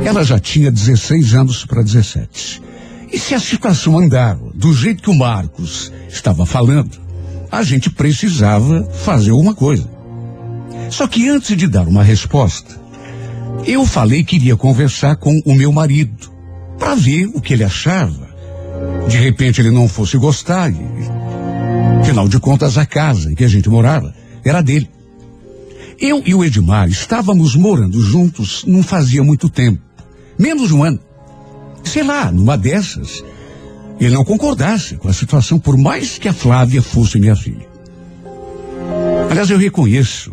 ela 0.03 0.23
já 0.23 0.39
tinha 0.39 0.71
16 0.71 1.33
anos 1.33 1.65
para 1.65 1.81
17. 1.81 2.61
E 3.11 3.19
se 3.19 3.35
a 3.35 3.39
situação 3.39 3.97
andava 3.97 4.51
do 4.53 4.73
jeito 4.73 5.03
que 5.03 5.09
o 5.09 5.17
Marcos 5.17 5.91
estava 6.09 6.45
falando, 6.45 6.99
a 7.51 7.61
gente 7.63 7.89
precisava 7.89 8.83
fazer 9.03 9.31
alguma 9.31 9.53
coisa. 9.53 9.87
Só 10.89 11.07
que 11.07 11.27
antes 11.29 11.55
de 11.55 11.67
dar 11.67 11.87
uma 11.87 12.03
resposta, 12.03 12.79
eu 13.65 13.85
falei 13.85 14.23
que 14.23 14.37
iria 14.37 14.55
conversar 14.55 15.17
com 15.17 15.39
o 15.45 15.53
meu 15.53 15.71
marido 15.71 16.31
para 16.79 16.95
ver 16.95 17.27
o 17.27 17.41
que 17.41 17.53
ele 17.53 17.63
achava. 17.63 18.29
De 19.07 19.17
repente 19.17 19.61
ele 19.61 19.71
não 19.71 19.87
fosse 19.87 20.17
gostar. 20.17 20.71
E, 20.71 20.77
afinal 21.99 22.27
de 22.27 22.39
contas, 22.39 22.77
a 22.77 22.85
casa 22.85 23.31
em 23.31 23.35
que 23.35 23.43
a 23.43 23.47
gente 23.47 23.69
morava 23.69 24.13
era 24.43 24.61
dele. 24.61 24.89
Eu 25.99 26.23
e 26.25 26.33
o 26.33 26.43
Edmar 26.43 26.89
estávamos 26.89 27.55
morando 27.55 28.01
juntos 28.01 28.63
não 28.65 28.81
fazia 28.81 29.23
muito 29.23 29.47
tempo. 29.47 29.90
Menos 30.41 30.69
de 30.69 30.73
um 30.73 30.83
ano. 30.83 30.99
Sei 31.83 32.01
lá, 32.01 32.31
numa 32.31 32.57
dessas, 32.57 33.23
ele 33.99 34.15
não 34.15 34.25
concordasse 34.25 34.95
com 34.95 35.07
a 35.07 35.13
situação, 35.13 35.59
por 35.59 35.77
mais 35.77 36.17
que 36.17 36.27
a 36.27 36.33
Flávia 36.33 36.81
fosse 36.81 37.19
minha 37.19 37.35
filha. 37.35 37.69
Aliás, 39.29 39.51
eu 39.51 39.59
reconheço 39.59 40.31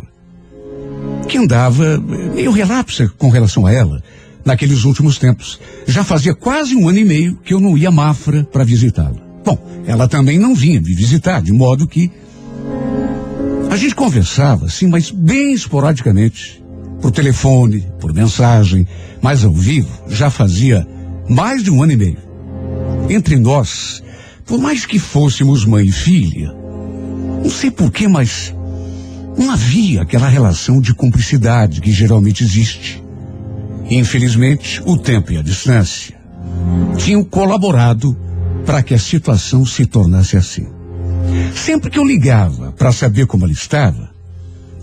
que 1.29 1.37
andava 1.37 1.99
meio 1.99 2.51
relapsa 2.51 3.13
com 3.19 3.29
relação 3.29 3.67
a 3.67 3.73
ela 3.73 4.03
naqueles 4.47 4.85
últimos 4.85 5.19
tempos. 5.19 5.61
Já 5.87 6.03
fazia 6.03 6.35
quase 6.35 6.75
um 6.75 6.89
ano 6.89 7.01
e 7.01 7.05
meio 7.05 7.37
que 7.45 7.53
eu 7.53 7.61
não 7.61 7.77
ia 7.77 7.91
a 7.91 7.93
Mafra 7.93 8.49
para 8.51 8.65
visitá-la. 8.65 9.21
Bom, 9.45 9.59
ela 9.87 10.09
também 10.09 10.39
não 10.39 10.55
vinha 10.55 10.81
me 10.81 10.95
visitar, 10.95 11.43
de 11.43 11.53
modo 11.53 11.87
que 11.87 12.11
a 13.71 13.77
gente 13.77 13.95
conversava, 13.95 14.71
sim, 14.71 14.87
mas 14.87 15.11
bem 15.11 15.53
esporadicamente, 15.53 16.65
por 17.01 17.11
telefone, 17.11 17.87
por 18.01 18.13
mensagem, 18.13 18.87
mas 19.21 19.45
ao 19.45 19.53
vivo 19.53 19.91
já 20.09 20.31
fazia 20.31 20.87
mais 21.29 21.63
de 21.63 21.71
um 21.71 21.83
ano 21.83 21.93
e 21.93 21.97
meio. 21.97 22.19
Entre 23.09 23.37
nós, 23.37 24.03
por 24.45 24.59
mais 24.59 24.85
que 24.85 24.99
fôssemos 24.99 25.65
mãe 25.65 25.87
e 25.87 25.93
filha, 25.93 26.55
não 27.43 27.51
sei 27.51 27.71
porquê, 27.71 28.09
mas 28.09 28.55
não 29.39 29.51
havia 29.51 30.03
aquela 30.03 30.29
relação 30.29 30.81
de 30.81 30.95
cumplicidade 30.95 31.81
que 31.81 31.93
geralmente 31.93 32.43
existe. 32.43 33.03
Infelizmente, 33.89 34.83
o 34.85 34.99
tempo 34.99 35.33
e 35.33 35.39
a 35.39 35.43
distância 35.43 36.15
tinham 36.97 37.23
colaborado 37.25 38.17
para 38.67 38.83
que 38.83 38.93
a 38.93 38.99
situação 38.99 39.65
se 39.65 39.87
tornasse 39.87 40.37
assim. 40.37 40.67
Sempre 41.55 41.91
que 41.91 41.99
eu 41.99 42.05
ligava 42.05 42.73
para 42.73 42.93
saber 42.93 43.27
como 43.27 43.45
ela 43.45 43.53
estava, 43.53 44.11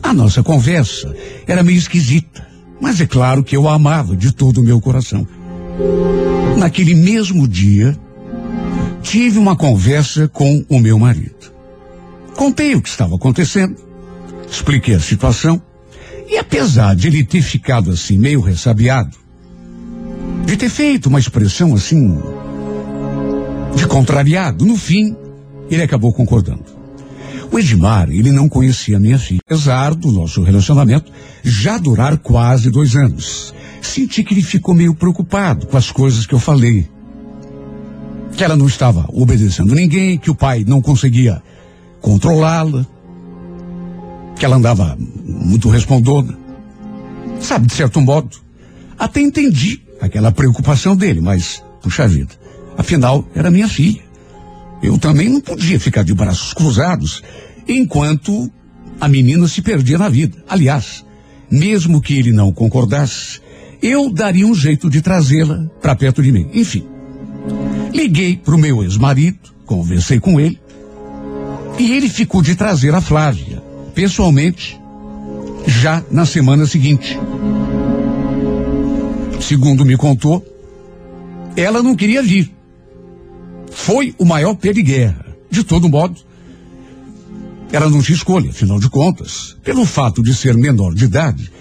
a 0.02 0.14
nossa 0.14 0.44
conversa 0.44 1.16
era 1.48 1.64
meio 1.64 1.78
esquisita, 1.78 2.48
mas 2.80 3.00
é 3.02 3.06
claro 3.06 3.44
que 3.44 3.56
eu 3.56 3.68
a 3.68 3.74
amava 3.74 4.16
de 4.16 4.32
todo 4.32 4.60
o 4.60 4.64
meu 4.64 4.80
coração. 4.80 5.28
Naquele 6.58 6.96
mesmo 6.96 7.48
dia, 7.48 7.98
tive 9.02 9.38
uma 9.38 9.56
conversa 9.56 10.28
com 10.28 10.64
o 10.70 10.80
meu 10.80 10.98
marido. 10.98 11.54
Contei 12.36 12.76
o 12.76 12.82
que 12.82 12.90
estava 12.90 13.16
acontecendo, 13.16 13.76
expliquei 14.50 14.96
a 14.96 15.00
situação, 15.00 15.62
e 16.28 16.38
apesar 16.38 16.96
de 16.96 17.08
ele 17.08 17.24
ter 17.24 17.42
ficado 17.42 17.92
assim 17.92 18.18
meio 18.18 18.42
ressabiado, 18.42 19.16
de 20.46 20.58
ter 20.58 20.70
feito 20.70 21.08
uma 21.08 21.20
expressão 21.20 21.74
assim, 21.74 22.20
de 23.76 23.88
contrariado, 23.88 24.66
no 24.66 24.76
fim, 24.76 25.16
ele 25.70 25.84
acabou 25.84 26.14
concordando. 26.14 26.75
O 27.52 27.60
Edmar, 27.60 28.10
ele 28.10 28.32
não 28.32 28.50
conhecia 28.50 29.00
minha 29.00 29.20
filha, 29.20 29.40
apesar 29.46 29.94
do 29.94 30.12
nosso 30.12 30.42
relacionamento 30.42 31.12
já 31.44 31.78
durar 31.78 32.18
quase 32.18 32.70
dois 32.70 32.96
anos. 32.96 33.54
Senti 33.82 34.24
que 34.24 34.34
ele 34.34 34.42
ficou 34.42 34.74
meio 34.74 34.96
preocupado 34.96 35.68
com 35.68 35.78
as 35.78 35.92
coisas 35.92 36.26
que 36.26 36.34
eu 36.34 36.40
falei. 36.40 36.90
Que 38.36 38.44
ela 38.44 38.56
não 38.56 38.68
estava 38.68 39.06
obedecendo 39.14 39.76
ninguém, 39.76 40.18
que 40.18 40.32
o 40.32 40.36
pai 40.36 40.66
não 40.68 40.82
conseguia 40.82 41.42
controlá-la, 42.02 42.86
que 44.36 44.44
ela 44.44 44.58
andava 44.58 44.98
muito 45.26 45.70
respondona. 45.70 46.38
Sabe, 47.40 47.68
de 47.68 47.74
certo 47.74 48.02
modo, 48.02 48.38
até 48.98 49.22
entendi 49.22 49.82
aquela 50.02 50.32
preocupação 50.32 50.96
dele, 50.96 51.22
mas, 51.22 51.64
puxa 51.82 52.08
vida, 52.08 52.34
afinal, 52.78 53.26
era 53.34 53.52
minha 53.52 53.68
filha. 53.68 54.05
Eu 54.86 55.00
também 55.00 55.28
não 55.28 55.42
podia 55.42 55.80
ficar 55.80 56.04
de 56.04 56.14
braços 56.14 56.54
cruzados 56.54 57.24
enquanto 57.68 58.52
a 59.02 59.08
menina 59.08 59.48
se 59.48 59.60
perdia 59.60 59.98
na 59.98 60.08
vida. 60.08 60.38
Aliás, 60.48 61.04
mesmo 61.50 62.00
que 62.00 62.16
ele 62.16 62.32
não 62.32 62.54
concordasse, 62.54 63.42
eu 63.82 64.14
daria 64.14 64.46
um 64.46 64.54
jeito 64.54 64.88
de 64.88 65.02
trazê-la 65.02 65.66
para 65.82 65.96
perto 65.96 66.22
de 66.22 66.32
mim. 66.32 66.52
Enfim, 66.54 66.86
liguei 67.92 68.38
para 68.38 68.54
o 68.54 68.60
meu 68.60 68.84
ex-marido, 68.84 69.40
conversei 69.66 70.20
com 70.20 70.40
ele, 70.40 70.62
e 71.80 71.92
ele 71.92 72.08
ficou 72.08 72.44
de 72.44 72.56
trazer 72.56 72.94
a 72.94 73.02
Flávia, 73.02 73.64
pessoalmente, 73.96 74.80
já 75.66 76.04
na 76.12 76.28
semana 76.28 76.68
seguinte. 76.68 77.18
Segundo 79.42 79.84
me 79.84 79.98
contou, 79.98 80.46
ela 81.58 81.82
não 81.82 81.96
queria 81.96 82.22
vir. 82.22 82.55
Foi 83.76 84.16
o 84.18 84.24
maior 84.26 84.56
pé 84.56 84.72
de 84.72 84.82
guerra. 84.82 85.26
De 85.52 85.64
todo 85.64 85.90
modo, 85.90 86.16
ela 87.72 87.90
não 87.90 88.02
tinha 88.02 88.16
escolha, 88.16 88.50
afinal 88.50 88.80
de 88.80 88.90
contas, 88.90 89.56
pelo 89.64 89.86
fato 89.86 90.24
de 90.24 90.34
ser 90.34 90.56
menor 90.56 90.94
de 90.96 91.06
idade, 91.06 91.52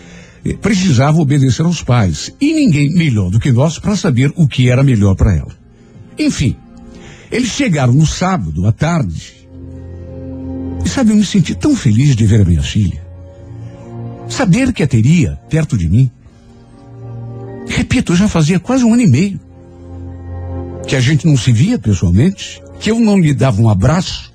eh, 0.44 0.54
precisava 0.54 1.20
obedecer 1.20 1.66
aos 1.66 1.82
pais. 1.82 2.30
E 2.40 2.54
ninguém 2.54 2.94
melhor 2.94 3.30
do 3.30 3.40
que 3.40 3.50
nós 3.50 3.80
para 3.80 3.96
saber 3.96 4.32
o 4.36 4.46
que 4.46 4.70
era 4.70 4.84
melhor 4.84 5.16
para 5.16 5.34
ela. 5.34 5.52
Enfim, 6.16 6.56
eles 7.32 7.50
chegaram 7.50 7.92
no 7.92 8.06
sábado 8.06 8.64
à 8.64 8.72
tarde. 8.72 9.48
E 10.84 10.88
sabe, 10.88 11.10
eu 11.10 11.16
me 11.16 11.24
senti 11.26 11.52
tão 11.54 11.74
feliz 11.74 12.14
de 12.14 12.24
ver 12.24 12.42
a 12.42 12.44
minha 12.44 12.62
filha. 12.62 13.04
Saber 14.28 14.72
que 14.72 14.84
a 14.84 14.86
teria 14.86 15.38
perto 15.50 15.76
de 15.76 15.88
mim. 15.88 16.10
Repito, 17.66 18.14
já 18.14 18.28
fazia 18.28 18.60
quase 18.60 18.84
um 18.84 18.94
ano 18.94 19.02
e 19.02 19.10
meio 19.10 19.40
que 20.86 20.96
a 20.96 21.00
gente 21.00 21.26
não 21.26 21.36
se 21.36 21.52
via 21.52 21.78
pessoalmente, 21.78 22.62
que 22.80 22.90
eu 22.90 23.00
não 23.00 23.18
lhe 23.18 23.34
dava 23.34 23.60
um 23.60 23.68
abraço. 23.68 24.32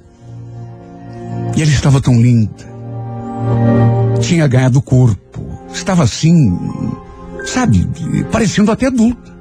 E 1.55 1.61
ela 1.61 1.71
estava 1.71 2.01
tão 2.01 2.19
linda. 2.19 2.67
Tinha 4.19 4.47
ganhado 4.47 4.81
corpo. 4.81 5.47
Estava 5.73 6.03
assim, 6.03 6.57
sabe, 7.45 7.87
parecendo 8.31 8.71
até 8.71 8.87
adulta. 8.87 9.37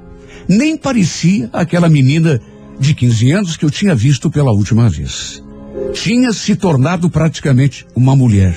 Nem 0.48 0.76
parecia 0.76 1.48
aquela 1.52 1.88
menina 1.88 2.40
de 2.78 2.94
15 2.94 3.30
anos 3.32 3.56
que 3.56 3.64
eu 3.64 3.70
tinha 3.70 3.94
visto 3.94 4.30
pela 4.30 4.52
última 4.52 4.88
vez. 4.88 5.42
Tinha 5.92 6.32
se 6.32 6.54
tornado 6.56 7.10
praticamente 7.10 7.86
uma 7.94 8.14
mulher. 8.14 8.56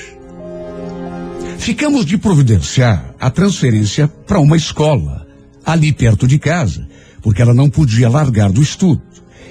Ficamos 1.58 2.06
de 2.06 2.18
providenciar 2.18 3.14
a 3.20 3.30
transferência 3.30 4.08
para 4.08 4.40
uma 4.40 4.58
escola, 4.58 5.28
ali 5.66 5.94
perto 5.94 6.28
de 6.28 6.40
casa, 6.40 6.88
porque 7.22 7.42
ela 7.42 7.54
não 7.54 7.70
podia 7.70 8.10
largar 8.10 8.52
do 8.52 8.62
estudo. 8.62 9.02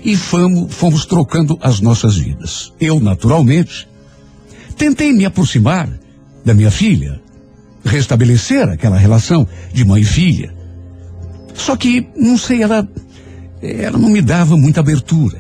E 0.05 0.17
fomos, 0.17 0.75
fomos 0.75 1.05
trocando 1.05 1.59
as 1.61 1.81
nossas 1.81 2.17
vidas. 2.17 2.73
Eu, 2.81 3.01
naturalmente, 3.01 3.87
tentei 4.77 5.13
me 5.13 5.25
aproximar 5.25 5.89
da 6.45 6.55
minha 6.55 6.71
filha, 6.71 7.21
restabelecer 7.85 8.69
aquela 8.69 8.97
relação 8.97 9.47
de 9.73 9.85
mãe 9.85 10.03
e 10.03 10.07
filha. 10.07 10.55
Só 11.55 11.77
que, 11.77 12.09
não 12.17 12.39
sei, 12.39 12.63
ela, 12.63 12.89
ela 13.61 13.99
não 13.99 14.09
me 14.09 14.23
dava 14.23 14.57
muita 14.57 14.81
abertura. 14.81 15.39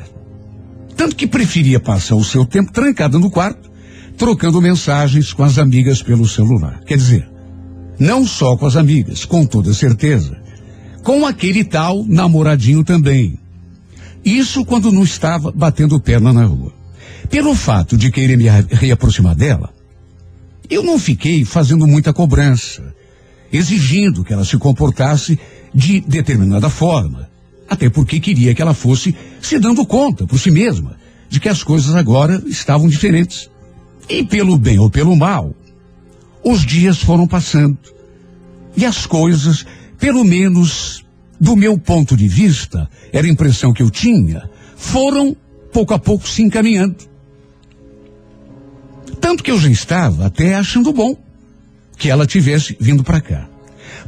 Tanto 0.97 1.17
que 1.17 1.27
preferia 1.27 1.81
passar 1.81 2.17
o 2.17 2.25
seu 2.25 2.45
tempo 2.45 2.73
trancada 2.73 3.19
no 3.19 3.31
quarto, 3.31 3.71
trocando 4.19 4.61
mensagens 4.61 5.33
com 5.33 5.43
as 5.43 5.57
amigas 5.57 6.03
pelo 6.03 6.29
celular. 6.29 6.83
Quer 6.85 6.99
dizer, 6.99 7.27
não 7.99 8.27
só 8.27 8.55
com 8.57 8.67
as 8.67 8.77
amigas, 8.77 9.25
com 9.25 9.47
toda 9.47 9.73
certeza, 9.73 10.40
com 11.03 11.27
aquele 11.27 11.65
tal 11.65 12.05
namoradinho 12.07 12.85
também. 12.85 13.39
Isso 14.25 14.65
quando 14.65 14.93
não 14.93 15.03
estava 15.03 15.51
batendo 15.51 15.99
perna 16.01 16.33
na 16.33 16.45
rua. 16.45 16.73
Pelo 17.31 17.55
fato 17.55 17.97
de 17.97 18.11
querer 18.11 18.37
me 18.37 18.49
re- 18.49 18.67
reaproximar 18.71 19.35
dela, 19.35 19.73
eu 20.69 20.83
não 20.83 20.99
fiquei 20.99 21.45
fazendo 21.45 21.87
muita 21.87 22.13
cobrança, 22.13 22.95
exigindo 23.53 24.25
que 24.25 24.33
ela 24.33 24.45
se 24.45 24.57
comportasse 24.59 25.39
de 25.75 26.01
determinada 26.01 26.69
forma, 26.69 27.29
até 27.69 27.89
porque 27.89 28.21
queria 28.21 28.55
que 28.55 28.61
ela 28.61 28.75
fosse 28.75 29.15
se 29.41 29.59
dando 29.59 29.87
conta 29.87 30.27
por 30.27 30.39
si 30.39 30.51
mesma 30.51 30.97
de 31.29 31.39
que 31.41 31.49
as 31.49 31.63
coisas 31.63 31.95
agora 31.95 32.43
estavam 32.47 32.89
diferentes. 32.89 33.49
E 34.09 34.25
pelo 34.25 34.59
bem 34.59 34.79
ou 34.79 34.91
pelo 34.91 35.15
mal, 35.17 35.55
os 36.45 36.67
dias 36.67 36.99
foram 36.99 37.27
passando 37.29 37.79
e 38.77 38.85
as 38.85 39.07
coisas, 39.07 39.65
pelo 40.01 40.25
menos 40.25 41.05
do 41.39 41.55
meu 41.55 41.79
ponto 41.79 42.17
de 42.17 42.27
vista, 42.27 42.89
era 43.13 43.27
a 43.27 43.31
impressão 43.31 43.73
que 43.73 43.83
eu 43.83 43.91
tinha, 43.91 44.51
foram 44.77 45.37
pouco 45.73 45.95
a 45.95 45.99
pouco 45.99 46.29
se 46.29 46.43
encaminhando. 46.43 46.97
Tanto 49.21 49.45
que 49.45 49.51
eu 49.51 49.59
já 49.59 49.69
estava 49.69 50.27
até 50.27 50.55
achando 50.55 50.93
bom 50.93 51.17
que 51.97 52.11
ela 52.11 52.27
tivesse 52.27 52.77
vindo 52.81 53.05
para 53.05 53.21
cá. 53.21 53.49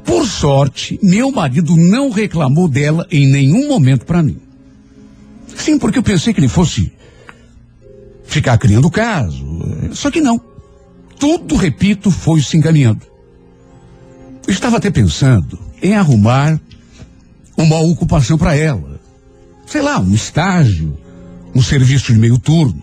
Por 0.04 0.26
sorte, 0.26 0.98
meu 1.02 1.30
marido 1.30 1.76
não 1.76 2.10
reclamou 2.10 2.66
dela 2.66 3.06
em 3.10 3.26
nenhum 3.26 3.68
momento 3.68 4.04
para 4.06 4.22
mim. 4.22 4.38
Sim, 5.54 5.78
porque 5.78 5.98
eu 5.98 6.02
pensei 6.02 6.32
que 6.32 6.40
ele 6.40 6.48
fosse 6.48 6.92
ficar 8.24 8.56
criando 8.58 8.90
caso. 8.90 9.44
Só 9.92 10.10
que 10.10 10.20
não. 10.20 10.40
Tudo, 11.18 11.54
repito, 11.54 12.10
foi 12.10 12.40
se 12.40 12.56
encaminhando. 12.56 13.06
Eu 14.46 14.52
estava 14.52 14.78
até 14.78 14.90
pensando 14.90 15.71
em 15.82 15.94
arrumar 15.94 16.60
uma 17.56 17.80
ocupação 17.80 18.38
para 18.38 18.54
ela. 18.54 19.00
Sei 19.66 19.82
lá, 19.82 19.98
um 19.98 20.14
estágio, 20.14 20.96
um 21.54 21.60
serviço 21.60 22.12
de 22.12 22.18
meio 22.18 22.38
turno. 22.38 22.82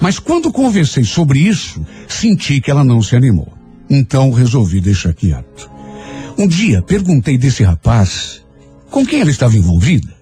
Mas 0.00 0.18
quando 0.18 0.52
conversei 0.52 1.04
sobre 1.04 1.40
isso, 1.40 1.84
senti 2.08 2.60
que 2.60 2.70
ela 2.70 2.84
não 2.84 3.02
se 3.02 3.16
animou. 3.16 3.52
Então 3.88 4.30
resolvi 4.30 4.80
deixar 4.80 5.12
quieto. 5.12 5.70
Um 6.38 6.46
dia 6.46 6.80
perguntei 6.80 7.36
desse 7.36 7.62
rapaz 7.62 8.42
com 8.90 9.04
quem 9.04 9.20
ela 9.20 9.30
estava 9.30 9.56
envolvida. 9.56 10.14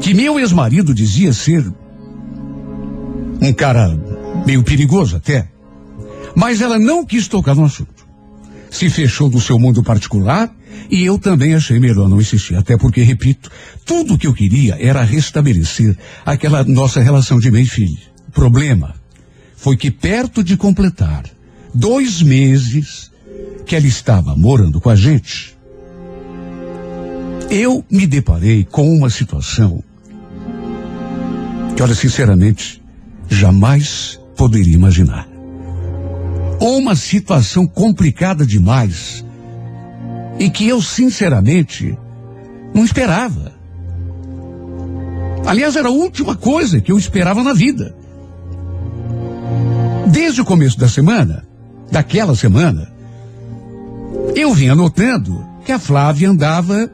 Que 0.00 0.14
meu 0.14 0.38
ex-marido 0.38 0.94
dizia 0.94 1.32
ser 1.32 1.64
um 3.40 3.52
cara 3.52 3.98
meio 4.46 4.62
perigoso 4.62 5.16
até. 5.16 5.48
Mas 6.34 6.60
ela 6.60 6.78
não 6.78 7.04
quis 7.04 7.26
tocar 7.26 7.54
no 7.54 7.64
assunto. 7.64 8.06
Se 8.70 8.90
fechou 8.90 9.28
do 9.28 9.40
seu 9.40 9.58
mundo 9.58 9.82
particular 9.82 10.54
e 10.90 11.04
eu 11.04 11.18
também 11.18 11.54
achei 11.54 11.78
melhor 11.78 12.08
não 12.08 12.20
insistir. 12.20 12.54
Até 12.54 12.76
porque, 12.76 13.02
repito, 13.02 13.50
tudo 13.84 14.14
o 14.14 14.18
que 14.18 14.26
eu 14.26 14.34
queria 14.34 14.76
era 14.80 15.02
restabelecer 15.02 15.96
aquela 16.24 16.64
nossa 16.64 17.00
relação 17.00 17.38
de 17.38 17.50
mãe 17.50 17.62
e 17.62 17.66
filho. 17.66 17.98
O 18.28 18.32
problema 18.32 18.94
foi 19.56 19.76
que 19.76 19.90
perto 19.90 20.44
de 20.44 20.56
completar 20.56 21.24
dois 21.74 22.22
meses 22.22 23.10
que 23.66 23.74
ela 23.74 23.86
estava 23.86 24.36
morando 24.36 24.80
com 24.80 24.88
a 24.88 24.96
gente, 24.96 25.56
eu 27.50 27.84
me 27.90 28.06
deparei 28.06 28.64
com 28.64 28.88
uma 28.94 29.10
situação 29.10 29.82
que, 31.74 31.82
olha, 31.82 31.94
sinceramente, 31.94 32.82
jamais 33.28 34.18
poderia 34.36 34.74
imaginar. 34.74 35.28
Uma 36.60 36.96
situação 36.96 37.66
complicada 37.66 38.46
demais 38.46 39.25
e 40.38 40.50
que 40.50 40.68
eu, 40.68 40.80
sinceramente, 40.82 41.96
não 42.74 42.84
esperava. 42.84 43.54
Aliás, 45.46 45.76
era 45.76 45.88
a 45.88 45.92
última 45.92 46.34
coisa 46.34 46.80
que 46.80 46.90
eu 46.90 46.98
esperava 46.98 47.42
na 47.42 47.52
vida. 47.52 47.94
Desde 50.08 50.40
o 50.40 50.44
começo 50.44 50.78
da 50.78 50.88
semana, 50.88 51.46
daquela 51.90 52.34
semana, 52.34 52.92
eu 54.34 54.52
vinha 54.52 54.74
notando 54.74 55.46
que 55.64 55.72
a 55.72 55.78
Flávia 55.78 56.30
andava 56.30 56.90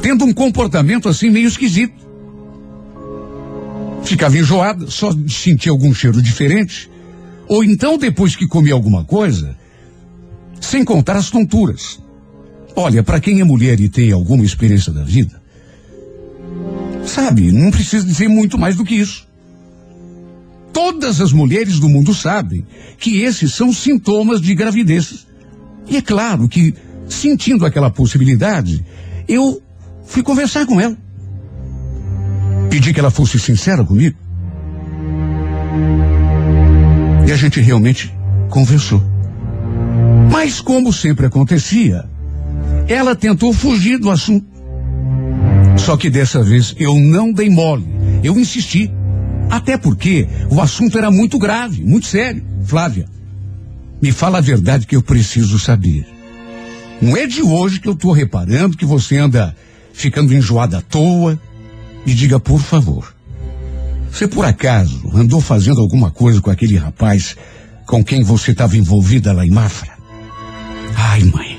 tendo 0.00 0.24
um 0.24 0.32
comportamento 0.32 1.08
assim 1.08 1.30
meio 1.30 1.48
esquisito. 1.48 2.06
Ficava 4.04 4.38
enjoada, 4.38 4.90
só 4.90 5.10
sentia 5.28 5.72
algum 5.72 5.92
cheiro 5.92 6.22
diferente. 6.22 6.90
Ou 7.46 7.64
então, 7.64 7.98
depois 7.98 8.36
que 8.36 8.46
comia 8.46 8.74
alguma 8.74 9.04
coisa, 9.04 9.56
sem 10.60 10.84
contar 10.84 11.16
as 11.16 11.30
tonturas. 11.30 12.00
Olha, 12.74 13.02
para 13.02 13.20
quem 13.20 13.40
é 13.40 13.44
mulher 13.44 13.80
e 13.80 13.88
tem 13.88 14.12
alguma 14.12 14.44
experiência 14.44 14.92
da 14.92 15.02
vida, 15.02 15.40
sabe, 17.04 17.50
não 17.50 17.70
precisa 17.70 18.06
dizer 18.06 18.28
muito 18.28 18.56
mais 18.58 18.76
do 18.76 18.84
que 18.84 18.94
isso. 18.94 19.26
Todas 20.72 21.20
as 21.20 21.32
mulheres 21.32 21.80
do 21.80 21.88
mundo 21.88 22.14
sabem 22.14 22.64
que 22.98 23.22
esses 23.22 23.52
são 23.52 23.72
sintomas 23.72 24.40
de 24.40 24.54
gravidez. 24.54 25.26
E 25.88 25.96
é 25.96 26.02
claro 26.02 26.48
que, 26.48 26.74
sentindo 27.08 27.66
aquela 27.66 27.90
possibilidade, 27.90 28.84
eu 29.26 29.60
fui 30.04 30.22
conversar 30.22 30.66
com 30.66 30.80
ela. 30.80 30.96
Pedi 32.70 32.92
que 32.92 33.00
ela 33.00 33.10
fosse 33.10 33.38
sincera 33.38 33.84
comigo. 33.84 34.16
E 37.26 37.32
a 37.32 37.36
gente 37.36 37.60
realmente 37.60 38.14
conversou. 38.50 39.17
Mas, 40.30 40.60
como 40.60 40.92
sempre 40.92 41.26
acontecia, 41.26 42.04
ela 42.86 43.14
tentou 43.14 43.52
fugir 43.52 43.98
do 43.98 44.10
assunto. 44.10 44.46
Só 45.76 45.96
que 45.96 46.10
dessa 46.10 46.42
vez 46.42 46.74
eu 46.78 46.94
não 46.98 47.32
dei 47.32 47.48
mole. 47.48 47.86
Eu 48.22 48.38
insisti. 48.38 48.90
Até 49.50 49.78
porque 49.78 50.28
o 50.50 50.60
assunto 50.60 50.98
era 50.98 51.10
muito 51.10 51.38
grave, 51.38 51.82
muito 51.84 52.06
sério. 52.06 52.44
Flávia, 52.64 53.06
me 54.00 54.12
fala 54.12 54.38
a 54.38 54.42
verdade 54.42 54.86
que 54.86 54.96
eu 54.96 55.02
preciso 55.02 55.58
saber. 55.58 56.06
Não 57.00 57.16
é 57.16 57.26
de 57.26 57.42
hoje 57.42 57.80
que 57.80 57.88
eu 57.88 57.92
estou 57.92 58.12
reparando 58.12 58.76
que 58.76 58.84
você 58.84 59.16
anda 59.16 59.56
ficando 59.92 60.34
enjoada 60.34 60.78
à 60.78 60.82
toa. 60.82 61.40
Me 62.04 62.14
diga, 62.14 62.38
por 62.38 62.60
favor. 62.60 63.14
Você 64.10 64.26
por 64.26 64.44
acaso 64.44 65.10
andou 65.14 65.40
fazendo 65.40 65.80
alguma 65.80 66.10
coisa 66.10 66.40
com 66.40 66.50
aquele 66.50 66.76
rapaz 66.76 67.36
com 67.86 68.04
quem 68.04 68.22
você 68.22 68.50
estava 68.50 68.76
envolvida 68.76 69.32
lá 69.32 69.46
em 69.46 69.50
Mafra? 69.50 69.97
Ai, 71.00 71.22
mãe. 71.22 71.56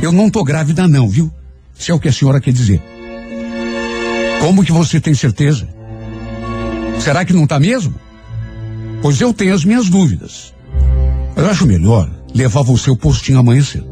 Eu 0.00 0.10
não 0.10 0.30
tô 0.30 0.42
grávida 0.42 0.88
não, 0.88 1.06
viu? 1.06 1.30
Se 1.74 1.90
é 1.90 1.94
o 1.94 2.00
que 2.00 2.08
a 2.08 2.12
senhora 2.12 2.40
quer 2.40 2.52
dizer. 2.52 2.82
Como 4.40 4.64
que 4.64 4.72
você 4.72 4.98
tem 4.98 5.12
certeza? 5.12 5.68
Será 6.98 7.26
que 7.26 7.34
não 7.34 7.46
tá 7.46 7.60
mesmo? 7.60 7.94
Pois 9.02 9.20
eu 9.20 9.34
tenho 9.34 9.54
as 9.54 9.66
minhas 9.66 9.90
dúvidas. 9.90 10.54
Eu 11.36 11.46
acho 11.46 11.66
melhor 11.66 12.10
levar 12.34 12.62
você 12.62 12.88
ao 12.88 12.96
postinho 12.96 13.38
amanhã 13.38 13.62
cedo. 13.62 13.86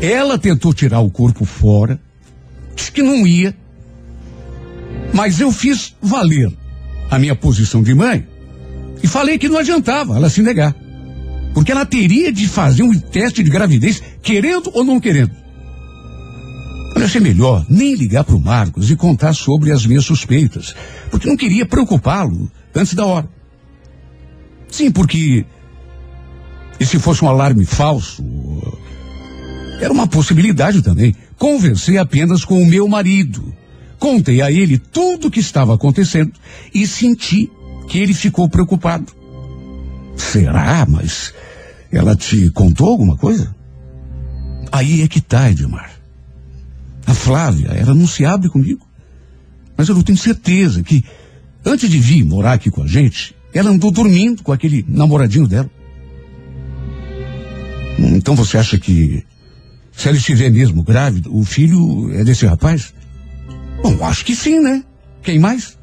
Ela 0.00 0.38
tentou 0.38 0.72
tirar 0.72 1.00
o 1.00 1.10
corpo 1.10 1.44
fora, 1.44 1.98
disse 2.74 2.92
que 2.92 3.02
não 3.02 3.26
ia, 3.26 3.56
mas 5.12 5.40
eu 5.40 5.50
fiz 5.50 5.96
valer 6.00 6.52
a 7.10 7.18
minha 7.18 7.34
posição 7.34 7.82
de 7.82 7.94
mãe 7.94 8.26
e 9.02 9.08
falei 9.08 9.38
que 9.38 9.48
não 9.48 9.58
adiantava 9.58 10.16
ela 10.16 10.30
se 10.30 10.42
negar. 10.42 10.74
Porque 11.56 11.72
ela 11.72 11.86
teria 11.86 12.30
de 12.30 12.46
fazer 12.46 12.82
um 12.82 12.92
teste 12.92 13.42
de 13.42 13.48
gravidez, 13.48 14.02
querendo 14.22 14.70
ou 14.74 14.84
não 14.84 15.00
querendo. 15.00 15.34
Eu 16.94 17.02
achei 17.02 17.18
melhor 17.18 17.64
nem 17.66 17.94
ligar 17.94 18.24
para 18.24 18.36
o 18.36 18.40
Marcos 18.40 18.90
e 18.90 18.94
contar 18.94 19.32
sobre 19.32 19.72
as 19.72 19.86
minhas 19.86 20.04
suspeitas, 20.04 20.76
porque 21.10 21.26
não 21.26 21.34
queria 21.34 21.64
preocupá-lo 21.64 22.52
antes 22.74 22.92
da 22.92 23.06
hora. 23.06 23.26
Sim, 24.68 24.90
porque 24.90 25.46
e 26.78 26.84
se 26.84 26.98
fosse 26.98 27.24
um 27.24 27.28
alarme 27.30 27.64
falso, 27.64 28.22
era 29.80 29.90
uma 29.90 30.06
possibilidade 30.06 30.82
também. 30.82 31.16
Conversei 31.38 31.96
apenas 31.96 32.44
com 32.44 32.60
o 32.60 32.66
meu 32.66 32.86
marido. 32.86 33.50
Contei 33.98 34.42
a 34.42 34.52
ele 34.52 34.76
tudo 34.76 35.28
o 35.28 35.30
que 35.30 35.40
estava 35.40 35.74
acontecendo 35.74 36.34
e 36.74 36.86
senti 36.86 37.50
que 37.88 37.98
ele 37.98 38.12
ficou 38.12 38.46
preocupado. 38.46 39.10
Será? 40.16 40.86
Mas 40.88 41.32
ela 41.92 42.16
te 42.16 42.50
contou 42.50 42.88
alguma 42.88 43.16
coisa? 43.16 43.54
Aí 44.72 45.02
é 45.02 45.08
que 45.08 45.20
tá, 45.20 45.50
Edmar. 45.50 45.90
A 47.06 47.14
Flávia, 47.14 47.68
ela 47.68 47.94
não 47.94 48.06
se 48.06 48.24
abre 48.24 48.48
comigo. 48.48 48.86
Mas 49.76 49.88
eu 49.88 49.94
não 49.94 50.02
tenho 50.02 50.18
certeza 50.18 50.82
que, 50.82 51.04
antes 51.64 51.88
de 51.88 51.98
vir 51.98 52.24
morar 52.24 52.54
aqui 52.54 52.70
com 52.70 52.82
a 52.82 52.86
gente, 52.86 53.34
ela 53.52 53.70
andou 53.70 53.90
dormindo 53.90 54.42
com 54.42 54.52
aquele 54.52 54.84
namoradinho 54.88 55.46
dela. 55.46 55.70
Então 57.98 58.34
você 58.34 58.58
acha 58.58 58.78
que, 58.78 59.24
se 59.92 60.08
ela 60.08 60.16
estiver 60.16 60.50
mesmo 60.50 60.82
grávida, 60.82 61.30
o 61.30 61.44
filho 61.44 62.12
é 62.12 62.24
desse 62.24 62.46
rapaz? 62.46 62.92
Bom, 63.82 64.04
acho 64.04 64.24
que 64.24 64.34
sim, 64.34 64.60
né? 64.60 64.82
Quem 65.22 65.38
mais? 65.38 65.78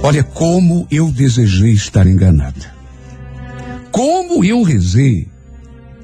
Olha 0.00 0.22
como 0.22 0.86
eu 0.90 1.10
desejei 1.10 1.72
estar 1.72 2.06
enganada. 2.06 2.72
Como 3.90 4.44
eu 4.44 4.62
rezei 4.62 5.28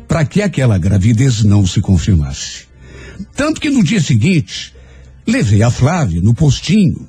para 0.08 0.24
que 0.24 0.40
aquela 0.40 0.78
gravidez 0.78 1.44
não 1.44 1.66
se 1.66 1.80
confirmasse. 1.80 2.66
Tanto 3.36 3.60
que 3.60 3.70
no 3.70 3.84
dia 3.84 4.00
seguinte, 4.00 4.74
levei 5.26 5.62
a 5.62 5.70
Flávia 5.70 6.20
no 6.22 6.34
postinho, 6.34 7.06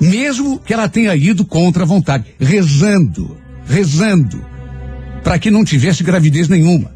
mesmo 0.00 0.58
que 0.58 0.72
ela 0.72 0.88
tenha 0.88 1.16
ido 1.16 1.44
contra 1.44 1.82
a 1.82 1.86
vontade, 1.86 2.26
rezando, 2.38 3.36
rezando, 3.66 4.44
para 5.24 5.38
que 5.38 5.50
não 5.50 5.64
tivesse 5.64 6.02
gravidez 6.02 6.48
nenhuma. 6.48 6.94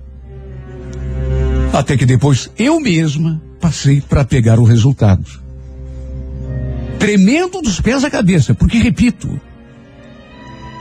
Até 1.73 1.97
que 1.97 2.07
depois 2.07 2.51
eu 2.59 2.79
mesma 2.79 3.43
passei 3.61 4.01
para 4.01 4.25
pegar 4.25 4.61
o 4.61 4.65
resultado. 4.65 5.44
Tremendo 7.05 7.61
dos 7.61 7.83
pés 7.83 8.03
à 8.03 8.09
cabeça, 8.09 8.55
porque, 8.55 8.79
repito, 8.79 9.39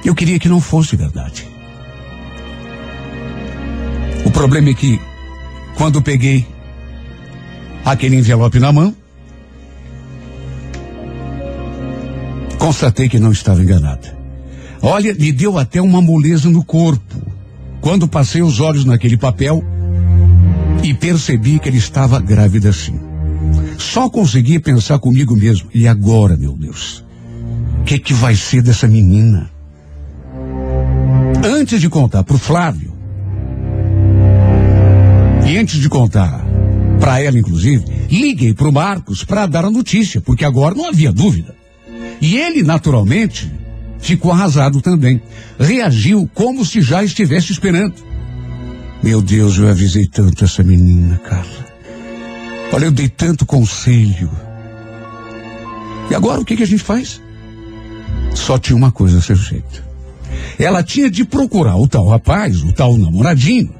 eu 0.05 0.15
queria 0.15 0.39
que 0.39 0.47
não 0.47 0.61
fosse 0.61 0.95
verdade. 0.95 1.45
O 4.25 4.31
problema 4.31 4.69
é 4.69 4.73
que, 4.73 5.01
quando 5.75 6.01
peguei 6.01 6.47
aquele 7.83 8.15
envelope 8.15 8.57
na 8.57 8.71
mão, 8.71 8.95
constatei 12.57 13.09
que 13.09 13.19
não 13.19 13.33
estava 13.33 13.61
enganada. 13.61 14.17
Olha, 14.81 15.13
me 15.13 15.29
deu 15.29 15.57
até 15.57 15.81
uma 15.81 16.01
moleza 16.01 16.49
no 16.49 16.63
corpo 16.63 17.21
quando 17.81 18.07
passei 18.07 18.41
os 18.41 18.61
olhos 18.61 18.85
naquele 18.85 19.17
papel 19.17 19.61
e 20.81 20.93
percebi 20.93 21.59
que 21.59 21.67
ele 21.67 21.79
estava 21.79 22.17
grávida 22.21 22.71
sim. 22.71 23.02
Só 23.77 24.09
consegui 24.09 24.59
pensar 24.59 24.99
comigo 24.99 25.35
mesmo. 25.35 25.69
E 25.73 25.87
agora, 25.87 26.35
meu 26.35 26.53
Deus? 26.53 27.03
O 27.81 27.83
que, 27.83 27.99
que 27.99 28.13
vai 28.13 28.35
ser 28.35 28.61
dessa 28.61 28.87
menina? 28.87 29.51
Antes 31.45 31.81
de 31.81 31.89
contar 31.89 32.23
pro 32.23 32.37
Flávio, 32.37 32.93
e 35.45 35.57
antes 35.57 35.79
de 35.79 35.89
contar 35.89 36.43
para 36.99 37.19
ela, 37.19 37.37
inclusive, 37.37 37.83
liguei 38.09 38.53
pro 38.53 38.71
Marcos 38.71 39.25
para 39.25 39.45
dar 39.45 39.65
a 39.65 39.69
notícia, 39.69 40.21
porque 40.21 40.45
agora 40.45 40.73
não 40.73 40.87
havia 40.87 41.11
dúvida. 41.11 41.53
E 42.21 42.37
ele, 42.37 42.63
naturalmente, 42.63 43.51
ficou 43.99 44.31
arrasado 44.31 44.81
também. 44.81 45.21
Reagiu 45.59 46.29
como 46.33 46.65
se 46.65 46.81
já 46.81 47.03
estivesse 47.03 47.51
esperando. 47.51 47.95
Meu 49.03 49.21
Deus, 49.21 49.57
eu 49.57 49.67
avisei 49.67 50.07
tanto 50.07 50.45
essa 50.45 50.63
menina, 50.63 51.17
Carla. 51.17 51.62
Olha, 52.73 52.85
eu 52.85 52.91
dei 52.91 53.07
tanto 53.07 53.45
conselho. 53.45 54.31
E 56.09 56.15
agora 56.15 56.41
o 56.41 56.45
que, 56.45 56.57
que 56.57 56.63
a 56.63 56.67
gente 56.67 56.81
faz? 56.81 57.21
Só 58.33 58.57
tinha 58.57 58.75
uma 58.75 58.91
coisa 58.91 59.19
a 59.19 59.21
ser 59.21 59.37
feita. 59.37 59.85
Ela 60.57 60.81
tinha 60.81 61.07
de 61.07 61.23
procurar 61.23 61.77
o 61.77 61.87
tal 61.87 62.07
rapaz, 62.07 62.63
o 62.63 62.73
tal 62.73 62.97
namoradinho. 62.97 63.71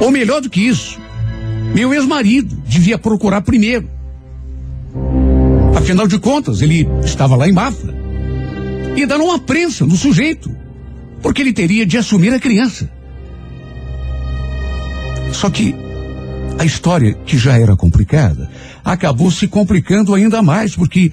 Ou 0.00 0.10
melhor 0.10 0.40
do 0.40 0.50
que 0.50 0.60
isso, 0.66 0.98
meu 1.72 1.94
ex-marido 1.94 2.60
devia 2.66 2.98
procurar 2.98 3.40
primeiro. 3.42 3.88
Afinal 5.76 6.08
de 6.08 6.18
contas, 6.18 6.60
ele 6.60 6.88
estava 7.04 7.36
lá 7.36 7.48
em 7.48 7.52
Mafra. 7.52 7.94
E 8.96 9.06
dar 9.06 9.20
uma 9.20 9.38
prensa 9.38 9.86
no 9.86 9.96
sujeito, 9.96 10.50
porque 11.22 11.40
ele 11.40 11.52
teria 11.52 11.86
de 11.86 11.98
assumir 11.98 12.34
a 12.34 12.40
criança. 12.40 12.90
Só 15.32 15.48
que 15.48 15.85
a 16.58 16.64
história, 16.64 17.14
que 17.14 17.36
já 17.36 17.58
era 17.58 17.76
complicada, 17.76 18.50
acabou 18.84 19.30
se 19.30 19.46
complicando 19.46 20.14
ainda 20.14 20.42
mais, 20.42 20.74
porque 20.74 21.12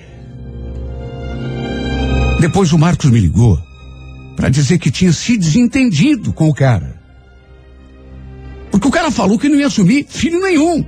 depois 2.39 2.71
o 2.71 2.77
Marcos 2.77 3.09
me 3.09 3.19
ligou 3.19 3.59
para 4.35 4.49
dizer 4.49 4.77
que 4.77 4.91
tinha 4.91 5.13
se 5.13 5.37
desentendido 5.37 6.33
com 6.33 6.49
o 6.49 6.53
cara. 6.53 7.01
Porque 8.71 8.87
o 8.87 8.91
cara 8.91 9.11
falou 9.11 9.37
que 9.37 9.47
não 9.47 9.59
ia 9.59 9.67
assumir 9.67 10.05
filho 10.09 10.41
nenhum. 10.41 10.83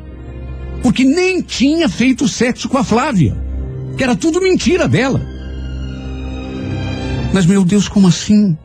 Porque 0.82 1.04
nem 1.04 1.42
tinha 1.42 1.88
feito 1.88 2.28
sexo 2.28 2.68
com 2.68 2.78
a 2.78 2.84
Flávia. 2.84 3.36
Que 3.98 4.04
era 4.04 4.16
tudo 4.16 4.42
mentira 4.42 4.88
dela. 4.88 5.22
Mas, 7.34 7.46
meu 7.46 7.64
Deus, 7.64 7.88
como 7.88 8.08
assim? 8.08 8.58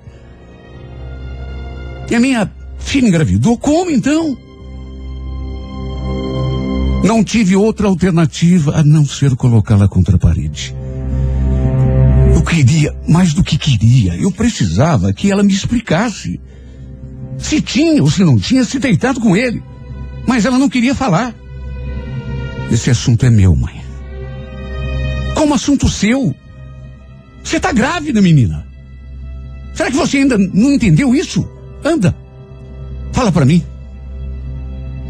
E 2.10 2.14
a 2.14 2.20
minha 2.20 2.50
filha 2.78 3.08
engravidou? 3.08 3.56
Como 3.58 3.90
então? 3.90 4.36
Não 7.04 7.24
tive 7.24 7.56
outra 7.56 7.88
alternativa 7.88 8.76
a 8.76 8.84
não 8.84 9.06
ser 9.06 9.34
colocá-la 9.34 9.88
contra 9.88 10.16
a 10.16 10.18
parede. 10.18 10.74
Eu 12.34 12.42
queria, 12.42 12.94
mais 13.08 13.32
do 13.32 13.42
que 13.42 13.58
queria, 13.58 14.16
eu 14.16 14.30
precisava 14.30 15.12
que 15.12 15.30
ela 15.30 15.42
me 15.42 15.52
explicasse. 15.52 16.40
Se 17.38 17.60
tinha 17.60 18.02
ou 18.02 18.10
se 18.10 18.22
não 18.22 18.38
tinha 18.38 18.64
se 18.64 18.78
deitado 18.78 19.20
com 19.20 19.36
ele. 19.36 19.62
Mas 20.26 20.44
ela 20.44 20.58
não 20.58 20.68
queria 20.68 20.94
falar. 20.94 21.34
Esse 22.70 22.90
assunto 22.90 23.26
é 23.26 23.30
meu, 23.30 23.56
mãe. 23.56 23.80
Como 25.34 25.54
assunto 25.54 25.88
seu? 25.88 26.34
Você 27.42 27.56
está 27.56 27.72
grávida, 27.72 28.20
menina. 28.22 28.66
Será 29.74 29.90
que 29.90 29.96
você 29.96 30.18
ainda 30.18 30.36
não 30.36 30.72
entendeu 30.72 31.14
isso? 31.14 31.48
Anda. 31.84 32.14
Fala 33.12 33.32
para 33.32 33.46
mim. 33.46 33.64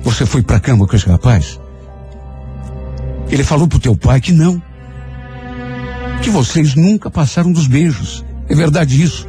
Você 0.02 0.24
foi 0.24 0.42
pra 0.42 0.60
cama 0.60 0.86
com 0.86 0.96
esse 0.96 1.06
rapaz? 1.06 1.59
Ele 3.30 3.44
falou 3.44 3.68
pro 3.68 3.78
teu 3.78 3.96
pai 3.96 4.20
que 4.20 4.32
não. 4.32 4.60
Que 6.22 6.30
vocês 6.30 6.74
nunca 6.74 7.10
passaram 7.10 7.52
dos 7.52 7.66
beijos. 7.66 8.24
É 8.48 8.54
verdade 8.54 9.00
isso? 9.00 9.26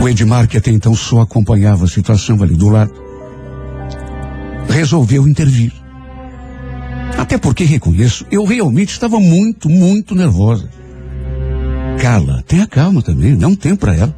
O 0.00 0.08
Edmar, 0.08 0.46
que 0.46 0.56
até 0.56 0.70
então 0.70 0.94
só 0.94 1.22
acompanhava 1.22 1.84
a 1.84 1.88
situação 1.88 2.40
ali 2.42 2.54
do 2.54 2.68
lado, 2.68 2.92
resolveu 4.68 5.26
intervir. 5.26 5.72
Até 7.16 7.38
porque 7.38 7.64
reconheço, 7.64 8.26
eu 8.30 8.44
realmente 8.44 8.90
estava 8.90 9.18
muito, 9.18 9.68
muito 9.68 10.14
nervosa. 10.14 10.68
Carla, 11.98 12.44
tenha 12.46 12.66
calma 12.66 13.02
também, 13.02 13.36
dá 13.36 13.48
um 13.48 13.56
tempo 13.56 13.78
para 13.78 13.96
ela. 13.96 14.16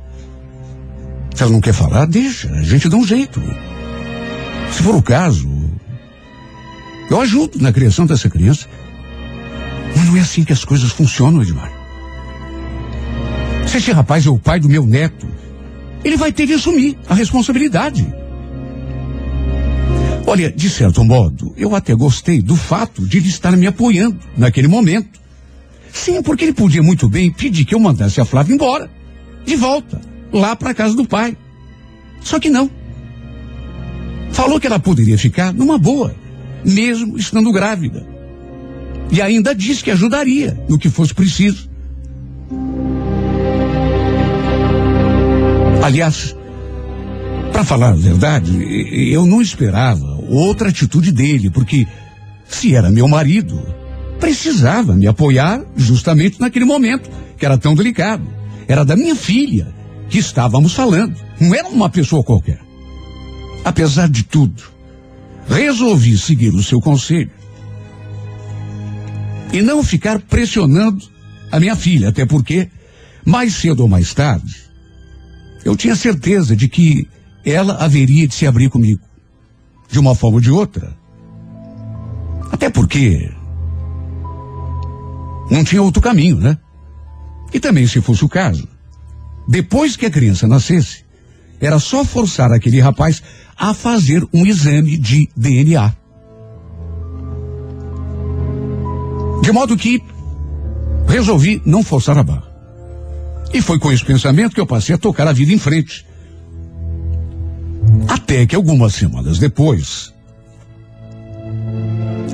Se 1.35 1.43
ela 1.43 1.53
não 1.53 1.61
quer 1.61 1.73
falar, 1.73 2.07
deixa, 2.07 2.51
a 2.51 2.63
gente 2.63 2.89
dá 2.89 2.97
um 2.97 3.07
jeito. 3.07 3.41
Se 4.73 4.83
for 4.83 4.97
o 4.97 5.03
caso, 5.03 5.49
eu 7.11 7.21
ajudo 7.21 7.59
na 7.61 7.73
criação 7.73 8.07
dessa 8.07 8.29
criança. 8.29 8.69
Mas 9.97 10.07
não 10.07 10.17
é 10.17 10.21
assim 10.21 10.45
que 10.45 10.53
as 10.53 10.65
coisas 10.65 10.91
funcionam, 10.91 11.43
Edmar. 11.43 11.73
Se 13.67 13.79
esse 13.79 13.93
rapaz 13.93 14.27
é 14.27 14.31
o 14.31 14.39
pai 14.39 14.61
do 14.61 14.69
meu 14.69 14.87
neto, 14.87 15.27
ele 16.05 16.17
vai 16.17 16.33
ter 16.33 16.47
de 16.47 16.55
assumir 16.55 16.97
a 17.09 17.15
responsabilidade. 17.15 18.07
Olha, 20.27 20.53
de 20.53 20.69
certo 20.69 21.03
modo, 21.05 21.55
eu 21.57 21.75
até 21.75 21.95
gostei 21.95 22.43
do 22.43 22.55
fato 22.55 23.07
de 23.07 23.17
ele 23.17 23.29
estar 23.29 23.57
me 23.57 23.67
apoiando 23.67 24.19
naquele 24.37 24.69
momento. 24.69 25.19
Sim, 25.91 26.23
porque 26.23 26.45
ele 26.45 26.53
podia 26.53 26.83
muito 26.83 27.09
bem 27.09 27.31
pedir 27.31 27.65
que 27.65 27.75
eu 27.75 27.81
mandasse 27.81 28.21
a 28.21 28.25
Flávia 28.27 28.55
embora, 28.55 28.91
de 29.45 29.57
volta, 29.57 30.01
lá 30.33 30.55
para 30.55 30.75
casa 30.75 30.95
do 30.95 31.07
pai. 31.07 31.37
Só 32.21 32.39
que 32.39 32.51
não. 32.51 32.71
Falou 34.31 34.61
que 34.61 34.67
ela 34.67 34.79
poderia 34.79 35.17
ficar 35.17 35.53
numa 35.53 35.79
boa, 35.79 36.15
mesmo 36.65 37.17
estando 37.17 37.53
grávida. 37.53 38.07
E 39.11 39.23
ainda 39.23 39.55
disse 39.55 39.83
que 39.83 39.91
ajudaria 39.91 40.59
no 40.69 40.79
que 40.79 40.91
fosse 40.91 41.15
preciso. 41.15 41.69
Aliás, 45.83 46.37
para 47.53 47.65
falar 47.65 47.91
a 47.91 47.97
verdade, 47.97 48.53
eu 49.11 49.25
não 49.25 49.41
esperava 49.41 50.19
outra 50.29 50.69
atitude 50.69 51.11
dele, 51.11 51.49
porque 51.51 51.87
se 52.47 52.75
era 52.75 52.91
meu 52.91 53.09
marido, 53.09 53.61
precisava 54.21 54.95
me 54.95 55.07
apoiar 55.07 55.65
justamente 55.77 56.41
naquele 56.41 56.65
momento, 56.65 57.09
que 57.39 57.47
era 57.47 57.57
tão 57.57 57.75
delicado. 57.75 58.23
Era 58.67 58.85
da 58.85 58.95
minha 58.95 59.17
filha 59.17 59.75
que 60.09 60.19
estávamos 60.19 60.75
falando, 60.75 61.15
não 61.41 61.55
era 61.55 61.69
uma 61.69 61.89
pessoa 61.89 62.23
qualquer. 62.23 62.61
Apesar 63.65 64.09
de 64.09 64.25
tudo, 64.25 64.63
resolvi 65.49 66.17
seguir 66.19 66.55
o 66.55 66.63
seu 66.63 66.81
conselho 66.81 67.31
e 69.53 69.63
não 69.63 69.83
ficar 69.83 70.21
pressionando 70.21 71.05
a 71.51 71.59
minha 71.59 71.75
filha, 71.75 72.11
até 72.11 72.27
porque, 72.27 72.69
mais 73.25 73.55
cedo 73.55 73.81
ou 73.81 73.89
mais 73.89 74.13
tarde, 74.13 74.55
eu 75.65 75.75
tinha 75.75 75.97
certeza 75.97 76.55
de 76.55 76.69
que 76.69 77.09
ela 77.45 77.77
haveria 77.77 78.29
de 78.29 78.35
se 78.35 78.47
abrir 78.47 78.69
comigo, 78.69 79.01
de 79.91 79.99
uma 79.99 80.15
forma 80.15 80.37
ou 80.37 80.41
de 80.41 80.51
outra. 80.51 80.97
Até 82.53 82.69
porque 82.69 83.31
não 85.51 85.65
tinha 85.65 85.83
outro 85.83 86.03
caminho, 86.03 86.37
né? 86.37 86.59
E 87.53 87.59
também, 87.59 87.87
se 87.87 88.01
fosse 88.03 88.25
o 88.25 88.29
caso, 88.29 88.69
depois 89.49 89.97
que 89.97 90.05
a 90.05 90.11
criança 90.11 90.47
nascesse, 90.47 91.05
era 91.61 91.79
só 91.79 92.05
forçar 92.05 92.53
aquele 92.53 92.81
rapaz 92.81 93.23
a 93.59 93.75
fazer 93.75 94.27
um 94.33 94.47
exame 94.47 94.97
de 94.97 95.29
DNA. 95.37 95.93
De 99.43 99.53
modo 99.53 99.77
que 99.77 100.01
resolvi 101.09 101.61
não 101.65 101.83
forçar 101.83 102.17
a 102.17 102.23
barra. 102.23 102.47
E 103.53 103.61
foi 103.63 103.79
com 103.79 103.91
esse 103.91 104.05
pensamento 104.05 104.55
que 104.55 104.61
eu 104.61 104.67
passei 104.67 104.95
a 104.95 104.99
tocar 104.99 105.27
a 105.27 105.33
vida 105.33 105.53
em 105.53 105.59
frente. 105.59 106.07
Até 108.07 108.47
que 108.47 108.55
algumas 108.55 108.95
semanas 108.95 109.39
depois, 109.39 110.15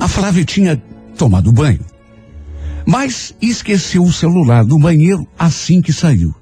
a 0.00 0.08
Flávia 0.08 0.44
tinha 0.44 0.82
tomado 1.16 1.52
banho, 1.52 1.84
mas 2.84 3.34
esqueceu 3.40 4.02
o 4.02 4.12
celular 4.12 4.64
no 4.64 4.78
banheiro 4.78 5.26
assim 5.38 5.80
que 5.80 5.92
saiu. 5.92 6.34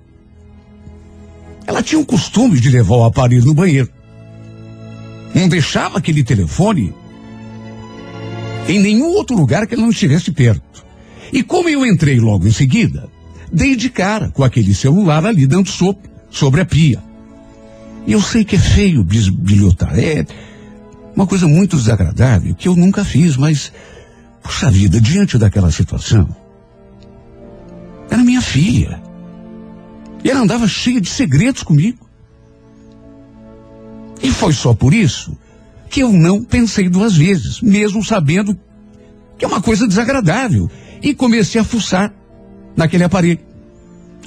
Ela 1.66 1.82
tinha 1.82 2.00
o 2.00 2.06
costume 2.06 2.58
de 2.58 2.70
levar 2.70 2.96
o 2.96 3.04
aparelho 3.04 3.44
no 3.44 3.54
banheiro. 3.54 3.88
Não 5.34 5.48
deixava 5.48 5.98
aquele 5.98 6.22
telefone 6.22 6.94
em 8.68 8.78
nenhum 8.78 9.06
outro 9.06 9.36
lugar 9.36 9.66
que 9.66 9.74
ela 9.74 9.82
não 9.82 9.90
estivesse 9.90 10.30
perto. 10.30 10.84
E 11.32 11.42
como 11.42 11.68
eu 11.68 11.86
entrei 11.86 12.20
logo 12.20 12.46
em 12.46 12.52
seguida, 12.52 13.08
dei 13.50 13.74
de 13.74 13.88
cara 13.88 14.28
com 14.30 14.44
aquele 14.44 14.74
celular 14.74 15.24
ali 15.24 15.46
dando 15.46 15.68
sopa 15.68 16.08
sobre 16.30 16.60
a 16.60 16.64
pia. 16.64 17.02
E 18.06 18.12
eu 18.12 18.20
sei 18.20 18.44
que 18.44 18.56
é 18.56 18.58
feio 18.58 19.04
bisbilhotar, 19.04 19.98
é 19.98 20.26
uma 21.14 21.26
coisa 21.26 21.46
muito 21.46 21.76
desagradável 21.76 22.54
que 22.54 22.66
eu 22.68 22.74
nunca 22.74 23.04
fiz, 23.04 23.36
mas, 23.36 23.72
puxa 24.42 24.70
vida, 24.70 25.00
diante 25.00 25.38
daquela 25.38 25.70
situação, 25.70 26.28
era 28.10 28.22
minha 28.22 28.40
filha. 28.40 29.02
E 30.24 30.30
ela 30.30 30.40
andava 30.40 30.66
cheia 30.68 31.00
de 31.00 31.08
segredos 31.08 31.62
comigo. 31.62 32.01
E 34.22 34.30
foi 34.30 34.52
só 34.52 34.72
por 34.72 34.94
isso 34.94 35.36
que 35.90 36.00
eu 36.00 36.12
não 36.12 36.42
pensei 36.42 36.88
duas 36.88 37.16
vezes, 37.16 37.60
mesmo 37.60 38.02
sabendo 38.04 38.58
que 39.36 39.44
é 39.44 39.48
uma 39.48 39.60
coisa 39.60 39.86
desagradável, 39.86 40.70
e 41.02 41.14
comecei 41.14 41.60
a 41.60 41.64
fuçar 41.64 42.14
naquele 42.76 43.04
aparelho. 43.04 43.40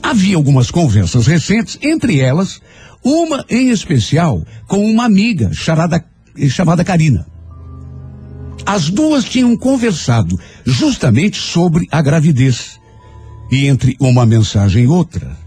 Havia 0.04 0.36
algumas 0.36 0.70
conversas 0.70 1.26
recentes, 1.26 1.80
entre 1.82 2.20
elas, 2.20 2.62
uma 3.04 3.46
em 3.50 3.70
especial 3.70 4.46
com 4.68 4.86
uma 4.86 5.06
amiga 5.06 5.52
chamada, 5.54 6.04
chamada 6.50 6.84
Karina. 6.84 7.26
As 8.66 8.90
duas 8.90 9.24
tinham 9.24 9.56
conversado 9.56 10.40
justamente 10.66 11.38
sobre 11.38 11.88
a 11.92 12.02
gravidez. 12.02 12.80
E 13.52 13.68
entre 13.68 13.96
uma 14.00 14.26
mensagem 14.26 14.84
e 14.84 14.88
outra, 14.88 15.38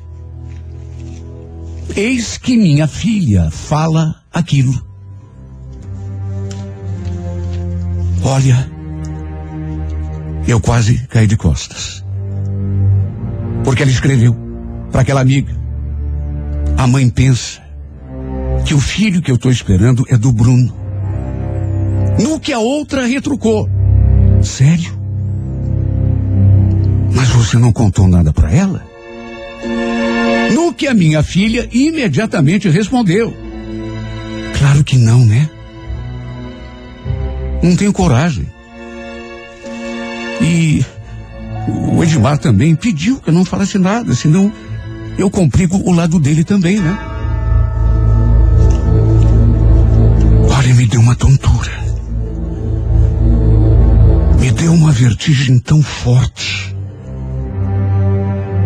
Eis 1.97 2.39
que 2.39 2.57
minha 2.57 2.87
filha 2.87 3.51
fala 3.51 4.18
aquilo. 4.33 4.73
Olha, 8.23 8.69
eu 10.47 10.61
quase 10.61 11.07
caí 11.09 11.27
de 11.27 11.37
costas. 11.37 12.05
Porque 13.65 13.83
ela 13.83 13.91
escreveu 13.91 14.37
para 14.91 15.03
aquela 15.03 15.21
amiga. 15.21 15.57
A 16.77 16.87
mãe 16.87 17.09
pensa 17.09 17.61
que 18.65 18.75
o 18.75 18.81
filho 18.81 19.23
que 19.23 19.31
eu 19.31 19.37
estou 19.37 19.51
esperando 19.51 20.05
é 20.09 20.17
do 20.17 20.33
Bruno. 20.33 20.75
No 22.21 22.41
que 22.41 22.53
a 22.53 22.59
outra 22.59 23.07
retrucou. 23.07 23.69
Sério? 24.43 24.99
Mas 27.15 27.29
você 27.29 27.57
não 27.57 27.73
contou 27.73 28.07
nada 28.09 28.33
para 28.33 28.53
ela? 28.53 28.85
No 30.55 30.73
que 30.73 30.87
a 30.87 30.95
minha 30.95 31.23
filha 31.23 31.69
imediatamente 31.73 32.69
respondeu. 32.69 33.48
Claro 34.59 34.83
que 34.83 34.97
não, 34.97 35.25
né? 35.25 35.49
Não 37.63 37.77
tenho 37.77 37.93
coragem. 37.93 38.47
E 40.41 40.85
o 41.69 42.03
Edmar 42.03 42.39
também 42.39 42.75
pediu 42.75 43.21
que 43.21 43.31
eu 43.31 43.35
não 43.35 43.45
falasse 43.45 43.79
nada, 43.79 44.15
senão 44.15 44.53
eu 45.17 45.31
complico 45.31 45.77
o 45.77 45.93
lado 45.93 46.19
dele 46.19 46.43
também, 46.43 46.81
né? 46.81 46.99
Olha, 50.57 50.75
me 50.75 50.87
deu 50.87 51.01
uma 51.01 51.15
tontura. 51.15 51.71
Me 54.41 54.51
deu 54.51 54.73
uma 54.73 54.91
vertigem 54.91 55.59
tão 55.59 55.81
forte 55.83 56.75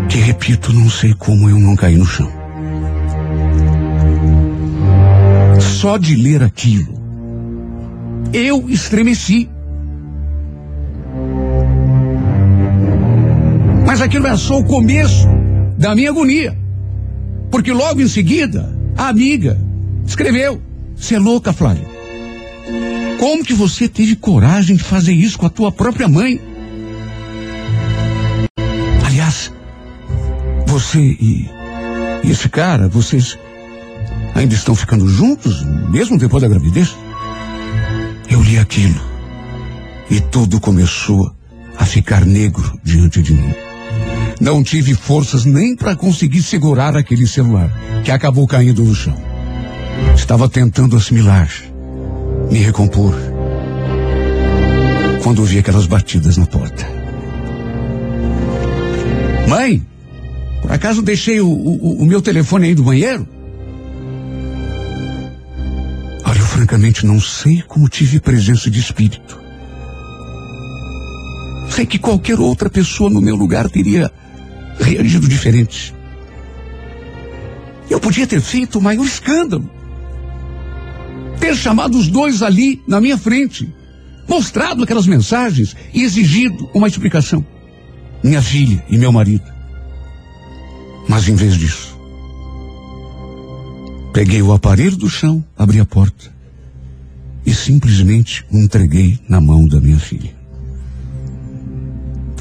que, 0.09 0.19
repito, 0.19 0.73
não 0.73 0.89
sei 0.89 1.15
como 1.15 1.51
eu 1.51 1.59
não 1.59 1.77
caí 1.77 1.97
no 1.97 2.07
chão. 2.07 2.42
Só 5.83 5.99
de 5.99 6.15
ler 6.15 6.45
aquilo, 6.45 6.95
eu 8.33 8.71
estremeci. 8.71 9.51
Mas 13.85 14.01
aquilo 14.01 14.29
é 14.29 14.37
só 14.37 14.61
o 14.61 14.65
começo 14.65 15.27
da 15.77 15.93
minha 15.97 16.11
agonia. 16.11 16.57
Porque 17.51 17.73
logo 17.73 18.01
em 18.01 18.07
seguida, 18.07 18.73
a 18.97 19.09
amiga 19.09 19.61
escreveu: 20.07 20.63
Você 20.95 21.17
é 21.17 21.19
louca, 21.19 21.53
Flávia. 21.53 21.89
Como 23.19 23.45
que 23.45 23.53
você 23.53 23.89
teve 23.89 24.15
coragem 24.15 24.77
de 24.77 24.85
fazer 24.85 25.13
isso 25.13 25.37
com 25.37 25.47
a 25.47 25.51
tua 25.51 25.73
própria 25.73 26.07
mãe? 26.07 26.41
Aliás, 29.05 29.53
você 30.65 31.01
e, 31.01 31.51
e 32.23 32.31
esse 32.31 32.49
cara, 32.49 32.87
vocês 32.89 33.37
ainda 34.35 34.55
estão 34.55 34.75
ficando 34.75 35.09
juntos, 35.09 35.65
mesmo 35.91 36.19
depois 36.19 36.43
da 36.43 36.49
gravidez? 36.49 36.97
Eu 38.31 38.43
li 38.43 38.59
aquilo 38.59 39.01
e 40.11 40.21
tudo 40.21 40.61
começou 40.61 41.35
a 41.77 41.85
ficar 41.85 42.25
negro 42.25 42.79
diante 42.83 43.23
de 43.23 43.33
mim. 43.33 43.55
Não 44.41 44.63
tive 44.63 44.95
forças 44.95 45.45
nem 45.45 45.77
para 45.77 45.95
conseguir 45.95 46.43
segurar 46.43 46.97
aquele 46.97 47.27
celular, 47.27 47.71
que 48.05 48.11
acabou 48.11 48.47
caindo 48.47 48.83
no 48.85 48.95
chão. 48.95 49.17
Estava 50.15 50.49
tentando 50.49 50.97
assimilar, 50.97 51.49
me 52.51 52.59
recompor, 52.59 53.15
quando 55.23 55.39
ouvi 55.39 55.59
aquelas 55.59 55.87
batidas 55.87 56.37
na 56.37 56.47
porta. 56.47 56.87
Mãe, 59.49 59.87
por 60.61 60.73
acaso 60.73 61.03
deixei 61.03 61.41
o, 61.41 61.49
o, 61.49 62.03
o 62.03 62.07
meu 62.07 62.21
telefone 62.21 62.67
aí 62.69 62.75
do 62.75 62.83
banheiro? 62.83 63.27
Francamente 66.53 67.07
não 67.07 67.19
sei 67.19 67.63
como 67.63 67.89
tive 67.89 68.21
presença 68.21 68.71
de 68.71 68.79
espírito. 68.79 69.41
Sei 71.71 71.87
que 71.87 71.99
qualquer 71.99 72.39
outra 72.39 72.69
pessoa 72.69 73.09
no 73.09 73.23
meu 73.23 73.35
lugar 73.35 73.71
teria 73.71 74.13
reagido 74.79 75.27
diferente. 75.27 75.95
Eu 77.89 77.99
podia 77.99 78.27
ter 78.27 78.43
feito 78.43 78.79
o 78.79 78.83
maior 78.83 79.05
escândalo. 79.05 79.69
Ter 81.41 81.57
chamado 81.57 81.97
os 81.97 82.09
dois 82.09 82.43
ali 82.43 82.83
na 82.87 83.01
minha 83.01 83.17
frente, 83.17 83.73
mostrado 84.29 84.85
aquelas 84.85 85.07
mensagens 85.07 85.75
e 85.95 86.03
exigido 86.03 86.69
uma 86.75 86.87
explicação. 86.87 87.45
Minha 88.23 88.43
filha 88.43 88.85
e 88.91 88.99
meu 88.99 89.11
marido. 89.11 89.51
Mas 91.09 91.27
em 91.29 91.35
vez 91.35 91.57
disso, 91.57 91.99
peguei 94.13 94.43
o 94.43 94.53
aparelho 94.53 94.97
do 94.97 95.09
chão, 95.09 95.43
abri 95.57 95.81
a 95.81 95.87
porta 95.87 96.42
e 97.45 97.55
simplesmente 97.55 98.45
o 98.51 98.59
entreguei 98.59 99.19
na 99.29 99.41
mão 99.41 99.67
da 99.67 99.81
minha 99.81 99.99
filha. 99.99 100.35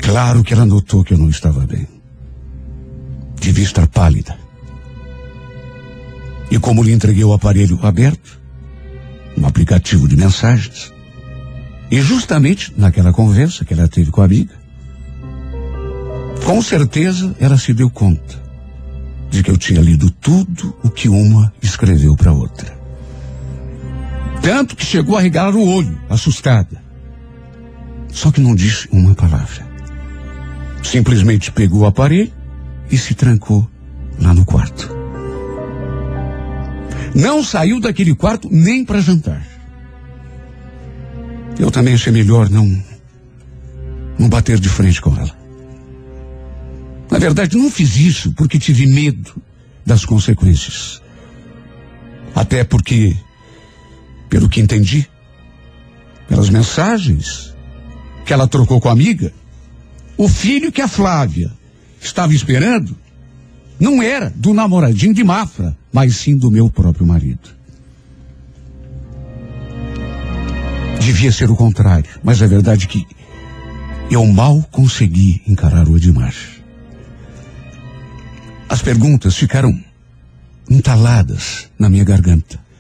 Claro 0.01 0.43
que 0.43 0.53
ela 0.53 0.65
notou 0.65 1.03
que 1.03 1.13
eu 1.13 1.17
não 1.17 1.29
estava 1.29 1.65
bem. 1.65 1.87
Devia 3.39 3.63
estar 3.63 3.87
pálida. 3.87 4.37
E 6.49 6.59
como 6.59 6.83
lhe 6.83 6.91
entreguei 6.91 7.23
o 7.23 7.33
aparelho 7.33 7.79
aberto, 7.81 8.39
um 9.37 9.45
aplicativo 9.45 10.07
de 10.07 10.17
mensagens, 10.17 10.91
e 11.89 12.01
justamente 12.01 12.73
naquela 12.77 13.13
conversa 13.13 13.63
que 13.63 13.73
ela 13.73 13.87
teve 13.87 14.11
com 14.11 14.21
a 14.21 14.25
amiga, 14.25 14.53
com 16.45 16.61
certeza 16.61 17.35
ela 17.39 17.57
se 17.57 17.73
deu 17.73 17.89
conta 17.89 18.41
de 19.29 19.41
que 19.41 19.49
eu 19.49 19.57
tinha 19.57 19.79
lido 19.79 20.09
tudo 20.09 20.75
o 20.83 20.89
que 20.89 21.07
uma 21.07 21.53
escreveu 21.61 22.15
para 22.17 22.33
outra. 22.33 22.80
Tanto 24.41 24.75
que 24.75 24.85
chegou 24.85 25.17
a 25.17 25.21
regalar 25.21 25.55
o 25.55 25.67
olho, 25.67 25.99
assustada. 26.09 26.81
Só 28.09 28.31
que 28.31 28.41
não 28.41 28.55
disse 28.55 28.87
uma 28.91 29.13
palavra. 29.13 29.65
Simplesmente 30.83 31.51
pegou 31.51 31.81
o 31.81 31.85
aparelho 31.85 32.31
e 32.89 32.97
se 32.97 33.13
trancou 33.13 33.69
lá 34.19 34.33
no 34.33 34.43
quarto. 34.43 34.89
Não 37.13 37.43
saiu 37.43 37.79
daquele 37.79 38.15
quarto 38.15 38.49
nem 38.51 38.83
para 38.83 39.01
jantar. 39.01 39.45
Eu 41.59 41.69
também 41.69 41.93
achei 41.93 42.11
melhor 42.11 42.49
não 42.49 42.91
não 44.17 44.29
bater 44.29 44.59
de 44.59 44.69
frente 44.69 45.01
com 45.01 45.15
ela. 45.15 45.35
Na 47.09 47.17
verdade, 47.17 47.57
não 47.57 47.71
fiz 47.71 47.97
isso 47.97 48.31
porque 48.33 48.59
tive 48.59 48.85
medo 48.85 49.41
das 49.85 50.05
consequências. 50.05 51.01
Até 52.35 52.63
porque, 52.63 53.17
pelo 54.31 54.47
que 54.47 54.61
entendi, 54.61 55.05
pelas 56.25 56.49
mensagens 56.49 57.53
que 58.25 58.31
ela 58.31 58.47
trocou 58.47 58.79
com 58.79 58.87
a 58.87 58.93
amiga, 58.93 59.33
o 60.17 60.29
filho 60.29 60.71
que 60.71 60.81
a 60.81 60.87
Flávia 60.87 61.51
estava 61.99 62.33
esperando 62.33 62.97
não 63.77 64.01
era 64.01 64.29
do 64.33 64.53
namoradinho 64.53 65.13
de 65.13 65.21
Mafra, 65.21 65.77
mas 65.91 66.15
sim 66.15 66.37
do 66.37 66.49
meu 66.49 66.69
próprio 66.69 67.05
marido. 67.05 67.49
Devia 71.01 71.31
ser 71.33 71.51
o 71.51 71.55
contrário, 71.55 72.09
mas 72.23 72.41
a 72.41 72.47
verdade 72.47 72.85
é 72.85 72.87
que 72.87 73.05
eu 74.09 74.25
mal 74.27 74.63
consegui 74.71 75.41
encarar 75.45 75.89
o 75.89 75.97
Edmar. 75.97 76.33
As 78.69 78.81
perguntas 78.81 79.35
ficaram 79.35 79.77
entaladas 80.69 81.69
na 81.77 81.89
minha 81.89 82.05
garganta. 82.05 82.70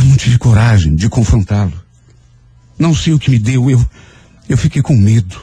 Eu 0.00 0.06
não 0.06 0.16
tive 0.16 0.38
coragem 0.38 0.96
de 0.96 1.10
confrontá-lo. 1.10 1.78
Não 2.78 2.94
sei 2.94 3.12
o 3.12 3.18
que 3.18 3.30
me 3.30 3.38
deu, 3.38 3.70
eu, 3.70 3.84
eu 4.48 4.56
fiquei 4.56 4.80
com 4.80 4.96
medo. 4.96 5.38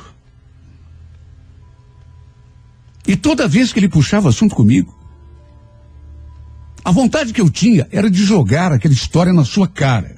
E 3.07 3.15
toda 3.15 3.47
vez 3.47 3.71
que 3.71 3.79
ele 3.79 3.87
puxava 3.87 4.29
assunto 4.29 4.55
comigo, 4.55 4.97
a 6.83 6.89
vontade 6.89 7.33
que 7.33 7.39
eu 7.39 7.51
tinha 7.51 7.87
era 7.91 8.09
de 8.09 8.25
jogar 8.25 8.71
aquela 8.71 8.95
história 8.95 9.31
na 9.31 9.45
sua 9.45 9.67
cara 9.67 10.15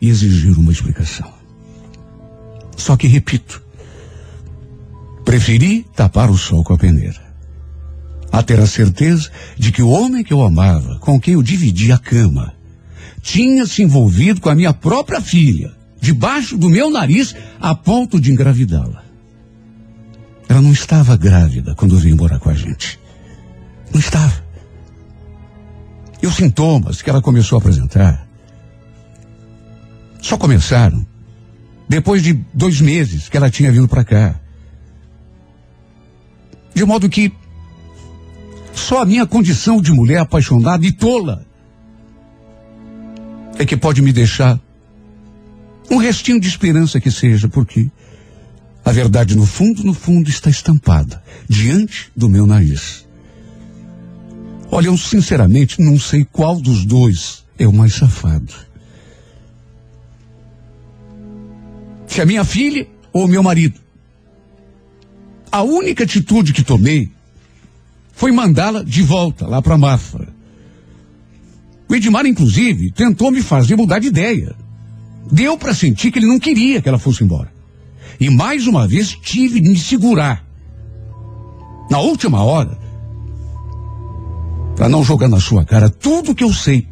e 0.00 0.08
exigir 0.08 0.58
uma 0.58 0.72
explicação. 0.72 1.30
Só 2.78 2.96
que, 2.96 3.06
repito, 3.06 3.62
preferi 5.22 5.84
tapar 5.94 6.30
o 6.30 6.38
sol 6.38 6.64
com 6.64 6.72
a 6.72 6.78
peneira. 6.78 7.20
A 8.32 8.42
ter 8.42 8.58
a 8.58 8.66
certeza 8.66 9.30
de 9.58 9.70
que 9.70 9.82
o 9.82 9.90
homem 9.90 10.24
que 10.24 10.32
eu 10.32 10.42
amava, 10.42 10.98
com 11.00 11.20
quem 11.20 11.34
eu 11.34 11.42
dividia 11.42 11.96
a 11.96 11.98
cama, 11.98 12.56
tinha 13.20 13.66
se 13.66 13.82
envolvido 13.82 14.40
com 14.40 14.48
a 14.48 14.54
minha 14.54 14.72
própria 14.72 15.20
filha, 15.20 15.72
debaixo 16.00 16.56
do 16.56 16.68
meu 16.68 16.90
nariz, 16.90 17.34
a 17.60 17.74
ponto 17.74 18.20
de 18.20 18.30
engravidá-la. 18.30 19.04
Ela 20.48 20.62
não 20.62 20.72
estava 20.72 21.16
grávida 21.16 21.74
quando 21.74 21.98
veio 21.98 22.16
morar 22.16 22.38
com 22.38 22.48
a 22.48 22.54
gente. 22.54 22.98
Não 23.92 24.00
estava. 24.00 24.42
E 26.22 26.26
os 26.26 26.34
sintomas 26.34 27.02
que 27.02 27.10
ela 27.10 27.20
começou 27.22 27.56
a 27.56 27.60
apresentar 27.60 28.26
só 30.20 30.36
começaram 30.36 31.06
depois 31.88 32.22
de 32.22 32.32
dois 32.52 32.80
meses 32.80 33.28
que 33.28 33.36
ela 33.36 33.50
tinha 33.50 33.70
vindo 33.72 33.88
para 33.88 34.04
cá. 34.04 34.40
De 36.74 36.84
modo 36.84 37.08
que 37.08 37.32
Só 38.74 39.02
a 39.02 39.06
minha 39.06 39.26
condição 39.26 39.82
de 39.82 39.92
mulher 39.92 40.18
apaixonada 40.18 40.86
e 40.86 40.92
tola 40.92 41.44
é 43.58 43.66
que 43.66 43.76
pode 43.76 44.00
me 44.00 44.12
deixar 44.12 44.58
um 45.90 45.96
restinho 45.96 46.40
de 46.40 46.48
esperança 46.48 47.00
que 47.00 47.10
seja, 47.10 47.48
porque 47.48 47.88
a 48.84 48.92
verdade 48.92 49.36
no 49.36 49.44
fundo, 49.44 49.82
no 49.82 49.92
fundo 49.92 50.30
está 50.30 50.48
estampada 50.48 51.22
diante 51.48 52.10
do 52.16 52.28
meu 52.28 52.46
nariz. 52.46 53.06
Olha, 54.70 54.86
eu 54.86 54.96
sinceramente 54.96 55.80
não 55.80 55.98
sei 55.98 56.24
qual 56.24 56.60
dos 56.60 56.84
dois 56.84 57.44
é 57.58 57.66
o 57.66 57.72
mais 57.72 57.94
safado. 57.94 58.54
Se 62.06 62.20
é 62.20 62.24
minha 62.24 62.44
filha 62.44 62.86
ou 63.12 63.26
meu 63.26 63.42
marido. 63.42 63.80
A 65.50 65.62
única 65.62 66.04
atitude 66.04 66.52
que 66.52 66.62
tomei 66.62 67.10
foi 68.12 68.30
mandá-la 68.30 68.82
de 68.82 69.02
volta 69.02 69.46
lá 69.46 69.62
para 69.62 69.78
Mafra. 69.78 70.37
O 71.88 71.94
Edmar, 71.94 72.26
inclusive, 72.26 72.90
tentou 72.90 73.30
me 73.30 73.42
fazer 73.42 73.76
mudar 73.76 73.98
de 73.98 74.08
ideia. 74.08 74.54
Deu 75.30 75.56
para 75.56 75.74
sentir 75.74 76.10
que 76.10 76.18
ele 76.18 76.26
não 76.26 76.38
queria 76.38 76.82
que 76.82 76.88
ela 76.88 76.98
fosse 76.98 77.24
embora. 77.24 77.52
E 78.20 78.28
mais 78.28 78.66
uma 78.66 78.86
vez 78.86 79.10
tive 79.10 79.60
de 79.60 79.68
me 79.68 79.78
segurar. 79.78 80.44
Na 81.90 81.98
última 82.00 82.42
hora, 82.42 82.78
para 84.76 84.88
não 84.88 85.02
jogar 85.02 85.28
na 85.28 85.40
sua 85.40 85.64
cara 85.64 85.88
tudo 85.88 86.34
que 86.34 86.44
eu 86.44 86.52
sei. 86.52 86.86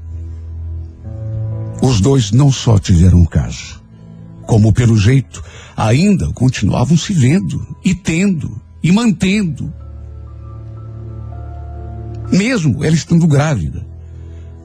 Os 1.83 2.01
dois 2.01 2.33
não 2.33 2.51
só 2.51 2.79
tiveram 2.79 3.19
um 3.19 3.25
caso, 3.27 3.83
como 4.47 4.73
pelo 4.73 4.97
jeito 4.97 5.43
ainda 5.77 6.33
continuavam 6.33 6.97
se 6.97 7.13
vendo 7.13 7.65
e 7.85 7.95
tendo 7.95 8.61
e 8.83 8.91
mantendo. 8.91 9.73
Mesmo 12.33 12.83
ela 12.83 12.95
estando 12.95 13.27
grávida. 13.27 13.87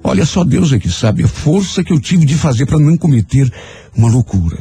Olha 0.04 0.26
só 0.26 0.44
Deus 0.44 0.74
é 0.74 0.80
que 0.80 0.90
sabe 0.90 1.24
a 1.24 1.28
força 1.28 1.84
que 1.84 1.94
eu 1.94 2.00
tive 2.00 2.26
de 2.26 2.36
fazer 2.36 2.66
para 2.66 2.80
não 2.80 2.98
cometer 2.98 3.52
uma 3.96 4.10
loucura. 4.10 4.58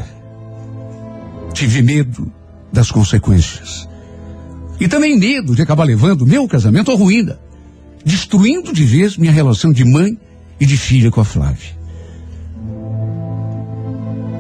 Tive 1.55 1.83
medo 1.83 2.31
das 2.73 2.91
consequências. 2.91 3.89
E 4.79 4.87
também 4.87 5.19
medo 5.19 5.55
de 5.55 5.63
acabar 5.63 5.85
levando 5.85 6.27
meu 6.27 6.47
casamento 6.47 6.91
à 6.91 6.95
ruína, 6.95 7.39
destruindo 8.05 8.73
de 8.73 8.85
vez 8.85 9.17
minha 9.17 9.33
relação 9.33 9.73
de 9.73 9.85
mãe 9.85 10.19
e 10.59 10.67
de 10.67 10.77
filha 10.77 11.11
com 11.11 11.21
a 11.21 11.25
Flávia. 11.25 11.79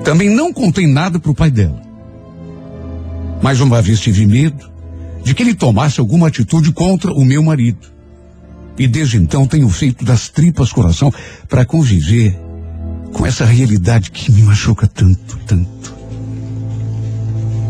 Também 0.05 0.28
não 0.28 0.52
contei 0.52 0.86
nada 0.86 1.18
para 1.18 1.31
o 1.31 1.35
pai 1.35 1.51
dela. 1.51 1.81
Mais 3.43 3.60
uma 3.60 3.81
vez 3.81 4.01
tive 4.01 4.27
medo 4.27 4.70
de 5.22 5.35
que 5.35 5.43
ele 5.43 5.55
tomasse 5.55 6.01
alguma 6.01 6.28
atitude 6.28 6.72
contra 6.72 7.12
o 7.12 7.24
meu 7.24 7.43
marido. 7.43 7.99
E 8.78 8.86
desde 8.86 9.18
então 9.18 9.47
tenho 9.47 9.68
feito 9.68 10.05
das 10.05 10.28
tripas 10.28 10.72
coração 10.72 11.12
para 11.48 11.64
conviver 11.64 12.38
com 13.12 13.26
essa 13.26 13.44
realidade 13.44 14.10
que 14.10 14.30
me 14.30 14.42
machuca 14.42 14.86
tanto, 14.86 15.38
tanto. 15.47 15.94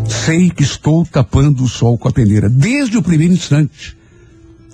Sei 0.08 0.50
que 0.50 0.62
estou 0.62 1.04
tapando 1.06 1.64
o 1.64 1.68
sol 1.68 1.96
com 1.96 2.08
a 2.08 2.12
peneira 2.12 2.48
desde 2.48 2.96
o 2.96 3.02
primeiro 3.02 3.32
instante. 3.32 3.96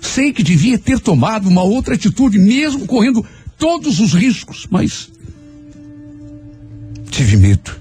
Sei 0.01 0.31
que 0.31 0.43
devia 0.43 0.77
ter 0.77 0.99
tomado 0.99 1.47
uma 1.47 1.63
outra 1.63 1.95
atitude, 1.95 2.37
mesmo 2.37 2.85
correndo 2.85 3.25
todos 3.57 3.99
os 3.99 4.13
riscos, 4.13 4.67
mas 4.69 5.09
tive 7.09 7.37
medo. 7.37 7.71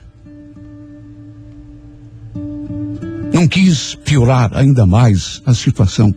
Não 3.32 3.46
quis 3.46 3.94
piorar 3.94 4.56
ainda 4.56 4.86
mais 4.86 5.42
a 5.44 5.52
situação 5.52 6.14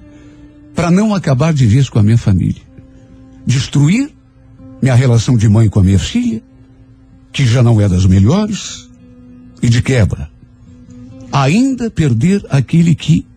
para 0.79 0.89
não 0.89 1.13
acabar 1.13 1.53
de 1.53 1.65
vez 1.65 1.89
com 1.89 1.99
a 1.99 2.03
minha 2.03 2.17
família. 2.17 2.61
Destruir 3.45 4.15
minha 4.81 4.95
relação 4.95 5.35
de 5.35 5.49
mãe 5.49 5.67
com 5.67 5.81
a 5.81 5.83
minha 5.83 5.99
filha, 5.99 6.41
que 7.33 7.45
já 7.45 7.61
não 7.61 7.81
é 7.81 7.89
das 7.89 8.05
melhores, 8.05 8.89
e 9.61 9.67
de 9.67 9.81
quebra, 9.81 10.31
ainda 11.33 11.91
perder 11.91 12.45
aquele 12.49 12.95
que, 12.95 13.27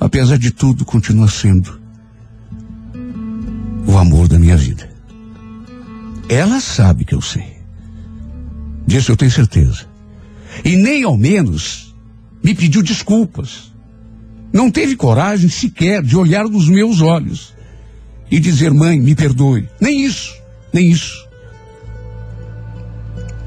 apesar 0.00 0.38
de 0.38 0.50
tudo, 0.50 0.86
continua 0.86 1.28
sendo 1.28 1.78
o 3.86 3.98
amor 3.98 4.26
da 4.26 4.38
minha 4.38 4.56
vida. 4.56 4.90
Ela 6.30 6.60
sabe 6.60 7.04
que 7.04 7.14
eu 7.14 7.20
sei. 7.20 7.58
Disso 8.86 9.12
eu 9.12 9.18
tenho 9.18 9.30
certeza. 9.30 9.84
E 10.64 10.76
nem 10.76 11.04
ao 11.04 11.18
menos 11.18 11.94
me 12.42 12.54
pediu 12.54 12.82
desculpas. 12.82 13.69
Não 14.52 14.70
teve 14.70 14.96
coragem 14.96 15.48
sequer 15.48 16.02
de 16.02 16.16
olhar 16.16 16.44
nos 16.44 16.68
meus 16.68 17.00
olhos 17.00 17.54
e 18.30 18.40
dizer, 18.40 18.72
mãe, 18.72 18.98
me 18.98 19.14
perdoe. 19.14 19.68
Nem 19.80 20.04
isso, 20.04 20.34
nem 20.72 20.90
isso. 20.90 21.28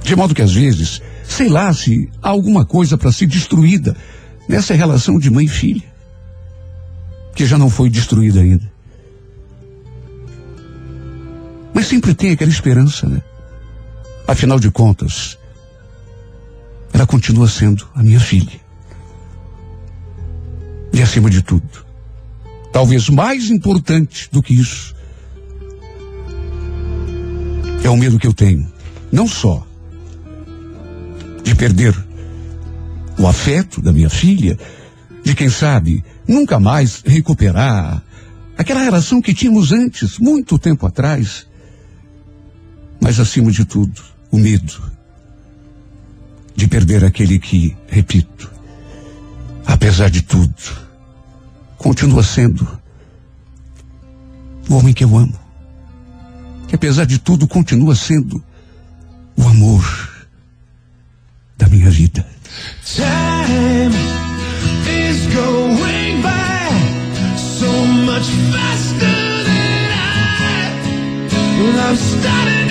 De 0.03 0.15
modo 0.15 0.35
que 0.35 0.41
às 0.41 0.53
vezes, 0.53 1.01
sei 1.23 1.49
lá 1.49 1.73
se 1.73 2.09
há 2.21 2.29
alguma 2.29 2.65
coisa 2.65 2.97
para 2.97 3.11
ser 3.11 3.27
destruída 3.27 3.95
nessa 4.47 4.73
relação 4.73 5.17
de 5.17 5.29
mãe 5.29 5.45
e 5.45 5.49
filha, 5.49 5.93
que 7.35 7.45
já 7.45 7.57
não 7.57 7.69
foi 7.69 7.89
destruída 7.89 8.41
ainda. 8.41 8.71
Mas 11.73 11.87
sempre 11.87 12.13
tem 12.13 12.31
aquela 12.31 12.51
esperança, 12.51 13.07
né? 13.07 13.21
Afinal 14.27 14.59
de 14.59 14.69
contas, 14.69 15.37
ela 16.93 17.07
continua 17.07 17.47
sendo 17.47 17.87
a 17.95 18.03
minha 18.03 18.19
filha. 18.19 18.62
E 20.93 21.01
acima 21.01 21.29
de 21.29 21.41
tudo, 21.41 21.85
talvez 22.71 23.09
mais 23.09 23.49
importante 23.49 24.29
do 24.31 24.41
que 24.41 24.53
isso, 24.53 24.95
é 27.83 27.89
o 27.89 27.97
medo 27.97 28.19
que 28.19 28.27
eu 28.27 28.33
tenho, 28.33 28.71
não 29.11 29.27
só 29.27 29.65
de 31.43 31.55
perder 31.55 31.93
o 33.17 33.27
afeto 33.27 33.81
da 33.81 33.91
minha 33.91 34.09
filha, 34.09 34.57
de 35.23 35.35
quem 35.35 35.49
sabe 35.49 36.03
nunca 36.27 36.59
mais 36.59 37.01
recuperar 37.05 38.03
aquela 38.57 38.81
relação 38.81 39.21
que 39.21 39.33
tínhamos 39.33 39.71
antes, 39.71 40.17
muito 40.19 40.59
tempo 40.59 40.85
atrás, 40.85 41.47
mas 43.01 43.19
acima 43.19 43.51
de 43.51 43.65
tudo, 43.65 44.01
o 44.31 44.37
medo 44.37 44.93
de 46.55 46.67
perder 46.67 47.03
aquele 47.03 47.39
que, 47.39 47.75
repito, 47.87 48.51
apesar 49.65 50.09
de 50.09 50.21
tudo, 50.21 50.82
continua 51.83 52.23
sendo 52.23 52.65
o 54.69 54.75
homem 54.75 54.93
que 54.93 55.03
eu 55.03 55.17
amo. 55.17 55.37
Que 56.65 56.75
apesar 56.75 57.05
de 57.05 57.19
tudo 57.19 57.45
continua 57.45 57.93
sendo 57.93 58.41
o 59.35 59.43
amor 59.43 59.83
da 61.57 61.67
minha 61.67 61.91
vida. 61.91 62.25
Time 62.85 63.93
is 64.87 65.27
going 65.35 66.21
by 66.21 67.37
so 67.37 67.85
much 67.85 68.29
faster 68.53 69.43
than 69.43 69.91
I. 69.91 70.79
Well, 71.59 71.79
I'm 71.89 72.62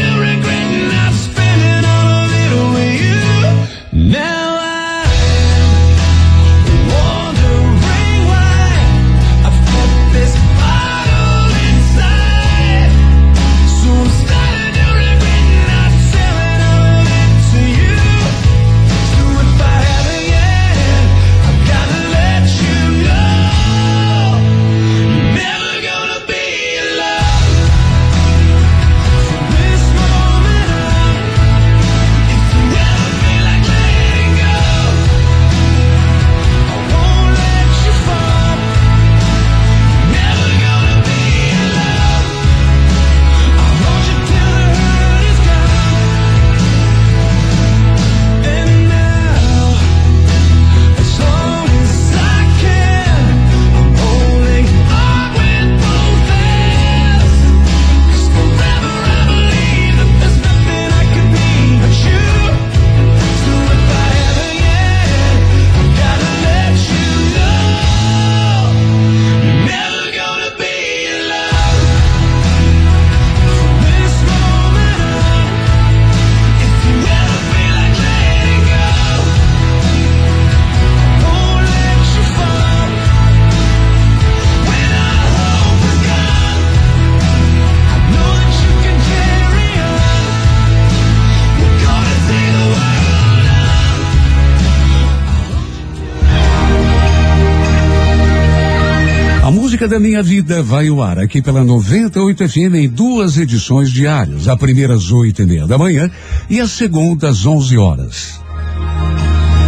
vida 100.53 100.63
vai 100.63 100.89
ao 100.89 101.03
ar 101.03 101.19
aqui 101.19 101.41
pela 101.41 101.65
98 101.65 102.47
FM 102.47 102.75
em 102.75 102.89
duas 102.89 103.39
edições 103.39 103.91
diárias. 103.91 104.49
A 104.49 104.57
primeira 104.57 104.95
às 104.95 105.11
oito 105.11 105.41
e 105.41 105.47
meia 105.47 105.67
da 105.67 105.79
manhã 105.79 106.11
e 106.51 106.61
a 106.61 106.69
segunda 106.69 107.31
às 107.31 107.47
11 107.47 107.79
horas. 107.79 108.39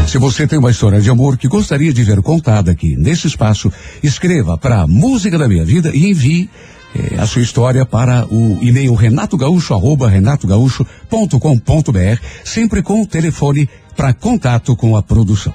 Se 0.07 0.19
você 0.19 0.47
tem 0.47 0.59
uma 0.59 0.71
história 0.71 1.01
de 1.01 1.09
amor 1.09 1.39
que 1.39 1.49
gostaria 1.49 1.91
de 1.91 2.03
ver 2.03 2.21
contada 2.21 2.71
aqui 2.71 2.97
nesse 2.97 3.27
espaço, 3.27 3.73
escreva 4.03 4.59
para 4.59 4.87
Música 4.87 5.39
da 5.39 5.49
Minha 5.49 5.65
Vida 5.65 5.91
e 5.95 6.11
envie 6.11 6.51
eh, 6.95 7.15
a 7.19 7.27
sua 7.27 7.41
história 7.41 7.87
para 7.87 8.27
o 8.27 8.59
e-mail 8.61 8.93
renatogaúcho, 8.93 9.73
arroba 9.73 10.11
renatogaúcho.com.br, 10.11 12.21
sempre 12.45 12.83
com 12.83 13.01
o 13.01 13.07
telefone 13.07 13.67
para 13.97 14.13
contato 14.13 14.77
com 14.77 14.97
a 14.97 15.03
produção. 15.03 15.55